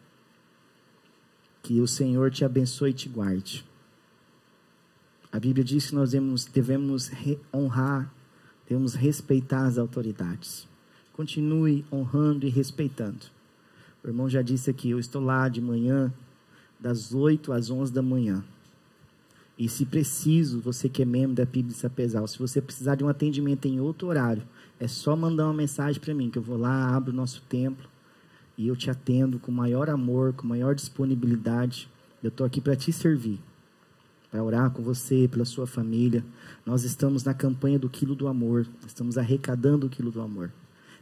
Que 1.61 1.81
o 1.81 1.89
Senhor 1.89 2.31
te 2.31 2.45
abençoe 2.45 2.91
e 2.91 2.95
te 2.95 3.09
guarde. 3.09 3.72
A 5.33 5.41
Bíblia 5.41 5.64
diz 5.64 5.89
que 5.89 5.95
nós 5.95 6.11
devemos, 6.11 6.45
devemos 6.45 7.11
honrar, 7.53 8.12
devemos 8.68 8.95
respeitar 8.95 9.64
as 9.64 9.78
autoridades. 9.78 10.68
Continue 11.14 11.85
honrando 11.91 12.47
e 12.47 12.51
respeitando. 12.51 13.26
O 14.05 14.09
irmão 14.09 14.28
já 14.28 14.43
disse 14.43 14.68
aqui, 14.68 14.91
eu 14.91 14.99
estou 14.99 15.22
lá 15.22 15.49
de 15.49 15.61
manhã, 15.61 16.12
das 16.78 17.14
8 17.14 17.53
às 17.53 17.70
11 17.70 17.93
da 17.93 18.03
manhã. 18.03 18.45
E 19.59 19.68
se 19.68 19.87
preciso, 19.87 20.61
você 20.61 20.89
que 20.89 21.03
é 21.03 21.05
membro 21.05 21.37
da 21.37 21.47
PIB 21.47 21.68
de 21.68 21.74
Sapezal, 21.74 22.26
se 22.26 22.39
você 22.39 22.61
precisar 22.61 22.97
de 22.97 23.05
um 23.05 23.09
atendimento 23.09 23.66
em 23.66 23.80
outro 23.80 24.09
horário, 24.09 24.43
é 24.80 24.89
só 24.89 25.14
mandar 25.14 25.45
uma 25.45 25.55
mensagem 25.55 26.01
para 26.01 26.12
mim, 26.12 26.28
que 26.28 26.39
eu 26.39 26.43
vou 26.43 26.59
lá, 26.59 26.95
abro 26.95 27.12
o 27.12 27.16
nosso 27.16 27.41
templo 27.49 27.89
e 28.59 28.66
eu 28.68 28.76
te 28.76 28.91
atendo 28.91 29.39
com 29.39 29.53
maior 29.53 29.89
amor, 29.89 30.33
com 30.33 30.47
maior 30.47 30.74
disponibilidade. 30.74 31.89
Eu 32.22 32.28
estou 32.28 32.45
aqui 32.45 32.61
para 32.61 32.76
te 32.76 32.93
servir, 32.93 33.39
para 34.33 34.43
orar 34.43 34.70
com 34.70 34.83
você, 34.83 35.28
pela 35.30 35.45
sua 35.45 35.66
família. 35.66 36.24
Nós 36.64 36.85
estamos 36.85 37.22
na 37.22 37.35
campanha 37.35 37.78
do 37.78 37.91
quilo 37.91 38.14
do 38.14 38.26
amor, 38.26 38.66
estamos 38.87 39.18
arrecadando 39.18 39.87
o 39.87 39.91
quilo 39.91 40.11
do 40.11 40.22
amor. 40.22 40.51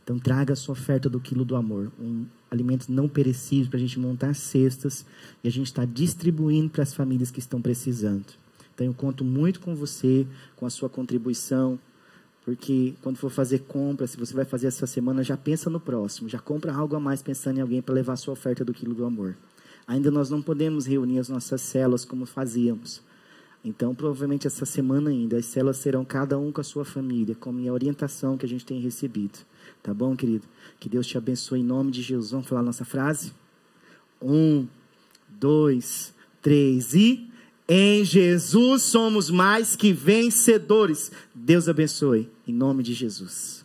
Então 0.03 0.18
traga 0.18 0.55
a 0.55 0.57
sua 0.57 0.72
oferta 0.72 1.09
do 1.09 1.20
quilo 1.20 1.45
do 1.45 1.55
amor, 1.55 1.93
um 2.01 2.26
alimento 2.51 2.91
não 2.91 3.09
perecível 3.09 3.70
para 3.70 3.76
a 3.76 3.81
gente 3.81 4.01
montar 4.01 4.35
cestas 4.35 5.07
e 5.45 5.47
a 5.47 5.51
gente 5.51 5.68
está 5.68 5.85
distribuindo 5.85 6.70
para 6.70 6.83
as 6.83 6.93
famílias 6.93 7.31
que 7.31 7.39
estão 7.39 7.62
precisando. 7.62 8.26
Então 8.74 8.85
eu 8.85 8.93
conto 8.93 9.24
muito 9.24 9.61
com 9.61 9.76
você, 9.76 10.26
com 10.57 10.66
a 10.66 10.70
sua 10.70 10.89
contribuição, 10.89 11.78
porque 12.45 12.95
quando 13.01 13.16
for 13.16 13.31
fazer 13.31 13.61
compra, 13.61 14.09
se 14.09 14.16
você 14.16 14.35
vai 14.35 14.45
fazer 14.45 14.66
essa 14.66 14.89
semana, 14.89 15.22
já 15.22 15.37
pensa 15.37 15.70
no 15.70 15.78
próximo, 15.78 16.28
já 16.28 16.41
compra 16.41 16.74
algo 16.74 16.97
a 16.97 17.01
mais 17.01 17.22
pensando 17.22 17.59
em 17.59 17.61
alguém 17.61 17.81
para 17.81 17.95
levar 17.95 18.14
a 18.14 18.16
sua 18.16 18.33
oferta 18.33 18.64
do 18.64 18.74
quilo 18.74 18.95
do 18.95 19.05
amor. 19.05 19.37
Ainda 19.87 20.11
nós 20.11 20.31
não 20.31 20.43
podemos 20.43 20.85
reunir 20.87 21.20
as 21.20 21.28
nossas 21.28 21.61
células 21.61 22.05
como 22.05 22.26
fazíamos. 22.26 23.09
Então, 23.65 23.95
provavelmente 23.95 24.47
essa 24.47 24.65
semana 24.65 25.11
ainda, 25.11 25.37
as 25.37 25.45
células 25.45 25.77
serão 25.77 26.05
cada 26.05 26.39
um 26.39 26.51
com 26.51 26.61
a 26.61 26.65
sua 26.65 26.85
família, 26.85 27.35
com 27.35 27.51
a 27.51 27.53
minha 27.53 27.73
orientação 27.73 28.39
que 28.39 28.47
a 28.47 28.49
gente 28.49 28.65
tem 28.65 28.81
recebido. 28.81 29.39
Tá 29.83 29.93
bom, 29.93 30.17
querido? 30.17 30.47
Que 30.79 30.89
Deus 30.89 31.07
te 31.07 31.19
abençoe 31.19 31.61
em 31.61 31.65
nome 31.65 31.91
de 31.91 32.01
Jesus. 32.01 32.31
Vamos 32.31 32.47
falar 32.47 32.63
a 32.63 32.65
nossa 32.65 32.85
frase? 32.85 33.33
Um, 34.21 34.67
dois, 35.29 36.15
três 36.41 36.95
e. 36.95 37.29
Em 37.69 38.05
Jesus 38.05 38.83
somos 38.83 39.31
mais 39.31 39.77
que 39.77 39.93
vencedores. 39.93 41.13
Deus 41.35 41.69
abençoe. 41.69 42.29
Em 42.47 42.53
nome 42.53 42.83
de 42.83 42.95
Jesus. 42.95 43.60